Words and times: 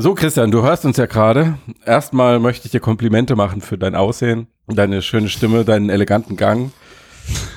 So, 0.00 0.14
Christian, 0.14 0.52
du 0.52 0.62
hörst 0.62 0.84
uns 0.84 0.96
ja 0.96 1.06
gerade. 1.06 1.58
Erstmal 1.84 2.38
möchte 2.38 2.66
ich 2.66 2.70
dir 2.70 2.78
Komplimente 2.78 3.34
machen 3.34 3.60
für 3.60 3.76
dein 3.76 3.96
Aussehen, 3.96 4.46
deine 4.68 5.02
schöne 5.02 5.28
Stimme, 5.28 5.64
deinen 5.64 5.90
eleganten 5.90 6.36
Gang 6.36 6.70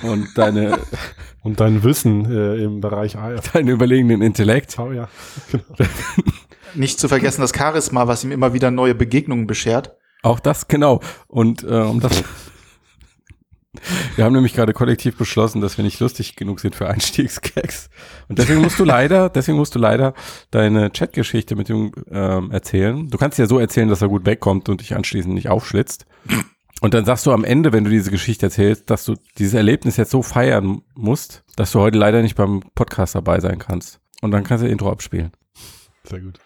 und 0.01 0.27
deine 0.35 0.79
und 1.43 1.59
dein 1.59 1.83
Wissen 1.83 2.25
äh, 2.25 2.63
im 2.63 2.81
Bereich 2.81 3.15
AR. 3.15 3.35
Deinen 3.53 3.67
überlegenen 3.67 4.23
Intellekt. 4.23 4.79
Oh 4.79 4.91
ja. 4.91 5.07
Genau. 5.51 5.89
Nicht 6.73 6.99
zu 6.99 7.07
vergessen 7.07 7.41
das 7.41 7.53
Charisma, 7.55 8.07
was 8.07 8.23
ihm 8.23 8.31
immer 8.31 8.55
wieder 8.55 8.71
neue 8.71 8.95
Begegnungen 8.95 9.45
beschert. 9.45 9.95
Auch 10.23 10.39
das, 10.39 10.67
genau. 10.67 10.99
Und 11.27 11.61
äh, 11.61 11.67
um 11.67 11.99
das 11.99 12.23
wir 14.15 14.25
haben 14.25 14.33
nämlich 14.33 14.53
gerade 14.53 14.73
kollektiv 14.73 15.17
beschlossen, 15.17 15.61
dass 15.61 15.77
wir 15.77 15.85
nicht 15.85 15.99
lustig 15.99 16.35
genug 16.35 16.59
sind 16.59 16.75
für 16.75 16.89
Einstiegsgags. 16.89 17.89
Und 18.27 18.37
deswegen 18.37 18.61
musst 18.61 18.79
du 18.79 18.83
leider, 18.83 19.29
deswegen 19.33 19.57
musst 19.57 19.75
du 19.75 19.79
leider 19.79 20.13
deine 20.51 20.89
Chatgeschichte 20.89 21.55
mit 21.55 21.69
ihm 21.69 21.93
ähm, 22.11 22.51
erzählen. 22.51 23.07
Du 23.09 23.17
kannst 23.17 23.39
ja 23.39 23.47
so 23.47 23.59
erzählen, 23.59 23.87
dass 23.87 24.01
er 24.01 24.09
gut 24.09 24.25
wegkommt 24.25 24.67
und 24.67 24.81
dich 24.81 24.95
anschließend 24.95 25.33
nicht 25.33 25.47
aufschlitzt. 25.49 26.05
Und 26.81 26.93
dann 26.93 27.05
sagst 27.05 27.25
du 27.25 27.31
am 27.31 27.45
Ende, 27.45 27.71
wenn 27.71 27.85
du 27.85 27.89
diese 27.89 28.11
Geschichte 28.11 28.47
erzählst, 28.47 28.89
dass 28.89 29.05
du 29.05 29.15
dieses 29.37 29.53
Erlebnis 29.53 29.97
jetzt 29.97 30.11
so 30.11 30.21
feiern 30.21 30.81
musst, 30.95 31.43
dass 31.55 31.71
du 31.71 31.79
heute 31.79 31.97
leider 31.97 32.21
nicht 32.21 32.35
beim 32.35 32.61
Podcast 32.75 33.15
dabei 33.15 33.39
sein 33.39 33.59
kannst. 33.59 33.99
Und 34.21 34.31
dann 34.31 34.43
kannst 34.43 34.63
du 34.63 34.67
Intro 34.67 34.91
abspielen. 34.91 35.31
Sehr 36.03 36.19
gut. 36.19 36.39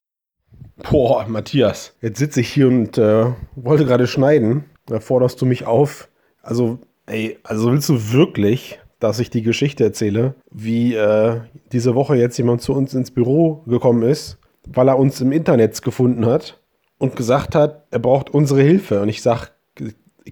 Boah, 0.78 1.26
Matthias, 1.28 1.96
jetzt 2.02 2.20
sitze 2.20 2.42
ich 2.42 2.50
hier 2.50 2.68
und 2.68 2.98
äh, 2.98 3.32
wollte 3.56 3.86
gerade 3.86 4.08
schneiden. 4.08 4.66
Da 4.86 5.00
forderst 5.00 5.42
du 5.42 5.46
mich 5.46 5.66
auf. 5.66 6.10
Also 6.42 6.80
Ey, 7.08 7.38
also 7.44 7.72
willst 7.72 7.90
du 7.90 8.12
wirklich, 8.14 8.80
dass 9.00 9.20
ich 9.20 9.30
die 9.30 9.44
Geschichte 9.44 9.84
erzähle, 9.84 10.34
wie 10.52 10.96
äh, 10.96 11.42
diese 11.72 11.94
Woche 11.94 12.16
jetzt 12.16 12.38
jemand 12.38 12.62
zu 12.62 12.74
uns 12.74 12.94
ins 12.94 13.12
Büro 13.12 13.64
gekommen 13.68 14.04
ist, 14.04 14.40
weil 14.68 14.88
er 14.88 14.98
uns 14.98 15.22
im 15.22 15.32
Internet 15.32 15.80
gefunden 15.84 16.26
hat 16.26 16.60
und 16.98 17.16
gesagt 17.16 17.54
hat, 17.54 17.84
er 17.92 18.00
braucht 18.00 18.32
unsere 18.32 18.62
Hilfe. 18.62 19.02
Und 19.02 19.10
ich 19.10 19.22
sag, 19.22 19.52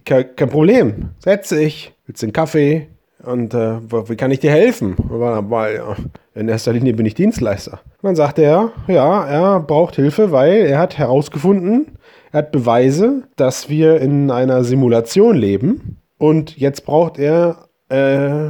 kein, 0.04 0.34
kein 0.34 0.48
Problem, 0.48 1.10
setze 1.18 1.62
ich, 1.62 1.92
willst 2.06 2.22
du 2.22 2.26
einen 2.26 2.32
Kaffee? 2.32 2.88
Und 3.22 3.54
äh, 3.54 3.80
wie 4.08 4.16
kann 4.16 4.32
ich 4.32 4.40
dir 4.40 4.50
helfen? 4.50 4.96
Weil 4.98 5.80
in 6.34 6.48
erster 6.48 6.72
Linie 6.72 6.94
bin 6.94 7.06
ich 7.06 7.14
Dienstleister. 7.14 7.80
Und 8.02 8.08
dann 8.08 8.16
sagt 8.16 8.38
er, 8.38 8.72
ja, 8.88 9.24
er 9.24 9.60
braucht 9.60 9.94
Hilfe, 9.94 10.32
weil 10.32 10.66
er 10.66 10.78
hat 10.78 10.98
herausgefunden, 10.98 11.96
er 12.32 12.38
hat 12.38 12.52
Beweise, 12.52 13.22
dass 13.36 13.68
wir 13.68 14.00
in 14.00 14.30
einer 14.30 14.64
Simulation 14.64 15.36
leben 15.36 15.98
und 16.18 16.56
jetzt 16.56 16.84
braucht 16.84 17.18
er 17.18 17.68
äh, 17.88 18.48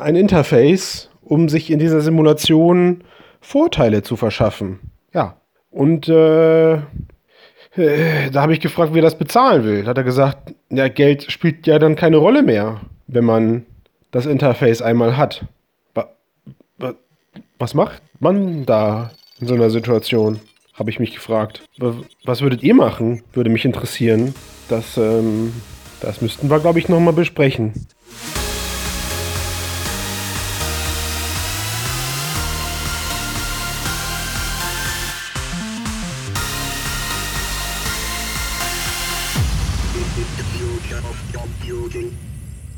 ein 0.00 0.16
Interface, 0.16 1.10
um 1.22 1.48
sich 1.48 1.70
in 1.70 1.78
dieser 1.78 2.00
Simulation 2.00 3.04
Vorteile 3.40 4.02
zu 4.02 4.16
verschaffen. 4.16 4.80
Ja. 5.12 5.36
Und 5.70 6.08
äh, 6.08 6.74
äh, 6.74 8.30
da 8.30 8.42
habe 8.42 8.52
ich 8.52 8.60
gefragt, 8.60 8.94
wie 8.94 8.98
er 8.98 9.02
das 9.02 9.18
bezahlen 9.18 9.64
will. 9.64 9.82
Da 9.82 9.90
hat 9.90 9.98
er 9.98 10.04
gesagt, 10.04 10.54
ja, 10.70 10.88
Geld 10.88 11.30
spielt 11.30 11.66
ja 11.66 11.78
dann 11.78 11.96
keine 11.96 12.18
Rolle 12.18 12.42
mehr, 12.42 12.80
wenn 13.06 13.24
man 13.24 13.66
das 14.10 14.26
Interface 14.26 14.82
einmal 14.82 15.16
hat. 15.16 15.44
Was 17.58 17.74
macht 17.74 18.02
man 18.18 18.66
da 18.66 19.12
in 19.40 19.46
so 19.46 19.54
einer 19.54 19.70
Situation? 19.70 20.40
Habe 20.74 20.90
ich 20.90 20.98
mich 20.98 21.14
gefragt. 21.14 21.62
Was 22.24 22.40
würdet 22.40 22.62
ihr 22.62 22.74
machen? 22.74 23.22
Würde 23.32 23.50
mich 23.50 23.64
interessieren. 23.64 24.34
Das 24.68 24.96
ähm, 24.96 25.52
das 26.02 26.20
müssten 26.20 26.50
wir, 26.50 26.58
glaube 26.58 26.78
ich, 26.78 26.88
nochmal 26.88 27.12
besprechen. 27.12 27.72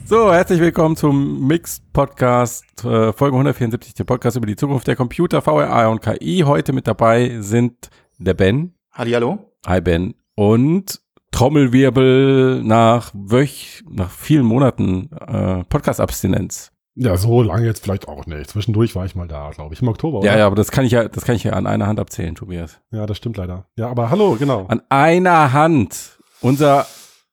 So, 0.06 0.32
herzlich 0.32 0.60
willkommen 0.60 0.96
zum 0.96 1.46
Mixed 1.46 1.92
Podcast, 1.94 2.84
äh, 2.84 3.12
Folge 3.14 3.36
174, 3.36 3.94
der 3.94 4.04
Podcast 4.04 4.36
über 4.36 4.46
die 4.46 4.54
Zukunft 4.54 4.86
der 4.86 4.96
Computer, 4.96 5.40
VR 5.40 5.90
und 5.90 6.02
KI. 6.02 6.44
Heute 6.44 6.74
mit 6.74 6.86
dabei 6.86 7.38
sind 7.40 7.88
der 8.18 8.34
Ben. 8.34 8.74
Hallo. 8.92 9.50
Hi 9.66 9.80
Ben. 9.80 10.14
Und 10.34 11.00
Trommelwirbel 11.34 12.62
nach 12.62 13.10
Wöch, 13.12 13.82
nach 13.90 14.08
vielen 14.08 14.46
Monaten 14.46 15.10
äh, 15.26 15.64
Podcast-Abstinenz. 15.64 16.70
Ja, 16.94 17.16
so 17.16 17.42
lange 17.42 17.66
jetzt 17.66 17.82
vielleicht 17.82 18.06
auch 18.06 18.26
nicht. 18.26 18.48
Zwischendurch 18.48 18.94
war 18.94 19.04
ich 19.04 19.16
mal 19.16 19.26
da, 19.26 19.50
glaube 19.50 19.74
ich, 19.74 19.82
im 19.82 19.88
Oktober. 19.88 20.20
Oder? 20.20 20.30
Ja, 20.30 20.38
ja, 20.38 20.46
aber 20.46 20.54
das 20.54 20.70
kann 20.70 20.84
ich 20.84 20.92
ja, 20.92 21.08
das 21.08 21.24
kann 21.24 21.34
ich 21.34 21.42
ja 21.42 21.54
an 21.54 21.66
einer 21.66 21.88
Hand 21.88 21.98
abzählen, 21.98 22.36
Tobias. 22.36 22.80
Ja, 22.92 23.04
das 23.06 23.16
stimmt 23.16 23.36
leider. 23.36 23.66
Ja, 23.74 23.88
aber 23.88 24.10
hallo, 24.10 24.36
genau. 24.38 24.66
An 24.68 24.82
einer 24.90 25.52
Hand. 25.52 26.20
Unser 26.40 26.86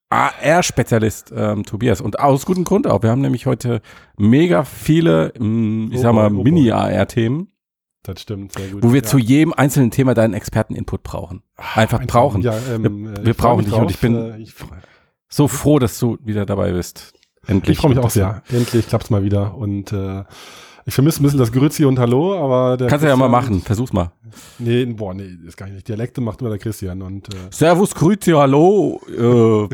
AR-Spezialist 0.09 1.31
ähm, 1.37 1.63
Tobias. 1.63 2.01
Und 2.01 2.19
aus 2.19 2.47
gutem 2.47 2.63
Grund 2.63 2.87
auch. 2.87 3.03
Wir 3.03 3.11
haben 3.11 3.21
nämlich 3.21 3.45
heute 3.45 3.81
mega 4.17 4.63
viele, 4.63 5.31
mh, 5.37 5.45
mm, 5.45 5.91
ich 5.91 5.99
oh 5.99 6.01
sag 6.01 6.13
mal, 6.15 6.33
oh 6.33 6.41
Mini-AR-Themen. 6.41 7.50
Das 8.03 8.21
stimmt, 8.21 8.53
sehr 8.53 8.69
gut. 8.69 8.83
Wo 8.83 8.93
wir 8.93 9.01
ja. 9.01 9.07
zu 9.07 9.19
jedem 9.19 9.53
einzelnen 9.53 9.91
Thema 9.91 10.13
deinen 10.13 10.33
Experten-Input 10.33 11.03
brauchen. 11.03 11.43
Einfach 11.55 11.99
Ein 11.99 12.07
brauchen. 12.07 12.41
Ja, 12.41 12.57
ähm, 12.73 13.13
wir, 13.15 13.25
wir 13.25 13.33
brauchen 13.35 13.65
dich 13.65 13.73
und 13.73 13.91
ich 13.91 13.99
bin 13.99 14.15
äh, 14.15 14.37
ich 14.37 14.55
so 15.29 15.47
froh, 15.47 15.77
dass 15.79 15.99
du 15.99 16.17
wieder 16.23 16.45
dabei 16.45 16.71
bist. 16.71 17.13
Endlich. 17.45 17.77
Ich 17.77 17.81
freue 17.81 17.93
mich 17.93 17.99
auch 17.99 18.09
sehr. 18.09 18.43
Endlich 18.49 18.87
klappt's 18.87 19.09
mal 19.09 19.23
wieder 19.23 19.55
und 19.55 19.91
äh, 19.91 20.23
ich 20.85 20.95
vermisse 20.95 21.21
ein 21.21 21.23
bisschen 21.23 21.39
das 21.39 21.51
Grüezi 21.51 21.85
und 21.85 21.99
Hallo, 21.99 22.35
aber 22.35 22.75
der 22.75 22.87
Kannst 22.87 23.03
du 23.03 23.07
ja 23.07 23.15
mal 23.15 23.29
machen, 23.29 23.61
versuch's 23.61 23.93
mal. 23.93 24.11
Nee, 24.57 24.85
boah, 24.85 25.13
nee, 25.13 25.37
das 25.45 25.55
kann 25.55 25.67
ich 25.67 25.75
nicht. 25.75 25.87
Dialekte 25.87 26.21
macht 26.21 26.41
immer 26.41 26.49
der 26.49 26.59
Christian 26.59 27.01
und 27.01 27.31
äh, 27.33 27.37
Servus, 27.51 27.93
Grüezi, 27.93 28.31
Hallo. 28.31 28.99
Äh. 29.07 29.69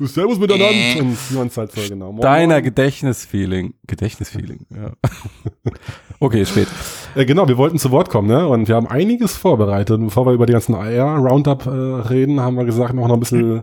Servus 0.06 0.38
miteinander 0.38 1.00
und 1.00 1.30
wie 1.30 1.34
man 1.34 1.46
es 1.46 1.56
halt 1.56 1.72
so 1.72 1.80
genau. 1.88 2.12
Deiner 2.18 2.60
Gedächtnisfeeling. 2.60 3.74
Gedächtnisfeeling, 3.86 4.66
ja. 4.70 4.92
okay, 6.20 6.44
spät. 6.44 6.68
Äh, 7.14 7.24
genau, 7.24 7.48
wir 7.48 7.58
wollten 7.58 7.78
zu 7.78 7.90
Wort 7.90 8.10
kommen, 8.10 8.28
ne? 8.28 8.46
Und 8.48 8.68
wir 8.68 8.74
haben 8.74 8.86
einiges 8.86 9.36
vorbereitet. 9.36 9.98
Und 9.98 10.06
bevor 10.06 10.26
wir 10.26 10.32
über 10.32 10.46
die 10.46 10.52
ganzen 10.52 10.74
AR-Roundup 10.74 11.66
äh, 11.66 11.70
reden, 11.70 12.40
haben 12.40 12.56
wir 12.56 12.64
gesagt, 12.64 12.94
noch 12.94 13.10
ein 13.10 13.20
bisschen 13.20 13.62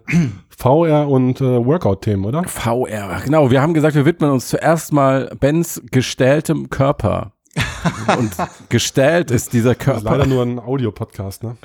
VR 0.57 1.07
und 1.07 1.41
äh, 1.41 1.65
Workout-Themen, 1.65 2.25
oder? 2.25 2.43
VR, 2.43 3.21
genau. 3.23 3.49
Wir 3.49 3.61
haben 3.61 3.73
gesagt, 3.73 3.95
wir 3.95 4.05
widmen 4.05 4.29
uns 4.29 4.49
zuerst 4.49 4.93
mal 4.93 5.31
Bens 5.39 5.81
gestelltem 5.91 6.69
Körper. 6.69 7.33
und 8.17 8.31
gestellt 8.69 9.31
ist 9.31 9.53
dieser 9.53 9.73
Körper. 9.75 9.97
Ist 9.97 10.03
leider 10.05 10.25
nur 10.27 10.43
ein 10.43 10.59
Audio-Podcast, 10.59 11.43
ne? 11.43 11.57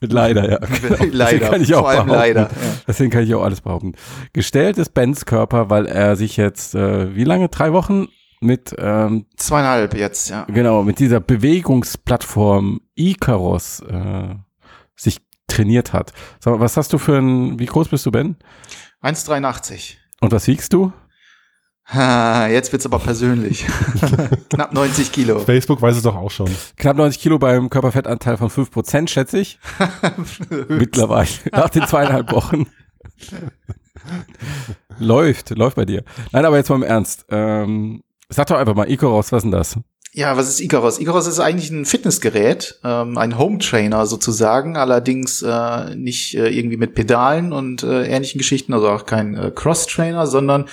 Leider, 0.00 0.50
ja. 0.50 0.58
Genau. 0.58 0.96
leider, 1.12 1.50
kann 1.50 1.62
ich 1.62 1.74
auch 1.74 1.80
vor 1.80 1.90
allem 1.90 2.08
leider. 2.08 2.42
Ja. 2.42 2.48
Deswegen 2.88 3.10
kann 3.10 3.22
ich 3.24 3.34
auch 3.34 3.42
alles 3.42 3.60
behaupten. 3.60 3.92
Gestellt 4.32 4.78
ist 4.78 4.94
Bens 4.94 5.26
Körper, 5.26 5.68
weil 5.68 5.86
er 5.86 6.16
sich 6.16 6.38
jetzt, 6.38 6.74
äh, 6.74 7.14
wie 7.14 7.24
lange? 7.24 7.48
Drei 7.50 7.74
Wochen 7.74 8.08
mit 8.40 8.74
ähm, 8.78 9.26
zweieinhalb 9.36 9.94
jetzt, 9.94 10.30
ja. 10.30 10.44
Genau, 10.44 10.82
mit 10.82 10.98
dieser 10.98 11.20
Bewegungsplattform 11.20 12.80
Icaros 12.94 13.80
äh, 13.80 14.34
sich 14.96 15.18
trainiert 15.46 15.92
hat. 15.92 16.12
Sag 16.40 16.54
mal, 16.54 16.60
was 16.60 16.76
hast 16.76 16.92
du 16.92 16.98
für 16.98 17.18
ein, 17.18 17.58
wie 17.58 17.66
groß 17.66 17.88
bist 17.88 18.06
du, 18.06 18.10
Ben? 18.10 18.36
1,83. 19.02 19.96
Und 20.20 20.32
was 20.32 20.46
wiegst 20.46 20.72
du? 20.72 20.92
Ha, 21.92 22.46
jetzt 22.46 22.70
wird's 22.72 22.86
aber 22.86 23.00
persönlich. 23.00 23.66
Knapp 24.50 24.72
90 24.72 25.10
Kilo. 25.10 25.40
Facebook 25.40 25.82
weiß 25.82 25.96
es 25.96 26.02
doch 26.02 26.14
auch 26.14 26.30
schon. 26.30 26.48
Knapp 26.76 26.96
90 26.96 27.20
Kilo 27.20 27.38
beim 27.38 27.68
Körperfettanteil 27.68 28.36
von 28.36 28.48
5%, 28.48 29.08
schätze 29.08 29.40
ich. 29.40 29.58
Mittlerweile. 30.68 31.28
Nach 31.50 31.68
den 31.68 31.86
zweieinhalb 31.86 32.30
Wochen. 32.30 32.66
läuft, 34.98 35.50
läuft 35.50 35.76
bei 35.76 35.84
dir. 35.84 36.04
Nein, 36.30 36.44
aber 36.44 36.58
jetzt 36.58 36.68
mal 36.68 36.76
im 36.76 36.84
Ernst. 36.84 37.26
Ähm, 37.28 38.04
sag 38.30 38.46
doch 38.46 38.56
einfach 38.56 38.74
mal, 38.74 38.90
Icaros, 38.90 39.32
was 39.32 39.38
ist 39.38 39.42
denn 39.44 39.52
das? 39.52 39.76
Ja, 40.12 40.36
was 40.36 40.48
ist 40.48 40.60
Icaros? 40.60 40.98
Icaros 40.98 41.28
ist 41.28 41.38
eigentlich 41.38 41.70
ein 41.70 41.84
Fitnessgerät, 41.84 42.80
ähm, 42.82 43.16
ein 43.16 43.38
Home 43.38 43.58
Trainer 43.58 44.06
sozusagen, 44.06 44.76
allerdings 44.76 45.42
äh, 45.42 45.94
nicht 45.94 46.34
äh, 46.34 46.48
irgendwie 46.48 46.76
mit 46.76 46.94
Pedalen 46.94 47.52
und 47.52 47.84
äh, 47.84 48.06
ähnlichen 48.06 48.38
Geschichten, 48.38 48.74
also 48.74 48.88
auch 48.88 49.06
kein 49.06 49.36
äh, 49.36 49.52
Cross 49.54 49.86
Trainer, 49.86 50.26
sondern 50.26 50.68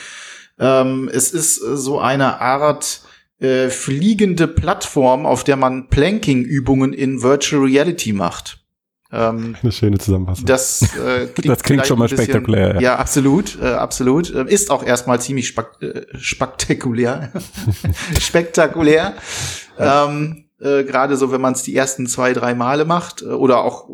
ähm, 0.60 1.08
es 1.14 1.32
ist 1.32 1.62
äh, 1.62 1.78
so 1.78 2.00
eine 2.00 2.42
Art 2.42 3.02
äh, 3.40 3.70
fliegende 3.70 4.48
Plattform, 4.48 5.28
auf 5.28 5.44
der 5.44 5.56
man 5.56 5.88
Planking-Übungen 5.90 6.94
in 6.94 7.22
Virtual 7.22 7.62
Reality 7.62 8.14
macht. 8.14 8.66
Ähm, 9.12 9.56
Eine 9.62 9.72
schöne 9.72 9.98
Zusammenfassung. 9.98 10.46
Das, 10.46 10.82
äh, 10.98 11.28
klingt, 11.34 11.50
das 11.50 11.64
klingt 11.64 11.88
schon 11.88 12.00
mal 12.00 12.10
bisschen, 12.10 12.26
spektakulär. 12.26 12.76
Ja, 12.76 12.82
ja 12.82 12.96
absolut, 12.98 13.58
äh, 13.62 13.68
absolut. 13.68 14.34
Äh, 14.34 14.46
ist 14.48 14.70
auch 14.70 14.84
erstmal 14.84 15.22
ziemlich 15.22 15.48
spek 15.48 15.68
äh, 15.82 16.02
spektakulär. 16.18 17.32
spektakulär. 18.20 19.14
Ähm, 19.80 20.46
äh, 20.60 20.84
Gerade 20.84 21.16
so, 21.16 21.32
wenn 21.32 21.42
man 21.42 21.54
es 21.54 21.64
die 21.64 21.76
ersten 21.76 22.08
zwei, 22.08 22.34
drei 22.34 22.54
Male 22.54 22.84
macht 22.84 23.22
äh, 23.22 23.26
oder 23.26 23.64
auch 23.64 23.90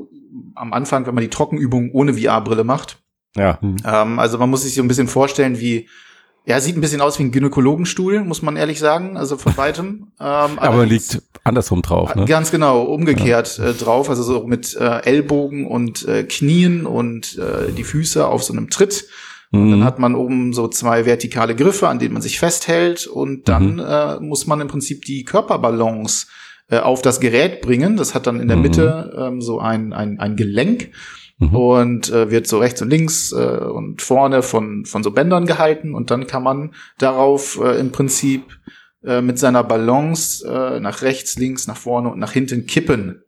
am 0.56 0.74
Anfang, 0.74 1.06
wenn 1.06 1.14
man 1.14 1.24
die 1.24 1.30
Trockenübung 1.30 1.92
ohne 1.92 2.16
VR-Brille 2.16 2.64
macht. 2.64 3.04
Ja. 3.36 3.60
Ähm, 3.62 4.20
also 4.20 4.38
man 4.38 4.50
muss 4.50 4.64
sich 4.64 4.76
so 4.76 4.82
ein 4.82 4.88
bisschen 4.88 5.08
vorstellen, 5.08 5.60
wie 5.60 5.90
Ja, 6.46 6.60
sieht 6.60 6.76
ein 6.76 6.82
bisschen 6.82 7.00
aus 7.00 7.20
wie 7.20 7.24
ein 7.24 7.32
Gynäkologenstuhl, 7.32 8.24
muss 8.26 8.42
man 8.42 8.58
ehrlich 8.58 8.80
sagen, 8.80 9.16
also 9.16 9.38
von 9.38 9.56
weitem. 9.58 10.08
Ähm, 10.20 10.58
aber 10.58 10.86
liegt 10.86 11.22
andersrum 11.44 11.82
drauf, 11.82 12.16
ne? 12.16 12.26
Ganz 12.26 12.50
genau, 12.50 12.84
umgekehrt 12.84 13.58
ja. 13.58 13.72
äh, 13.72 13.74
drauf, 13.74 14.10
also 14.10 14.24
so 14.24 14.48
mit 14.48 14.74
äh, 14.76 15.02
Ellbogen 15.02 15.68
und 15.68 16.08
äh, 16.08 16.24
Knien 16.24 16.86
und 16.86 17.38
äh, 17.38 17.74
die 17.74 17.84
Füße 17.84 18.26
auf 18.26 18.42
so 18.44 18.54
einem 18.54 18.70
Tritt. 18.70 19.06
Und 19.52 19.70
dann 19.70 19.80
mhm. 19.80 19.84
hat 19.84 20.00
man 20.00 20.16
oben 20.16 20.54
so 20.54 20.68
zwei 20.68 21.06
vertikale 21.06 21.56
Griffe, 21.56 21.90
an 21.90 22.00
denen 22.00 22.14
man 22.14 22.22
sich 22.22 22.40
festhält 22.40 23.06
und 23.06 23.50
dann 23.50 23.74
mhm. 23.74 23.80
äh, 23.80 24.20
muss 24.20 24.48
man 24.48 24.62
im 24.62 24.68
Prinzip 24.68 25.04
die 25.04 25.26
Körperbalance 25.26 26.28
äh, 26.70 26.80
auf 26.80 27.02
das 27.02 27.20
Gerät 27.20 27.62
bringen. 27.62 27.98
Das 27.98 28.16
hat 28.16 28.26
dann 28.26 28.40
in 28.40 28.48
der 28.48 28.58
mhm. 28.58 28.64
Mitte 28.64 29.14
ähm, 29.18 29.42
so 29.42 29.60
ein, 29.60 29.94
ein, 29.94 30.20
ein 30.20 30.36
Gelenk 30.38 30.92
mhm. 31.38 31.56
und 31.56 32.10
äh, 32.12 32.30
wird 32.32 32.48
so 32.48 32.60
rechts 32.60 32.82
und 32.82 32.90
links 32.90 33.32
äh, 33.32 33.36
und 33.36 34.02
vorne 34.02 34.42
von, 34.42 34.86
von 34.86 35.04
so 35.04 35.12
Bändern 35.12 35.46
gehalten 35.46 35.96
und 35.96 36.12
dann 36.12 36.28
kann 36.28 36.44
man 36.44 36.74
darauf 36.98 37.60
äh, 37.62 37.80
im 37.80 37.92
Prinzip 37.92 38.60
äh, 39.04 39.22
mit 39.22 39.40
seiner 39.40 39.64
Balance 39.64 40.48
äh, 40.48 40.80
nach 40.80 41.02
rechts, 41.02 41.36
links, 41.38 41.68
nach 41.68 41.78
vorne 41.78 42.10
und 42.10 42.20
nach 42.20 42.32
hinten 42.32 42.66
kippen 42.66 43.24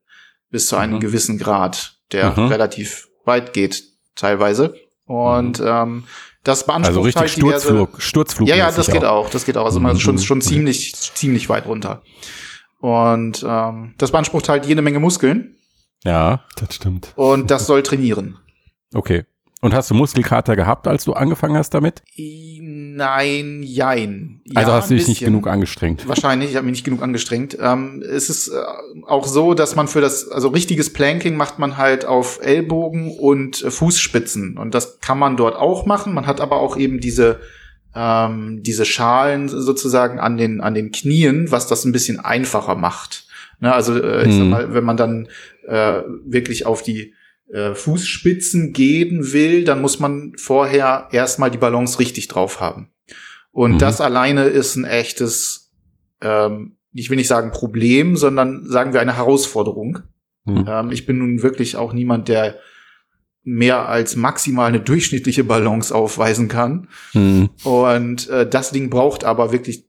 bis 0.49 0.67
zu 0.67 0.77
einem 0.77 0.95
mhm. 0.95 0.99
gewissen 1.01 1.37
Grad, 1.37 1.97
der 2.11 2.31
mhm. 2.37 2.47
relativ 2.47 3.09
weit 3.25 3.53
geht 3.53 3.83
teilweise. 4.15 4.75
Und 5.05 5.59
mhm. 5.59 5.67
ähm, 5.67 6.03
das 6.43 6.65
beansprucht 6.65 6.89
also 6.89 7.01
richtig 7.01 7.21
halt 7.21 7.31
Sturzflug, 7.31 8.01
Sturzflug. 8.01 8.47
Ja, 8.47 8.55
ja, 8.55 8.71
das 8.71 8.87
geht 8.87 9.03
auch. 9.03 9.25
auch. 9.25 9.29
Das 9.31 9.45
geht 9.45 9.57
auch. 9.57 9.65
Also 9.65 9.79
man 9.79 9.95
ist 9.95 10.01
schon, 10.01 10.19
schon 10.19 10.41
ziemlich, 10.41 10.93
ziemlich 10.95 11.49
weit 11.49 11.65
runter. 11.65 12.03
Und 12.79 13.43
ähm, 13.47 13.95
das 13.97 14.11
beansprucht 14.11 14.47
halt 14.47 14.65
jede 14.65 14.81
Menge 14.83 14.99
Muskeln. 14.99 15.55
Ja, 16.05 16.43
das 16.57 16.75
stimmt. 16.75 17.13
Und 17.15 17.51
das 17.51 17.65
soll 17.67 17.83
trainieren. 17.83 18.37
Okay. 18.93 19.25
Und 19.61 19.73
hast 19.73 19.89
du 19.89 19.95
Muskelkater 19.95 20.55
gehabt, 20.55 20.87
als 20.87 21.05
du 21.05 21.13
angefangen 21.13 21.57
hast 21.57 21.73
damit? 21.73 22.03
Nein, 22.17 23.63
jein. 23.63 24.41
Ja, 24.45 24.61
also 24.61 24.73
hast 24.73 24.91
du 24.91 24.95
dich 24.95 25.07
nicht 25.07 25.21
genug 25.21 25.47
angestrengt? 25.47 26.07
Wahrscheinlich, 26.07 26.51
ich 26.51 26.55
habe 26.55 26.65
mich 26.65 26.73
nicht 26.73 26.83
genug 26.83 27.01
angestrengt. 27.01 27.57
Ähm, 27.59 28.03
es 28.07 28.29
ist 28.29 28.49
äh, 28.49 28.61
auch 29.07 29.25
so, 29.25 29.55
dass 29.55 29.75
man 29.75 29.87
für 29.87 30.01
das, 30.01 30.29
also 30.29 30.49
richtiges 30.49 30.93
Planking 30.93 31.35
macht 31.35 31.57
man 31.57 31.77
halt 31.77 32.05
auf 32.05 32.39
Ellbogen 32.43 33.17
und 33.17 33.63
äh, 33.63 33.71
Fußspitzen. 33.71 34.57
Und 34.59 34.75
das 34.75 34.99
kann 34.99 35.17
man 35.17 35.35
dort 35.35 35.55
auch 35.55 35.87
machen. 35.87 36.13
Man 36.13 36.27
hat 36.27 36.41
aber 36.41 36.57
auch 36.57 36.77
eben 36.77 36.99
diese 36.99 37.39
ähm, 37.95 38.61
diese 38.61 38.85
Schalen 38.85 39.47
sozusagen 39.47 40.19
an 40.19 40.37
den, 40.37 40.61
an 40.61 40.73
den 40.73 40.91
Knien, 40.91 41.49
was 41.51 41.65
das 41.67 41.85
ein 41.85 41.93
bisschen 41.93 42.19
einfacher 42.19 42.75
macht. 42.75 43.24
Ne, 43.59 43.73
also 43.73 43.95
äh, 43.95 44.27
ich 44.27 44.33
sag 44.35 44.43
mhm. 44.43 44.49
mal, 44.49 44.73
wenn 44.73 44.83
man 44.83 44.97
dann 44.97 45.27
äh, 45.67 46.01
wirklich 46.25 46.65
auf 46.65 46.83
die 46.83 47.13
äh, 47.51 47.73
Fußspitzen 47.73 48.73
gehen 48.73 49.33
will, 49.33 49.63
dann 49.63 49.81
muss 49.81 49.99
man 49.99 50.33
vorher 50.37 51.09
erstmal 51.11 51.51
die 51.51 51.57
Balance 51.57 51.99
richtig 51.99 52.27
drauf 52.27 52.59
haben. 52.59 52.89
Und 53.51 53.73
mhm. 53.73 53.77
das 53.77 54.01
alleine 54.01 54.45
ist 54.45 54.75
ein 54.75 54.85
echtes, 54.85 55.71
ähm, 56.21 56.77
ich 56.91 57.09
will 57.09 57.17
nicht 57.17 57.27
sagen 57.27 57.51
Problem, 57.51 58.17
sondern 58.17 58.65
sagen 58.67 58.93
wir 58.93 59.01
eine 59.01 59.15
Herausforderung. 59.15 59.99
Mhm. 60.45 60.65
Ähm, 60.67 60.91
ich 60.91 61.05
bin 61.05 61.19
nun 61.19 61.41
wirklich 61.43 61.77
auch 61.77 61.93
niemand, 61.93 62.27
der 62.27 62.57
mehr 63.43 63.87
als 63.87 64.15
maximal 64.15 64.67
eine 64.67 64.79
durchschnittliche 64.79 65.43
Balance 65.43 65.93
aufweisen 65.93 66.47
kann. 66.47 66.87
Mhm. 67.13 67.49
Und 67.63 68.27
äh, 68.29 68.49
das 68.49 68.71
Ding 68.71 68.89
braucht 68.89 69.23
aber 69.23 69.51
wirklich 69.51 69.84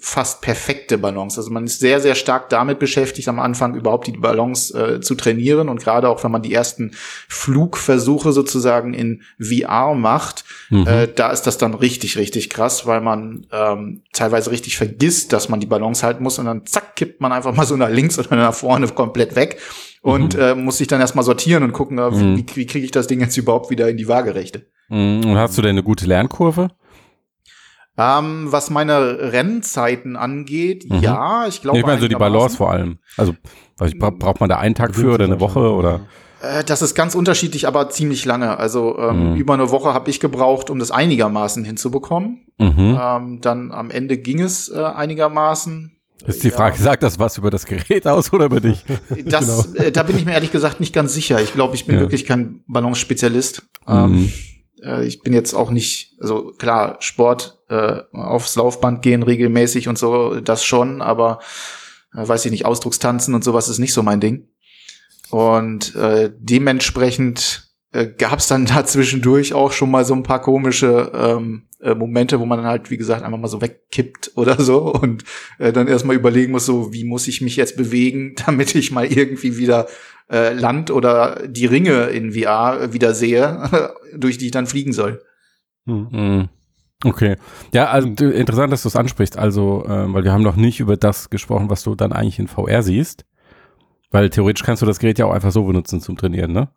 fast 0.00 0.42
perfekte 0.42 0.96
Balance. 0.96 1.38
Also 1.38 1.50
man 1.50 1.64
ist 1.64 1.80
sehr, 1.80 2.00
sehr 2.00 2.14
stark 2.14 2.48
damit 2.50 2.78
beschäftigt, 2.78 3.28
am 3.28 3.40
Anfang 3.40 3.74
überhaupt 3.74 4.06
die 4.06 4.12
Balance 4.12 4.72
äh, 4.78 5.00
zu 5.00 5.16
trainieren. 5.16 5.68
Und 5.68 5.82
gerade 5.82 6.08
auch, 6.08 6.22
wenn 6.22 6.30
man 6.30 6.42
die 6.42 6.54
ersten 6.54 6.92
Flugversuche 7.28 8.30
sozusagen 8.32 8.94
in 8.94 9.22
VR 9.40 9.94
macht, 9.94 10.44
mhm. 10.70 10.86
äh, 10.86 11.08
da 11.12 11.30
ist 11.30 11.42
das 11.42 11.58
dann 11.58 11.74
richtig, 11.74 12.16
richtig 12.16 12.48
krass, 12.48 12.86
weil 12.86 13.00
man 13.00 13.46
ähm, 13.50 14.02
teilweise 14.12 14.52
richtig 14.52 14.76
vergisst, 14.76 15.32
dass 15.32 15.48
man 15.48 15.58
die 15.58 15.66
Balance 15.66 16.06
halten 16.06 16.22
muss 16.22 16.38
und 16.38 16.46
dann 16.46 16.64
zack, 16.64 16.94
kippt 16.94 17.20
man 17.20 17.32
einfach 17.32 17.54
mal 17.54 17.66
so 17.66 17.76
nach 17.76 17.90
links 17.90 18.18
oder 18.18 18.36
nach 18.36 18.54
vorne 18.54 18.86
komplett 18.88 19.34
weg 19.34 19.58
und 20.00 20.36
mhm. 20.36 20.40
äh, 20.40 20.54
muss 20.54 20.78
sich 20.78 20.86
dann 20.86 21.00
erstmal 21.00 21.24
sortieren 21.24 21.64
und 21.64 21.72
gucken, 21.72 21.98
äh, 21.98 22.10
mhm. 22.10 22.36
wie, 22.36 22.46
wie 22.54 22.66
kriege 22.66 22.84
ich 22.84 22.92
das 22.92 23.08
Ding 23.08 23.20
jetzt 23.20 23.36
überhaupt 23.36 23.70
wieder 23.70 23.88
in 23.88 23.96
die 23.96 24.06
Waagerechte. 24.06 24.66
Mhm. 24.88 25.24
Und 25.24 25.36
hast 25.36 25.58
du 25.58 25.62
denn 25.62 25.70
eine 25.70 25.82
gute 25.82 26.06
Lernkurve? 26.06 26.70
Ähm, 28.00 28.46
was 28.50 28.70
meine 28.70 29.32
Rennzeiten 29.32 30.16
angeht, 30.16 30.88
mhm. 30.88 31.00
ja, 31.00 31.48
ich 31.48 31.62
glaube. 31.62 31.78
ich 31.78 31.84
meine 31.84 32.00
so 32.00 32.06
die 32.06 32.14
Balance 32.14 32.56
vor 32.56 32.70
allem. 32.70 32.98
Also 33.16 33.34
braucht 33.76 34.40
man 34.40 34.48
da 34.48 34.58
einen 34.58 34.76
Tag 34.76 34.94
für 34.94 35.14
oder 35.14 35.24
eine 35.24 35.40
Woche 35.40 35.72
oder? 35.72 36.02
Äh, 36.40 36.62
das 36.62 36.80
ist 36.80 36.94
ganz 36.94 37.16
unterschiedlich, 37.16 37.66
aber 37.66 37.90
ziemlich 37.90 38.24
lange. 38.24 38.56
Also 38.56 38.96
ähm, 38.98 39.32
mhm. 39.32 39.36
über 39.36 39.54
eine 39.54 39.70
Woche 39.70 39.94
habe 39.94 40.10
ich 40.10 40.20
gebraucht, 40.20 40.70
um 40.70 40.78
das 40.78 40.92
einigermaßen 40.92 41.64
hinzubekommen. 41.64 42.46
Mhm. 42.58 42.98
Ähm, 43.00 43.40
dann 43.40 43.72
am 43.72 43.90
Ende 43.90 44.16
ging 44.18 44.40
es 44.40 44.68
äh, 44.68 44.80
einigermaßen. 44.80 45.96
Ist 46.26 46.44
die 46.44 46.50
Frage, 46.50 46.76
ja. 46.76 46.82
sagt 46.82 47.02
das 47.02 47.18
was 47.18 47.38
über 47.38 47.50
das 47.50 47.66
Gerät 47.66 48.06
aus 48.06 48.32
oder 48.32 48.46
über 48.46 48.60
dich? 48.60 48.84
Das, 49.24 49.72
genau. 49.72 49.86
äh, 49.86 49.90
da 49.90 50.04
bin 50.04 50.16
ich 50.16 50.24
mir 50.24 50.32
ehrlich 50.32 50.52
gesagt 50.52 50.78
nicht 50.78 50.92
ganz 50.92 51.14
sicher. 51.14 51.40
Ich 51.40 51.52
glaube, 51.52 51.74
ich 51.74 51.86
bin 51.86 51.96
ja. 51.96 52.00
wirklich 52.02 52.26
kein 52.26 52.62
Balance-Spezialist. 52.68 53.62
Ähm, 53.88 54.10
mhm. 54.12 54.32
äh, 54.82 55.04
ich 55.04 55.22
bin 55.22 55.32
jetzt 55.32 55.54
auch 55.54 55.70
nicht, 55.70 56.16
also 56.20 56.52
klar, 56.58 56.96
Sport 57.00 57.57
äh, 57.68 58.02
aufs 58.12 58.56
Laufband 58.56 59.02
gehen 59.02 59.22
regelmäßig 59.22 59.88
und 59.88 59.98
so, 59.98 60.40
das 60.40 60.64
schon, 60.64 61.02
aber 61.02 61.40
äh, 62.14 62.26
weiß 62.26 62.44
ich 62.44 62.50
nicht, 62.50 62.64
Ausdruckstanzen 62.64 63.34
und 63.34 63.44
sowas 63.44 63.68
ist 63.68 63.78
nicht 63.78 63.92
so 63.92 64.02
mein 64.02 64.20
Ding. 64.20 64.48
Und 65.30 65.94
äh, 65.94 66.32
dementsprechend 66.38 67.68
äh, 67.92 68.06
gab 68.06 68.38
es 68.38 68.46
dann 68.46 68.66
da 68.66 68.84
zwischendurch 68.84 69.54
auch 69.54 69.72
schon 69.72 69.90
mal 69.90 70.04
so 70.04 70.14
ein 70.14 70.22
paar 70.22 70.40
komische 70.40 71.12
ähm, 71.14 71.64
äh, 71.80 71.94
Momente, 71.94 72.40
wo 72.40 72.46
man 72.46 72.58
dann 72.58 72.66
halt, 72.66 72.90
wie 72.90 72.96
gesagt, 72.96 73.22
einfach 73.22 73.38
mal 73.38 73.48
so 73.48 73.60
wegkippt 73.60 74.32
oder 74.36 74.60
so 74.60 74.92
und 74.92 75.24
äh, 75.58 75.72
dann 75.72 75.88
erstmal 75.88 76.16
überlegen 76.16 76.52
muss, 76.52 76.66
so, 76.66 76.92
wie 76.92 77.04
muss 77.04 77.28
ich 77.28 77.40
mich 77.40 77.56
jetzt 77.56 77.76
bewegen, 77.76 78.34
damit 78.46 78.74
ich 78.74 78.90
mal 78.90 79.06
irgendwie 79.06 79.58
wieder 79.58 79.86
äh, 80.30 80.52
Land 80.52 80.90
oder 80.90 81.46
die 81.46 81.66
Ringe 81.66 82.06
in 82.06 82.32
VR 82.32 82.92
wieder 82.92 83.14
sehe, 83.14 83.90
durch 84.14 84.36
die 84.38 84.46
ich 84.46 84.52
dann 84.52 84.66
fliegen 84.66 84.92
soll. 84.92 85.22
Hm. 85.86 86.50
Hm. 87.02 87.10
Okay. 87.10 87.36
Ja, 87.72 87.86
also 87.86 88.08
interessant, 88.08 88.72
dass 88.72 88.82
du 88.82 88.88
es 88.88 88.96
ansprichst. 88.96 89.38
Also, 89.38 89.84
äh, 89.84 90.12
weil 90.12 90.24
wir 90.24 90.32
haben 90.32 90.42
noch 90.42 90.56
nicht 90.56 90.80
über 90.80 90.96
das 90.96 91.30
gesprochen, 91.30 91.70
was 91.70 91.82
du 91.82 91.94
dann 91.94 92.12
eigentlich 92.12 92.38
in 92.38 92.48
VR 92.48 92.82
siehst. 92.82 93.24
Weil 94.10 94.30
theoretisch 94.30 94.64
kannst 94.64 94.82
du 94.82 94.86
das 94.86 94.98
Gerät 94.98 95.18
ja 95.18 95.26
auch 95.26 95.34
einfach 95.34 95.52
so 95.52 95.64
benutzen 95.64 96.00
zum 96.00 96.16
Trainieren, 96.16 96.52
ne? 96.52 96.68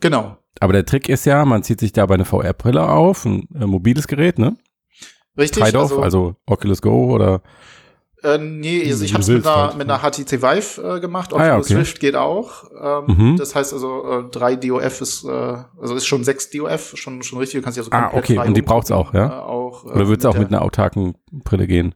Genau. 0.00 0.38
Aber 0.60 0.72
der 0.72 0.86
Trick 0.86 1.08
ist 1.08 1.26
ja, 1.26 1.44
man 1.44 1.62
zieht 1.62 1.78
sich 1.78 1.92
dabei 1.92 2.14
eine 2.14 2.24
VR-Brille 2.24 2.88
auf, 2.88 3.24
ein 3.24 3.46
äh, 3.54 3.66
mobiles 3.66 4.08
Gerät, 4.08 4.38
ne? 4.38 4.56
Richtig. 5.38 5.62
also, 5.62 6.02
also 6.02 6.34
Oculus 6.46 6.82
Go 6.82 7.12
oder 7.12 7.42
äh, 8.22 8.38
nee, 8.38 8.84
also 8.90 9.04
ich 9.04 9.12
habe 9.14 9.22
es 9.22 9.28
mit, 9.28 9.46
einer, 9.46 9.56
halt. 9.56 9.78
mit 9.78 9.90
einer 9.90 9.98
HTC 9.98 10.42
Vive 10.42 10.96
äh, 10.96 11.00
gemacht. 11.00 11.32
Oculus 11.32 11.46
ah, 11.46 11.48
ja, 11.48 11.58
okay. 11.58 11.74
Rift 11.74 12.00
geht 12.00 12.16
auch. 12.16 12.64
Ähm, 12.80 13.16
mhm. 13.16 13.36
Das 13.36 13.54
heißt 13.54 13.72
also, 13.72 14.26
äh, 14.26 14.30
3 14.30 14.56
DOF 14.56 15.00
ist, 15.00 15.24
äh, 15.24 15.28
also 15.28 15.94
ist 15.94 16.06
schon 16.06 16.24
6 16.24 16.50
DOF, 16.50 16.92
schon, 16.96 17.22
schon 17.22 17.38
richtig. 17.38 17.60
Du 17.60 17.64
kannst 17.64 17.78
ja 17.78 17.82
so 17.82 17.90
Ah, 17.92 18.10
okay, 18.12 18.38
und 18.38 18.56
die 18.56 18.62
braucht's 18.62 18.90
auch, 18.90 19.14
ja? 19.14 19.26
Äh, 19.26 19.40
auch, 19.40 19.84
äh, 19.84 19.90
Oder 19.90 20.08
wird's 20.08 20.26
auch 20.26 20.36
mit 20.36 20.48
einer 20.48 20.62
autarken 20.62 21.14
Brille 21.30 21.66
gehen? 21.66 21.94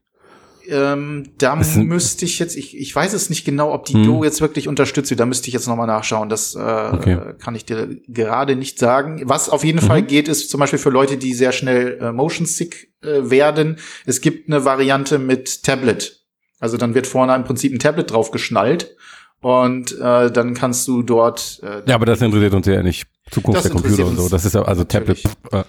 Ähm, 0.68 1.32
da 1.38 1.56
müsste 1.56 2.24
ich 2.24 2.38
jetzt, 2.38 2.56
ich, 2.56 2.78
ich 2.78 2.94
weiß 2.94 3.12
es 3.12 3.28
nicht 3.28 3.44
genau, 3.44 3.72
ob 3.72 3.84
die 3.84 3.94
hm. 3.94 4.04
Do 4.04 4.24
jetzt 4.24 4.40
wirklich 4.40 4.68
unterstützt 4.68 5.10
wird. 5.10 5.20
Da 5.20 5.26
müsste 5.26 5.48
ich 5.48 5.54
jetzt 5.54 5.66
nochmal 5.66 5.86
nachschauen. 5.86 6.28
Das 6.28 6.54
äh, 6.54 6.58
okay. 6.58 7.18
kann 7.38 7.54
ich 7.54 7.64
dir 7.64 7.98
gerade 8.08 8.56
nicht 8.56 8.78
sagen. 8.78 9.22
Was 9.24 9.50
auf 9.50 9.64
jeden 9.64 9.82
mhm. 9.82 9.86
Fall 9.86 10.02
geht, 10.02 10.28
ist 10.28 10.50
zum 10.50 10.60
Beispiel 10.60 10.78
für 10.78 10.90
Leute, 10.90 11.16
die 11.16 11.34
sehr 11.34 11.52
schnell 11.52 11.98
äh, 12.00 12.12
Motion 12.12 12.46
Sick 12.46 12.94
äh, 13.02 13.30
werden. 13.30 13.78
Es 14.06 14.20
gibt 14.20 14.48
eine 14.48 14.64
Variante 14.64 15.18
mit 15.18 15.62
Tablet. 15.62 16.23
Also 16.64 16.78
dann 16.78 16.94
wird 16.94 17.06
vorne 17.06 17.34
im 17.34 17.44
Prinzip 17.44 17.74
ein 17.74 17.78
Tablet 17.78 18.10
drauf 18.10 18.30
geschnallt 18.30 18.96
und 19.42 19.92
äh, 20.00 20.32
dann 20.32 20.54
kannst 20.54 20.88
du 20.88 21.02
dort. 21.02 21.60
Äh, 21.62 21.82
ja, 21.86 21.96
aber 21.96 22.06
das 22.06 22.22
interessiert 22.22 22.54
uns 22.54 22.66
ja 22.66 22.82
nicht. 22.82 23.06
Zukunft 23.30 23.64
der 23.64 23.70
Computer 23.70 24.06
und 24.06 24.16
so. 24.16 24.30
Das 24.30 24.46
ist 24.46 24.54
ja 24.54 24.62
also 24.62 24.82
Tablet. 24.84 25.22
Äh, 25.52 25.64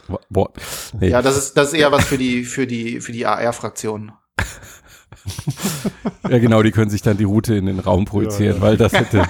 nee. 0.97 1.09
Ja, 1.09 1.21
das 1.21 1.35
ist 1.35 1.57
das 1.57 1.73
ist 1.73 1.73
eher 1.73 1.91
was 1.91 2.05
für 2.05 2.17
die 2.17 2.45
für 2.45 2.65
die 2.65 3.01
für 3.01 3.11
die 3.11 3.25
AR-Fraktion. 3.25 4.13
ja, 6.29 6.37
genau, 6.39 6.63
die 6.63 6.71
können 6.71 6.89
sich 6.89 7.01
dann 7.01 7.17
die 7.17 7.25
Route 7.25 7.55
in 7.55 7.65
den 7.65 7.79
Raum 7.79 8.05
projizieren, 8.05 8.55
ja, 8.55 8.55
ja. 8.55 8.61
weil 8.61 8.77
das 8.77 8.93
hätte 8.93 9.27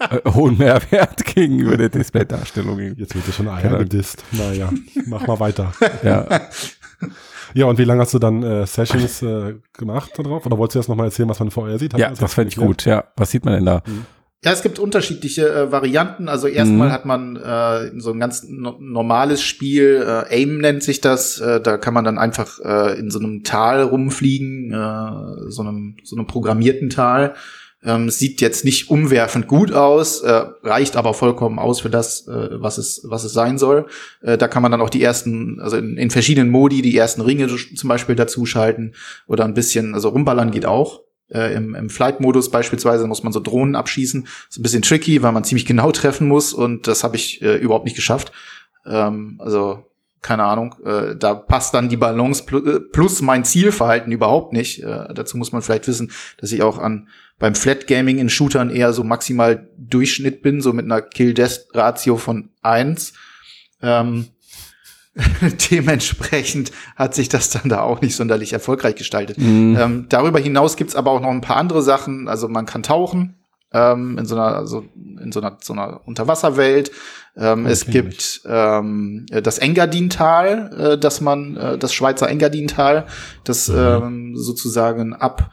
äh, 0.00 0.30
hohen 0.30 0.58
Mehrwert 0.58 1.24
gegenüber 1.24 1.78
der 1.78 1.88
Display-Darstellung. 1.88 2.78
Jetzt 2.78 3.14
wird 3.14 3.26
ja 3.26 3.32
schon 3.32 3.78
gedisst. 3.78 4.22
Naja, 4.32 4.70
mach 5.06 5.26
mal 5.26 5.40
weiter. 5.40 5.72
Ja. 6.02 6.26
Ja, 7.52 7.66
und 7.66 7.78
wie 7.78 7.84
lange 7.84 8.00
hast 8.00 8.14
du 8.14 8.20
dann 8.20 8.44
äh, 8.44 8.64
Sessions 8.64 9.22
äh, 9.22 9.56
gemacht 9.76 10.12
darauf? 10.16 10.46
Oder 10.46 10.56
wolltest 10.56 10.76
du 10.76 10.78
erst 10.78 10.88
nochmal 10.88 11.06
erzählen, 11.06 11.28
was 11.28 11.40
man 11.40 11.50
vorher 11.50 11.80
sieht? 11.80 11.94
Hat 11.94 12.00
ja, 12.00 12.10
das 12.10 12.34
fände 12.34 12.50
ich 12.50 12.56
gut. 12.56 12.84
Ja, 12.84 13.04
was 13.16 13.32
sieht 13.32 13.44
man 13.44 13.54
denn 13.54 13.66
da? 13.66 13.82
Mhm. 13.84 14.06
Ja, 14.42 14.52
es 14.52 14.62
gibt 14.62 14.78
unterschiedliche 14.78 15.52
äh, 15.52 15.72
Varianten. 15.72 16.28
Also 16.30 16.46
erstmal 16.46 16.88
mhm. 16.88 16.92
hat 16.92 17.04
man 17.04 17.36
äh, 17.36 18.00
so 18.00 18.12
ein 18.12 18.20
ganz 18.20 18.44
no 18.48 18.76
normales 18.80 19.42
Spiel, 19.42 20.02
äh, 20.02 20.34
Aim 20.34 20.58
nennt 20.58 20.82
sich 20.82 21.02
das. 21.02 21.40
Äh, 21.40 21.60
da 21.60 21.76
kann 21.76 21.92
man 21.92 22.04
dann 22.04 22.16
einfach 22.16 22.58
äh, 22.60 22.98
in 22.98 23.10
so 23.10 23.18
einem 23.18 23.44
Tal 23.44 23.82
rumfliegen, 23.82 24.72
äh, 24.72 25.50
so 25.50 25.60
einem 25.60 25.96
so 26.04 26.16
einem 26.16 26.26
programmierten 26.26 26.88
Tal. 26.88 27.34
Ähm, 27.82 28.10
sieht 28.10 28.42
jetzt 28.42 28.66
nicht 28.66 28.90
umwerfend 28.90 29.46
gut 29.48 29.72
aus, 29.72 30.20
äh, 30.20 30.44
reicht 30.62 30.96
aber 30.96 31.14
vollkommen 31.14 31.58
aus 31.58 31.80
für 31.80 31.88
das, 31.88 32.28
äh, 32.28 32.60
was 32.60 32.76
es 32.76 33.00
was 33.04 33.24
es 33.24 33.32
sein 33.32 33.56
soll. 33.56 33.86
Äh, 34.20 34.36
da 34.36 34.48
kann 34.48 34.62
man 34.62 34.70
dann 34.70 34.82
auch 34.82 34.90
die 34.90 35.02
ersten, 35.02 35.58
also 35.60 35.78
in, 35.78 35.96
in 35.96 36.10
verschiedenen 36.10 36.50
Modi 36.50 36.82
die 36.82 36.94
ersten 36.94 37.22
Ringe 37.22 37.46
zum 37.48 37.88
Beispiel 37.88 38.16
dazuschalten 38.16 38.94
oder 39.26 39.46
ein 39.46 39.54
bisschen, 39.54 39.94
also 39.94 40.10
rumballern 40.10 40.50
geht 40.50 40.66
auch. 40.66 41.00
Äh, 41.30 41.54
Im, 41.54 41.74
im 41.74 41.88
Flight-Modus 41.88 42.50
beispielsweise 42.50 43.06
muss 43.06 43.22
man 43.22 43.32
so 43.32 43.40
Drohnen 43.40 43.76
abschießen. 43.76 44.26
Ist 44.50 44.58
ein 44.58 44.62
bisschen 44.62 44.82
tricky, 44.82 45.22
weil 45.22 45.32
man 45.32 45.44
ziemlich 45.44 45.64
genau 45.64 45.90
treffen 45.90 46.28
muss 46.28 46.52
und 46.52 46.86
das 46.86 47.02
habe 47.02 47.16
ich 47.16 47.40
äh, 47.40 47.56
überhaupt 47.56 47.84
nicht 47.84 47.96
geschafft. 47.96 48.32
Ähm, 48.84 49.36
also 49.38 49.86
keine 50.22 50.44
Ahnung, 50.44 50.74
äh, 50.84 51.16
da 51.16 51.34
passt 51.34 51.72
dann 51.72 51.88
die 51.88 51.96
Balance 51.96 52.44
plus, 52.44 52.66
äh, 52.66 52.80
plus 52.80 53.22
mein 53.22 53.44
Zielverhalten 53.44 54.12
überhaupt 54.12 54.52
nicht. 54.52 54.82
Äh, 54.82 55.14
dazu 55.14 55.38
muss 55.38 55.52
man 55.52 55.62
vielleicht 55.62 55.88
wissen, 55.88 56.12
dass 56.38 56.52
ich 56.52 56.62
auch 56.62 56.78
an 56.78 57.08
beim 57.40 57.56
Flat 57.56 57.88
Gaming 57.88 58.18
in 58.18 58.28
Shootern 58.28 58.70
eher 58.70 58.92
so 58.92 59.02
maximal 59.02 59.68
Durchschnitt 59.76 60.42
bin, 60.42 60.60
so 60.60 60.72
mit 60.72 60.84
einer 60.84 61.02
Kill-Death-Ratio 61.02 62.18
von 62.18 62.50
eins. 62.62 63.14
Ähm, 63.82 64.28
dementsprechend 65.70 66.70
hat 66.94 67.14
sich 67.14 67.28
das 67.28 67.50
dann 67.50 67.68
da 67.68 67.80
auch 67.80 68.02
nicht 68.02 68.14
sonderlich 68.14 68.52
erfolgreich 68.52 68.94
gestaltet. 68.94 69.38
Mhm. 69.38 69.76
Ähm, 69.80 70.06
darüber 70.08 70.38
hinaus 70.38 70.76
gibt's 70.76 70.94
aber 70.94 71.10
auch 71.10 71.20
noch 71.20 71.30
ein 71.30 71.40
paar 71.40 71.56
andere 71.56 71.82
Sachen. 71.82 72.28
Also 72.28 72.46
man 72.46 72.66
kann 72.66 72.82
tauchen 72.82 73.34
ähm, 73.72 74.18
in 74.18 74.26
so 74.26 74.36
einer, 74.36 74.54
also 74.54 74.84
in 74.94 75.32
so 75.32 75.40
einer, 75.40 75.56
so 75.62 75.72
einer 75.72 76.06
Unterwasserwelt. 76.06 76.92
Ähm, 77.36 77.62
okay. 77.62 77.72
Es 77.72 77.86
gibt 77.86 78.42
ähm, 78.44 79.24
das 79.30 79.58
Engadintal, 79.58 80.92
äh, 80.94 80.98
dass 80.98 81.22
man, 81.22 81.56
äh, 81.56 81.78
das 81.78 81.94
Schweizer 81.94 82.28
Engadintal, 82.28 83.06
das 83.44 83.68
mhm. 83.68 83.76
ähm, 83.78 84.36
sozusagen 84.36 85.14
ab 85.14 85.50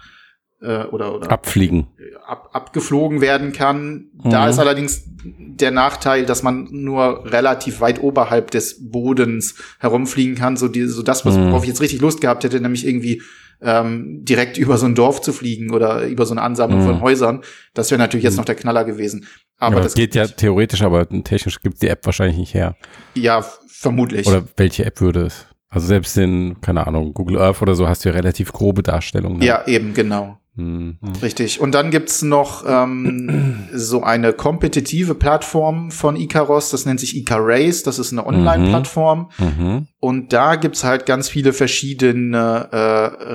äh, 0.61 0.83
oder, 0.85 1.15
oder 1.15 1.31
abfliegen 1.31 1.87
ab, 2.27 2.49
abgeflogen 2.53 3.21
werden 3.21 3.53
kann. 3.53 4.09
Mhm. 4.23 4.29
Da 4.29 4.49
ist 4.49 4.59
allerdings 4.59 5.03
der 5.23 5.71
Nachteil, 5.71 6.25
dass 6.25 6.43
man 6.43 6.67
nur 6.71 7.31
relativ 7.31 7.81
weit 7.81 8.01
oberhalb 8.01 8.51
des 8.51 8.91
Bodens 8.91 9.55
herumfliegen 9.79 10.35
kann, 10.35 10.57
so, 10.57 10.67
die, 10.67 10.85
so 10.85 11.01
das, 11.01 11.25
was, 11.25 11.35
mhm. 11.35 11.47
worauf 11.47 11.63
ich 11.63 11.69
jetzt 11.69 11.81
richtig 11.81 12.01
Lust 12.01 12.21
gehabt 12.21 12.43
hätte, 12.43 12.59
nämlich 12.59 12.85
irgendwie 12.85 13.21
ähm, 13.59 14.23
direkt 14.23 14.57
über 14.57 14.77
so 14.77 14.85
ein 14.85 14.93
Dorf 14.93 15.21
zu 15.21 15.33
fliegen 15.33 15.71
oder 15.71 16.05
über 16.05 16.25
so 16.25 16.33
eine 16.33 16.43
Ansammlung 16.43 16.81
mhm. 16.81 16.85
von 16.85 17.01
Häusern. 17.01 17.41
Das 17.73 17.89
wäre 17.89 17.99
natürlich 17.99 18.23
jetzt 18.23 18.33
mhm. 18.33 18.39
noch 18.39 18.45
der 18.45 18.55
Knaller 18.55 18.83
gewesen. 18.83 19.25
Aber 19.57 19.77
ja, 19.77 19.83
das 19.83 19.95
geht 19.95 20.13
ja 20.13 20.27
theoretisch, 20.27 20.83
aber 20.83 21.07
technisch 21.23 21.59
gibt 21.61 21.81
die 21.81 21.87
App 21.87 22.05
wahrscheinlich 22.05 22.37
nicht 22.37 22.53
her. 22.53 22.75
Ja, 23.15 23.43
vermutlich. 23.67 24.27
Oder 24.27 24.43
welche 24.57 24.85
App 24.85 25.01
würde 25.01 25.25
es? 25.25 25.47
Also 25.69 25.87
selbst 25.87 26.17
in, 26.17 26.61
keine 26.61 26.85
Ahnung, 26.87 27.13
Google 27.13 27.39
Earth 27.39 27.61
oder 27.61 27.75
so 27.75 27.87
hast 27.87 28.05
du 28.05 28.09
ja 28.09 28.15
relativ 28.15 28.53
grobe 28.53 28.83
Darstellungen. 28.83 29.39
Ne? 29.39 29.45
Ja, 29.45 29.65
eben, 29.67 29.93
genau. 29.93 30.39
Mhm. 30.57 30.97
Richtig. 31.21 31.61
Und 31.61 31.73
dann 31.73 31.91
gibt's 31.91 32.23
noch 32.23 32.65
ähm, 32.67 33.67
so 33.73 34.01
eine 34.01 34.33
kompetitive 34.33 35.13
Plattform 35.13 35.91
von 35.91 36.15
Icaros, 36.15 36.71
das 36.71 36.87
nennt 36.87 36.99
sich 36.99 37.15
Ica 37.15 37.37
Race, 37.39 37.83
das 37.83 37.99
ist 37.99 38.11
eine 38.11 38.25
Online-Plattform. 38.25 39.29
Mhm. 39.37 39.45
mhm. 39.45 39.87
Und 39.99 40.33
da 40.33 40.55
gibt's 40.55 40.83
halt 40.83 41.05
ganz 41.05 41.29
viele 41.29 41.53
verschiedene 41.53 42.69
äh, 42.71 42.77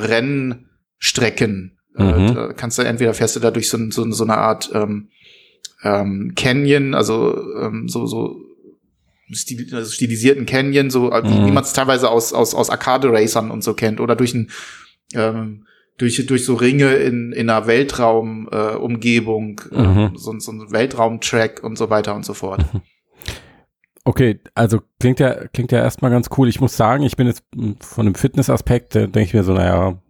Rennstrecken. 0.06 1.78
Äh, 1.96 2.02
mhm. 2.02 2.36
Äh, 2.36 2.54
kannst 2.54 2.78
du 2.78 2.82
entweder 2.82 3.14
fährst 3.14 3.36
du 3.36 3.40
da 3.40 3.52
durch 3.52 3.68
so, 3.70 3.78
so, 3.90 4.10
so 4.10 4.24
eine 4.24 4.38
Art 4.38 4.70
ähm, 4.74 5.08
ähm, 5.84 6.32
Canyon, 6.34 6.94
also 6.94 7.36
ähm, 7.60 7.88
so, 7.88 8.06
so 8.06 8.36
also 9.72 9.90
stilisierten 9.90 10.44
Canyon, 10.44 10.90
so 10.90 11.10
mhm. 11.10 11.24
wie, 11.24 11.28
wie 11.28 11.48
mhm. 11.48 11.54
man 11.54 11.62
es 11.62 11.72
teilweise 11.72 12.10
aus, 12.10 12.32
aus, 12.32 12.52
aus 12.52 12.68
Arcade-Racern 12.68 13.52
und 13.52 13.62
so 13.62 13.74
kennt, 13.74 14.00
oder 14.00 14.16
durch 14.16 14.34
ein 14.34 14.50
ähm, 15.14 15.66
durch, 16.02 16.26
durch 16.26 16.44
so 16.44 16.54
Ringe 16.54 16.94
in, 16.94 17.30
in 17.32 17.48
einer 17.48 17.68
Weltraumumgebung, 17.68 19.60
äh, 19.70 19.76
äh, 19.76 19.86
mhm. 19.86 20.16
so, 20.16 20.36
so 20.40 20.50
ein 20.50 20.72
Weltraumtrack 20.72 21.62
und 21.62 21.78
so 21.78 21.90
weiter 21.90 22.16
und 22.16 22.24
so 22.24 22.34
fort. 22.34 22.64
Mhm. 22.74 22.80
Okay, 24.04 24.40
also 24.56 24.80
klingt 24.98 25.20
ja, 25.20 25.46
klingt 25.46 25.70
ja 25.70 25.78
erstmal 25.78 26.10
ganz 26.10 26.28
cool. 26.36 26.48
Ich 26.48 26.60
muss 26.60 26.76
sagen, 26.76 27.04
ich 27.04 27.16
bin 27.16 27.28
jetzt 27.28 27.44
von 27.82 28.04
dem 28.04 28.16
Fitnessaspekt, 28.16 28.96
da 28.96 29.02
denke 29.02 29.22
ich 29.22 29.32
mir 29.32 29.44
so, 29.44 29.52
naja, 29.52 30.02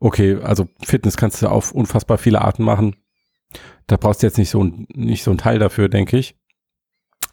okay, 0.00 0.38
also 0.42 0.68
Fitness 0.82 1.18
kannst 1.18 1.42
du 1.42 1.48
auf 1.48 1.70
unfassbar 1.72 2.16
viele 2.16 2.40
Arten 2.40 2.64
machen. 2.64 2.96
Da 3.88 3.98
brauchst 3.98 4.22
du 4.22 4.26
jetzt 4.26 4.38
nicht 4.38 4.48
so, 4.48 4.64
nicht 4.64 5.22
so 5.22 5.32
ein 5.32 5.38
Teil 5.38 5.58
dafür, 5.58 5.90
denke 5.90 6.16
ich. 6.16 6.34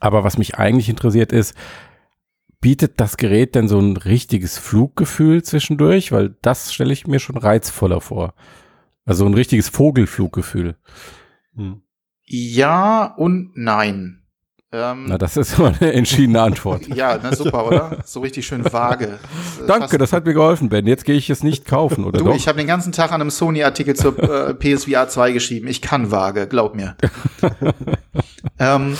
Aber 0.01 0.25
was 0.25 0.37
mich 0.37 0.55
eigentlich 0.55 0.89
interessiert 0.89 1.31
ist, 1.31 1.55
bietet 2.63 2.93
das 3.01 3.17
Gerät 3.17 3.55
denn 3.55 3.67
so 3.67 3.77
ein 3.77 3.97
richtiges 3.97 4.57
Fluggefühl 4.57 5.43
zwischendurch? 5.43 6.11
Weil 6.13 6.35
das 6.41 6.73
stelle 6.73 6.93
ich 6.93 7.05
mir 7.05 7.19
schon 7.19 7.37
reizvoller 7.37 7.99
vor. 8.01 8.33
Also 9.05 9.25
ein 9.25 9.33
richtiges 9.33 9.67
Vogelfluggefühl. 9.67 10.77
Hm. 11.55 11.81
Ja 12.25 13.03
und 13.17 13.51
nein. 13.55 14.21
Ähm, 14.71 15.05
na, 15.07 15.17
das 15.17 15.35
ist 15.35 15.55
immer 15.59 15.73
eine 15.79 15.91
entschiedene 15.91 16.41
Antwort. 16.41 16.87
ja, 16.87 17.19
na 17.21 17.35
super, 17.35 17.67
oder? 17.67 17.97
So 18.05 18.21
richtig 18.21 18.47
schön 18.47 18.63
vage. 18.63 19.19
Danke, 19.67 19.97
das 19.97 20.13
hat 20.13 20.25
mir 20.25 20.33
geholfen, 20.33 20.69
Ben. 20.69 20.87
Jetzt 20.87 21.03
gehe 21.03 21.15
ich 21.15 21.29
es 21.29 21.43
nicht 21.43 21.65
kaufen, 21.67 22.05
oder 22.05 22.17
Du, 22.19 22.25
doch? 22.25 22.35
ich 22.35 22.47
habe 22.47 22.57
den 22.59 22.67
ganzen 22.67 22.93
Tag 22.93 23.11
an 23.11 23.19
einem 23.19 23.29
Sony-Artikel 23.29 23.93
zur 23.95 24.17
äh, 24.17 24.53
PSVR 24.75 25.09
2 25.09 25.33
geschrieben. 25.33 25.67
Ich 25.67 25.81
kann 25.81 26.11
vage, 26.11 26.47
glaub 26.47 26.75
mir. 26.75 26.95
ähm, 28.57 28.97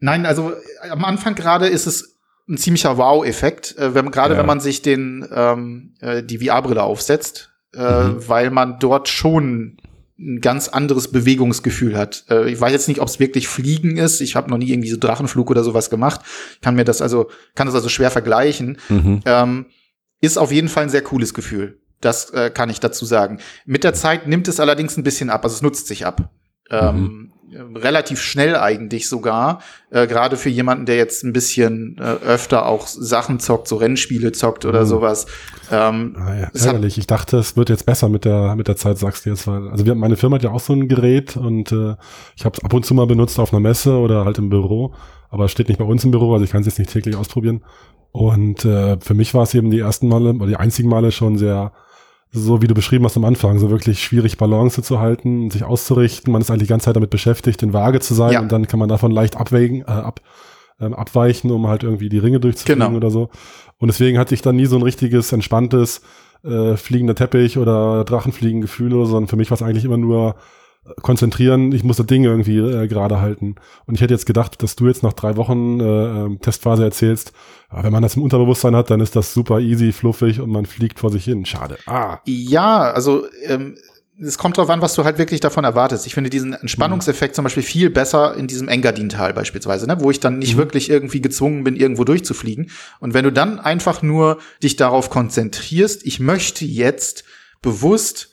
nein, 0.00 0.24
also 0.24 0.54
am 0.90 1.04
Anfang 1.04 1.34
gerade 1.34 1.68
ist 1.68 1.86
es 1.86 2.11
ein 2.48 2.56
ziemlicher 2.56 2.96
Wow-Effekt, 2.98 3.76
äh, 3.78 3.94
wenn, 3.94 4.10
gerade 4.10 4.34
ja. 4.34 4.40
wenn 4.40 4.46
man 4.46 4.60
sich 4.60 4.82
den 4.82 5.26
ähm, 5.32 5.94
äh, 6.00 6.22
die 6.22 6.38
VR-Brille 6.38 6.82
aufsetzt, 6.82 7.50
äh, 7.74 8.04
mhm. 8.04 8.28
weil 8.28 8.50
man 8.50 8.78
dort 8.78 9.08
schon 9.08 9.78
ein 10.18 10.40
ganz 10.40 10.68
anderes 10.68 11.08
Bewegungsgefühl 11.08 11.96
hat. 11.96 12.24
Äh, 12.30 12.50
ich 12.50 12.60
weiß 12.60 12.72
jetzt 12.72 12.88
nicht, 12.88 13.00
ob 13.00 13.08
es 13.08 13.18
wirklich 13.18 13.48
Fliegen 13.48 13.96
ist. 13.96 14.20
Ich 14.20 14.36
habe 14.36 14.50
noch 14.50 14.58
nie 14.58 14.70
irgendwie 14.70 14.90
so 14.90 14.98
Drachenflug 14.98 15.50
oder 15.50 15.64
sowas 15.64 15.90
gemacht. 15.90 16.20
Kann 16.60 16.74
mir 16.74 16.84
das 16.84 17.02
also 17.02 17.30
kann 17.54 17.66
das 17.66 17.74
also 17.74 17.88
schwer 17.88 18.10
vergleichen. 18.10 18.78
Mhm. 18.88 19.20
Ähm, 19.24 19.66
ist 20.20 20.38
auf 20.38 20.52
jeden 20.52 20.68
Fall 20.68 20.84
ein 20.84 20.90
sehr 20.90 21.02
cooles 21.02 21.34
Gefühl. 21.34 21.80
Das 22.00 22.30
äh, 22.30 22.50
kann 22.50 22.70
ich 22.70 22.80
dazu 22.80 23.04
sagen. 23.04 23.38
Mit 23.64 23.84
der 23.84 23.94
Zeit 23.94 24.26
nimmt 24.26 24.48
es 24.48 24.60
allerdings 24.60 24.96
ein 24.96 25.04
bisschen 25.04 25.30
ab. 25.30 25.44
Also 25.44 25.56
es 25.56 25.62
nutzt 25.62 25.86
sich 25.86 26.06
ab. 26.06 26.30
Ähm, 26.70 26.96
mhm. 26.96 27.04
Ähm, 27.04 27.31
relativ 27.74 28.20
schnell 28.20 28.56
eigentlich 28.56 29.08
sogar, 29.08 29.60
äh, 29.90 30.06
gerade 30.06 30.36
für 30.36 30.48
jemanden, 30.48 30.86
der 30.86 30.96
jetzt 30.96 31.24
ein 31.24 31.32
bisschen 31.32 31.96
äh, 31.98 32.02
öfter 32.02 32.66
auch 32.66 32.86
Sachen 32.86 33.40
zockt, 33.40 33.68
so 33.68 33.76
Rennspiele 33.76 34.32
zockt 34.32 34.64
oder 34.64 34.82
mhm. 34.82 34.86
sowas. 34.86 35.26
Ähm, 35.70 36.16
ah, 36.18 36.34
ja, 36.34 36.48
ärgerlich. 36.52 36.98
Ich 36.98 37.06
dachte, 37.06 37.38
es 37.38 37.56
wird 37.56 37.68
jetzt 37.68 37.86
besser 37.86 38.08
mit 38.08 38.24
der 38.24 38.56
mit 38.56 38.68
der 38.68 38.76
Zeit, 38.76 38.98
sagst 38.98 39.26
du 39.26 39.30
jetzt. 39.30 39.46
Weil, 39.46 39.68
also 39.68 39.86
wir, 39.86 39.94
meine 39.94 40.16
Firma 40.16 40.36
hat 40.36 40.42
ja 40.42 40.50
auch 40.50 40.60
so 40.60 40.72
ein 40.72 40.88
Gerät 40.88 41.36
und 41.36 41.72
äh, 41.72 41.96
ich 42.36 42.44
habe 42.44 42.56
es 42.56 42.64
ab 42.64 42.72
und 42.72 42.84
zu 42.84 42.94
mal 42.94 43.06
benutzt 43.06 43.38
auf 43.38 43.52
einer 43.52 43.60
Messe 43.60 43.96
oder 43.96 44.24
halt 44.24 44.38
im 44.38 44.48
Büro, 44.48 44.94
aber 45.30 45.46
es 45.46 45.52
steht 45.52 45.68
nicht 45.68 45.78
bei 45.78 45.84
uns 45.84 46.04
im 46.04 46.10
Büro, 46.10 46.32
also 46.32 46.44
ich 46.44 46.50
kann 46.50 46.60
es 46.60 46.66
jetzt 46.66 46.78
nicht 46.78 46.92
täglich 46.92 47.16
ausprobieren. 47.16 47.62
Und 48.12 48.66
äh, 48.66 48.98
für 49.00 49.14
mich 49.14 49.32
war 49.32 49.42
es 49.42 49.54
eben 49.54 49.70
die 49.70 49.80
ersten 49.80 50.08
Male 50.08 50.34
oder 50.34 50.46
die 50.46 50.56
einzigen 50.56 50.88
Male 50.88 51.12
schon 51.12 51.38
sehr 51.38 51.72
so 52.32 52.62
wie 52.62 52.66
du 52.66 52.74
beschrieben 52.74 53.04
hast 53.04 53.16
am 53.16 53.26
Anfang, 53.26 53.58
so 53.58 53.70
wirklich 53.70 54.02
schwierig 54.02 54.38
Balance 54.38 54.82
zu 54.82 54.98
halten, 54.98 55.50
sich 55.50 55.64
auszurichten. 55.64 56.32
Man 56.32 56.40
ist 56.40 56.50
eigentlich 56.50 56.62
die 56.62 56.68
ganze 56.68 56.86
Zeit 56.86 56.96
damit 56.96 57.10
beschäftigt, 57.10 57.62
in 57.62 57.74
Waage 57.74 58.00
zu 58.00 58.14
sein 58.14 58.32
ja. 58.32 58.40
und 58.40 58.50
dann 58.50 58.66
kann 58.66 58.80
man 58.80 58.88
davon 58.88 59.12
leicht 59.12 59.36
abwägen, 59.36 59.82
äh, 59.82 59.84
ab, 59.84 60.20
ähm, 60.80 60.94
abweichen, 60.94 61.50
um 61.50 61.66
halt 61.66 61.82
irgendwie 61.82 62.08
die 62.08 62.18
Ringe 62.18 62.40
durchzufliegen 62.40 62.80
genau. 62.80 62.96
oder 62.96 63.10
so. 63.10 63.28
Und 63.76 63.88
deswegen 63.88 64.18
hatte 64.18 64.34
ich 64.34 64.40
dann 64.40 64.56
nie 64.56 64.64
so 64.64 64.76
ein 64.76 64.82
richtiges, 64.82 65.30
entspanntes 65.30 66.00
äh, 66.42 66.76
fliegender 66.76 67.14
Teppich 67.14 67.58
oder 67.58 68.04
Drachenfliegen-Gefühl 68.04 68.94
oder 68.94 69.04
so, 69.04 69.12
sondern 69.12 69.28
für 69.28 69.36
mich 69.36 69.50
war 69.50 69.56
es 69.56 69.62
eigentlich 69.62 69.84
immer 69.84 69.98
nur 69.98 70.36
konzentrieren, 71.00 71.72
ich 71.72 71.84
muss 71.84 71.96
das 71.96 72.06
Ding 72.06 72.24
irgendwie 72.24 72.58
äh, 72.58 72.88
gerade 72.88 73.20
halten. 73.20 73.54
Und 73.86 73.94
ich 73.94 74.00
hätte 74.00 74.14
jetzt 74.14 74.26
gedacht, 74.26 74.62
dass 74.62 74.74
du 74.74 74.88
jetzt 74.88 75.02
nach 75.02 75.12
drei 75.12 75.36
Wochen 75.36 75.80
äh, 75.80 75.84
ähm, 75.84 76.40
Testphase 76.40 76.82
erzählst, 76.84 77.32
ja, 77.72 77.84
wenn 77.84 77.92
man 77.92 78.02
das 78.02 78.16
im 78.16 78.22
Unterbewusstsein 78.22 78.74
hat, 78.74 78.90
dann 78.90 79.00
ist 79.00 79.14
das 79.14 79.32
super 79.32 79.60
easy, 79.60 79.92
fluffig 79.92 80.40
und 80.40 80.50
man 80.50 80.66
fliegt 80.66 80.98
vor 80.98 81.10
sich 81.10 81.24
hin. 81.24 81.46
Schade. 81.46 81.78
Ah. 81.86 82.18
Ja, 82.26 82.90
also 82.90 83.26
ähm, 83.46 83.76
es 84.20 84.38
kommt 84.38 84.56
drauf 84.56 84.70
an, 84.70 84.82
was 84.82 84.94
du 84.94 85.04
halt 85.04 85.18
wirklich 85.18 85.40
davon 85.40 85.64
erwartest. 85.64 86.06
Ich 86.06 86.14
finde 86.14 86.30
diesen 86.30 86.52
Entspannungseffekt 86.52 87.32
mhm. 87.32 87.36
zum 87.36 87.42
Beispiel 87.44 87.62
viel 87.62 87.88
besser 87.88 88.34
in 88.36 88.48
diesem 88.48 88.68
Engadin-Tal 88.68 89.34
beispielsweise, 89.34 89.86
ne? 89.86 89.96
wo 90.00 90.10
ich 90.10 90.18
dann 90.18 90.38
nicht 90.38 90.54
mhm. 90.54 90.58
wirklich 90.58 90.90
irgendwie 90.90 91.20
gezwungen 91.20 91.62
bin, 91.62 91.76
irgendwo 91.76 92.02
durchzufliegen. 92.02 92.70
Und 92.98 93.14
wenn 93.14 93.24
du 93.24 93.32
dann 93.32 93.60
einfach 93.60 94.02
nur 94.02 94.38
dich 94.62 94.74
darauf 94.76 95.10
konzentrierst, 95.10 96.04
ich 96.04 96.18
möchte 96.18 96.64
jetzt 96.64 97.24
bewusst 97.62 98.31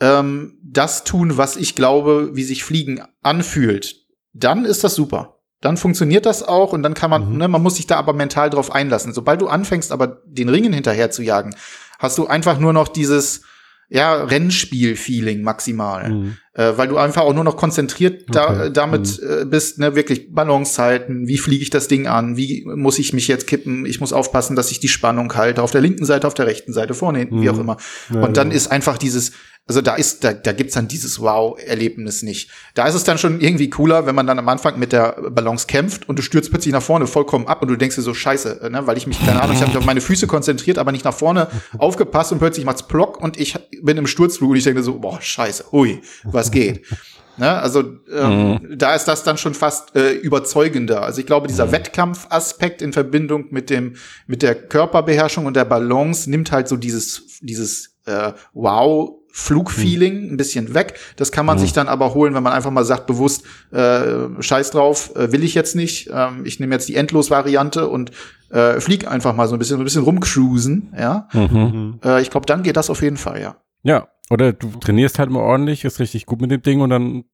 ähm, 0.00 0.58
das 0.62 1.04
tun, 1.04 1.36
was 1.36 1.56
ich 1.56 1.74
glaube, 1.74 2.30
wie 2.34 2.44
sich 2.44 2.64
Fliegen 2.64 3.02
anfühlt, 3.22 3.96
dann 4.32 4.64
ist 4.64 4.84
das 4.84 4.94
super. 4.94 5.40
Dann 5.60 5.76
funktioniert 5.76 6.26
das 6.26 6.42
auch 6.42 6.72
und 6.72 6.82
dann 6.82 6.94
kann 6.94 7.10
man, 7.10 7.32
mhm. 7.32 7.38
ne, 7.38 7.48
man 7.48 7.62
muss 7.62 7.76
sich 7.76 7.86
da 7.86 7.96
aber 7.96 8.12
mental 8.12 8.50
drauf 8.50 8.72
einlassen. 8.72 9.14
Sobald 9.14 9.40
du 9.40 9.48
anfängst, 9.48 9.92
aber 9.92 10.22
den 10.26 10.48
Ringen 10.48 10.72
hinterher 10.72 11.10
zu 11.10 11.22
jagen, 11.22 11.54
hast 11.98 12.18
du 12.18 12.26
einfach 12.26 12.58
nur 12.58 12.72
noch 12.72 12.88
dieses, 12.88 13.42
ja, 13.88 14.24
Rennspiel-Feeling 14.24 15.42
maximal. 15.42 16.10
Mhm. 16.10 16.36
Äh, 16.54 16.72
weil 16.76 16.88
du 16.88 16.96
einfach 16.96 17.22
auch 17.22 17.34
nur 17.34 17.44
noch 17.44 17.56
konzentriert 17.56 18.24
da, 18.28 18.50
okay. 18.50 18.70
damit 18.72 19.20
mhm. 19.20 19.42
äh, 19.42 19.44
bist, 19.44 19.78
ne, 19.78 19.94
wirklich 19.94 20.32
Balance 20.32 20.80
halten, 20.80 21.28
wie 21.28 21.38
fliege 21.38 21.62
ich 21.62 21.70
das 21.70 21.88
Ding 21.88 22.06
an, 22.06 22.36
wie 22.36 22.64
muss 22.64 22.98
ich 22.98 23.12
mich 23.12 23.28
jetzt 23.28 23.46
kippen, 23.46 23.86
ich 23.86 24.00
muss 24.00 24.12
aufpassen, 24.12 24.56
dass 24.56 24.70
ich 24.70 24.80
die 24.80 24.88
Spannung 24.88 25.34
halte, 25.34 25.62
auf 25.62 25.70
der 25.70 25.80
linken 25.80 26.04
Seite, 26.04 26.26
auf 26.26 26.34
der 26.34 26.46
rechten 26.46 26.72
Seite, 26.72 26.94
vorne, 26.94 27.20
hinten, 27.20 27.36
mhm. 27.36 27.42
wie 27.42 27.50
auch 27.50 27.58
immer. 27.58 27.76
Ja, 28.12 28.22
Und 28.22 28.36
dann 28.36 28.50
ja. 28.50 28.56
ist 28.56 28.68
einfach 28.70 28.98
dieses 28.98 29.32
Also 29.66 29.80
da 29.80 29.94
ist, 29.94 30.24
da, 30.24 30.34
da 30.34 30.52
gibt's 30.52 30.74
dann 30.74 30.88
dieses 30.88 31.20
Wow-Erlebnis 31.20 32.22
nicht. 32.22 32.50
Da 32.74 32.86
ist 32.86 32.94
es 32.94 33.04
dann 33.04 33.16
schon 33.16 33.40
irgendwie 33.40 33.70
cooler, 33.70 34.04
wenn 34.04 34.14
man 34.14 34.26
dann 34.26 34.38
am 34.38 34.48
Anfang 34.50 34.78
mit 34.78 34.92
der 34.92 35.12
Balance 35.30 35.66
kämpft 35.66 36.06
und 36.06 36.18
du 36.18 36.22
stürzt 36.22 36.50
plötzlich 36.50 36.72
nach 36.72 36.82
vorne 36.82 37.06
vollkommen 37.06 37.46
ab 37.48 37.62
und 37.62 37.68
du 37.68 37.76
denkst 37.76 37.96
dir 37.96 38.02
so 38.02 38.12
Scheiße, 38.12 38.68
ne? 38.70 38.86
weil 38.86 38.98
ich 38.98 39.06
mich 39.06 39.24
keine 39.24 39.40
Ahnung, 39.40 39.56
ich 39.56 39.62
habe 39.62 39.70
mich 39.70 39.78
auf 39.78 39.86
meine 39.86 40.02
Füße 40.02 40.26
konzentriert, 40.26 40.76
aber 40.76 40.92
nicht 40.92 41.06
nach 41.06 41.14
vorne 41.14 41.48
aufgepasst 41.78 42.30
und 42.32 42.40
plötzlich 42.40 42.66
macht's 42.66 42.82
Plock 42.86 43.18
und 43.22 43.40
ich 43.40 43.54
bin 43.80 43.96
im 43.96 44.06
Sturzflug 44.06 44.50
und 44.50 44.56
ich 44.56 44.64
denke 44.64 44.82
so, 44.82 44.98
boah 44.98 45.18
Scheiße, 45.20 45.64
hui, 45.72 46.02
was 46.24 46.50
geht? 46.50 46.84
Ne? 47.36 47.50
Also 47.50 47.80
ähm, 48.12 48.60
mhm. 48.62 48.78
da 48.78 48.94
ist 48.94 49.06
das 49.06 49.24
dann 49.24 49.38
schon 49.38 49.54
fast 49.54 49.96
äh, 49.96 50.12
überzeugender. 50.12 51.02
Also 51.02 51.18
ich 51.18 51.26
glaube, 51.26 51.48
dieser 51.48 51.66
mhm. 51.66 51.72
Wettkampfaspekt 51.72 52.80
in 52.80 52.92
Verbindung 52.92 53.46
mit 53.50 53.70
dem 53.70 53.96
mit 54.28 54.42
der 54.42 54.54
Körperbeherrschung 54.54 55.44
und 55.46 55.56
der 55.56 55.64
Balance 55.64 56.30
nimmt 56.30 56.52
halt 56.52 56.68
so 56.68 56.76
dieses 56.76 57.40
dieses 57.40 57.96
äh, 58.06 58.32
Wow 58.52 59.23
Flugfeeling 59.36 60.30
ein 60.30 60.36
bisschen 60.36 60.74
weg. 60.74 60.94
Das 61.16 61.32
kann 61.32 61.44
man 61.44 61.56
mhm. 61.56 61.62
sich 61.62 61.72
dann 61.72 61.88
aber 61.88 62.14
holen, 62.14 62.34
wenn 62.34 62.44
man 62.44 62.52
einfach 62.52 62.70
mal 62.70 62.84
sagt, 62.84 63.08
bewusst, 63.08 63.42
äh, 63.72 64.28
scheiß 64.38 64.70
drauf, 64.70 65.10
äh, 65.16 65.32
will 65.32 65.42
ich 65.42 65.54
jetzt 65.54 65.74
nicht. 65.74 66.08
Ähm, 66.12 66.42
ich 66.44 66.60
nehme 66.60 66.72
jetzt 66.72 66.88
die 66.88 66.94
Endlos-Variante 66.94 67.88
und 67.88 68.12
äh, 68.50 68.80
flieg 68.80 69.08
einfach 69.10 69.34
mal 69.34 69.48
so 69.48 69.56
ein 69.56 69.58
bisschen, 69.58 69.78
so 69.78 69.82
ein 69.82 69.84
bisschen 69.84 70.04
rumcruisen, 70.04 70.94
ja. 70.96 71.28
Mhm. 71.32 71.98
Äh, 72.04 72.22
ich 72.22 72.30
glaube, 72.30 72.46
dann 72.46 72.62
geht 72.62 72.76
das 72.76 72.90
auf 72.90 73.02
jeden 73.02 73.16
Fall, 73.16 73.40
ja. 73.40 73.56
Ja, 73.82 74.06
oder 74.30 74.52
du 74.52 74.68
trainierst 74.78 75.18
halt 75.18 75.30
mal 75.30 75.40
ordentlich, 75.40 75.84
ist 75.84 75.98
richtig 75.98 76.26
gut 76.26 76.40
mit 76.40 76.52
dem 76.52 76.62
Ding 76.62 76.80
und 76.80 76.90
dann 76.90 77.24